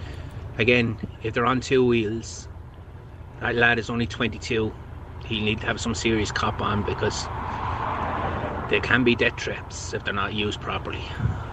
again, 0.57 0.97
if 1.23 1.33
they're 1.33 1.45
on 1.45 1.61
two 1.61 1.85
wheels, 1.85 2.47
that 3.39 3.55
lad 3.55 3.79
is 3.79 3.89
only 3.89 4.07
22. 4.07 4.73
He'll 5.25 5.43
need 5.43 5.61
to 5.61 5.67
have 5.67 5.79
some 5.79 5.95
serious 5.95 6.31
cop 6.31 6.61
on 6.61 6.83
because 6.83 7.25
they 8.69 8.79
can 8.81 9.03
be 9.03 9.15
death 9.15 9.35
traps 9.35 9.93
if 9.93 10.03
they're 10.03 10.13
not 10.13 10.33
used 10.33 10.61
properly. 10.61 11.01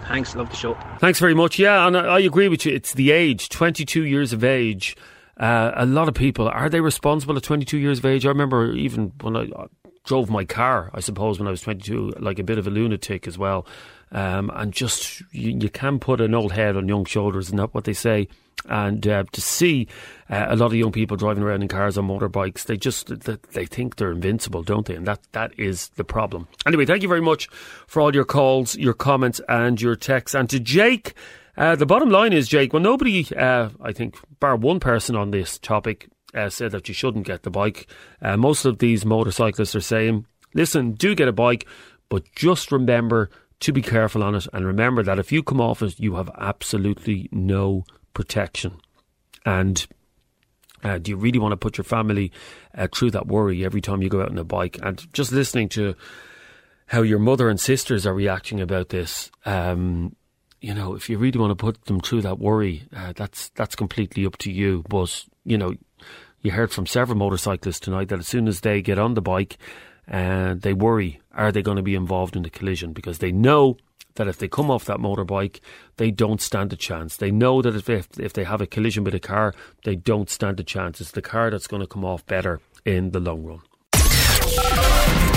Thanks, 0.08 0.34
love 0.34 0.50
the 0.50 0.56
show. 0.56 0.76
Thanks 0.98 1.18
very 1.18 1.34
much. 1.34 1.58
Yeah, 1.58 1.86
and 1.86 1.96
I 1.96 2.18
agree 2.20 2.48
with 2.48 2.66
you. 2.66 2.74
It's 2.74 2.92
the 2.92 3.10
age, 3.10 3.48
22 3.48 4.04
years 4.04 4.32
of 4.32 4.44
age. 4.44 4.96
Uh, 5.36 5.72
a 5.74 5.86
lot 5.86 6.08
of 6.08 6.14
people, 6.14 6.48
are 6.48 6.68
they 6.68 6.80
responsible 6.80 7.36
at 7.36 7.42
22 7.42 7.78
years 7.78 7.98
of 7.98 8.06
age? 8.06 8.24
I 8.24 8.28
remember 8.28 8.72
even 8.72 9.12
when 9.20 9.36
I 9.36 9.48
uh, 9.50 9.66
drove 10.04 10.30
my 10.30 10.44
car, 10.44 10.90
I 10.94 11.00
suppose, 11.00 11.38
when 11.38 11.48
I 11.48 11.50
was 11.50 11.62
22, 11.62 12.14
like 12.18 12.38
a 12.38 12.44
bit 12.44 12.58
of 12.58 12.66
a 12.66 12.70
lunatic 12.70 13.26
as 13.26 13.36
well. 13.36 13.66
Um, 14.12 14.50
and 14.54 14.72
just, 14.72 15.22
you, 15.32 15.58
you 15.58 15.68
can 15.68 15.98
put 15.98 16.20
an 16.20 16.34
old 16.34 16.52
head 16.52 16.76
on 16.76 16.88
young 16.88 17.04
shoulders, 17.04 17.46
isn't 17.46 17.56
that 17.56 17.74
what 17.74 17.84
they 17.84 17.94
say? 17.94 18.28
And 18.66 19.06
uh, 19.06 19.24
to 19.32 19.40
see 19.40 19.88
uh, 20.30 20.46
a 20.48 20.56
lot 20.56 20.66
of 20.66 20.74
young 20.74 20.92
people 20.92 21.16
driving 21.16 21.42
around 21.42 21.62
in 21.62 21.68
cars 21.68 21.98
on 21.98 22.08
motorbikes, 22.08 22.64
they 22.64 22.76
just 22.76 23.12
they 23.20 23.66
think 23.66 23.96
they're 23.96 24.12
invincible, 24.12 24.62
don't 24.62 24.86
they? 24.86 24.94
And 24.94 25.06
that 25.06 25.20
that 25.32 25.52
is 25.58 25.88
the 25.96 26.04
problem. 26.04 26.48
Anyway, 26.64 26.86
thank 26.86 27.02
you 27.02 27.08
very 27.08 27.20
much 27.20 27.48
for 27.86 28.00
all 28.00 28.14
your 28.14 28.24
calls, 28.24 28.74
your 28.76 28.94
comments, 28.94 29.40
and 29.48 29.82
your 29.82 29.96
texts. 29.96 30.34
And 30.34 30.48
to 30.48 30.60
Jake, 30.60 31.14
uh, 31.56 31.76
the 31.76 31.86
bottom 31.86 32.10
line 32.10 32.32
is, 32.32 32.48
Jake, 32.48 32.72
well, 32.72 32.82
nobody, 32.82 33.26
uh, 33.36 33.70
I 33.80 33.92
think, 33.92 34.16
bar 34.40 34.56
one 34.56 34.80
person 34.80 35.16
on 35.16 35.30
this 35.30 35.58
topic, 35.58 36.08
uh, 36.34 36.48
said 36.48 36.72
that 36.72 36.88
you 36.88 36.94
shouldn't 36.94 37.26
get 37.26 37.42
the 37.42 37.50
bike. 37.50 37.86
Uh, 38.20 38.36
most 38.36 38.64
of 38.64 38.78
these 38.78 39.04
motorcyclists 39.04 39.76
are 39.76 39.80
saying, 39.80 40.26
listen, 40.54 40.92
do 40.92 41.14
get 41.14 41.28
a 41.28 41.32
bike, 41.32 41.66
but 42.08 42.24
just 42.34 42.72
remember 42.72 43.30
to 43.60 43.72
be 43.72 43.82
careful 43.82 44.22
on 44.22 44.34
it. 44.34 44.46
And 44.52 44.66
remember 44.66 45.02
that 45.04 45.18
if 45.18 45.30
you 45.30 45.42
come 45.42 45.60
off 45.60 45.82
it, 45.82 45.98
you 45.98 46.16
have 46.16 46.30
absolutely 46.38 47.28
no 47.30 47.84
protection. 48.14 48.78
And 49.46 49.86
uh, 50.82 50.98
do 50.98 51.12
you 51.12 51.16
really 51.16 51.38
want 51.38 51.52
to 51.52 51.56
put 51.56 51.78
your 51.78 51.84
family 51.84 52.32
uh, 52.74 52.88
through 52.92 53.12
that 53.12 53.26
worry 53.26 53.64
every 53.64 53.80
time 53.80 54.02
you 54.02 54.08
go 54.08 54.20
out 54.20 54.30
on 54.30 54.38
a 54.38 54.44
bike? 54.44 54.78
And 54.82 55.10
just 55.12 55.32
listening 55.32 55.68
to 55.70 55.94
how 56.86 57.02
your 57.02 57.18
mother 57.18 57.48
and 57.48 57.58
sisters 57.58 58.06
are 58.06 58.14
reacting 58.14 58.60
about 58.60 58.90
this, 58.90 59.30
um, 59.46 60.14
you 60.64 60.72
know, 60.72 60.94
if 60.94 61.10
you 61.10 61.18
really 61.18 61.38
want 61.38 61.50
to 61.50 61.54
put 61.54 61.84
them 61.84 62.00
through 62.00 62.22
that 62.22 62.38
worry, 62.38 62.84
uh, 62.96 63.12
that's 63.14 63.50
that's 63.50 63.76
completely 63.76 64.24
up 64.24 64.38
to 64.38 64.50
you. 64.50 64.82
But 64.88 65.26
you 65.44 65.58
know, 65.58 65.74
you 66.40 66.52
heard 66.52 66.72
from 66.72 66.86
several 66.86 67.18
motorcyclists 67.18 67.80
tonight 67.80 68.08
that 68.08 68.18
as 68.18 68.26
soon 68.26 68.48
as 68.48 68.62
they 68.62 68.80
get 68.80 68.98
on 68.98 69.12
the 69.12 69.20
bike, 69.20 69.58
uh, 70.10 70.54
they 70.54 70.72
worry: 70.72 71.20
are 71.32 71.52
they 71.52 71.60
going 71.60 71.76
to 71.76 71.82
be 71.82 71.94
involved 71.94 72.34
in 72.34 72.44
the 72.44 72.50
collision? 72.50 72.94
Because 72.94 73.18
they 73.18 73.30
know 73.30 73.76
that 74.14 74.26
if 74.26 74.38
they 74.38 74.48
come 74.48 74.70
off 74.70 74.86
that 74.86 74.96
motorbike, 74.98 75.60
they 75.98 76.10
don't 76.10 76.40
stand 76.40 76.72
a 76.72 76.76
chance. 76.76 77.18
They 77.18 77.30
know 77.30 77.60
that 77.60 77.76
if 77.76 77.90
if, 77.90 78.08
if 78.18 78.32
they 78.32 78.44
have 78.44 78.62
a 78.62 78.66
collision 78.66 79.04
with 79.04 79.14
a 79.14 79.20
car, 79.20 79.52
they 79.84 79.96
don't 79.96 80.30
stand 80.30 80.58
a 80.60 80.64
chance. 80.64 80.98
It's 80.98 81.10
the 81.10 81.20
car 81.20 81.50
that's 81.50 81.66
going 81.66 81.82
to 81.82 81.86
come 81.86 82.06
off 82.06 82.24
better 82.24 82.62
in 82.86 83.10
the 83.10 83.20
long 83.20 83.44
run. 83.44 83.60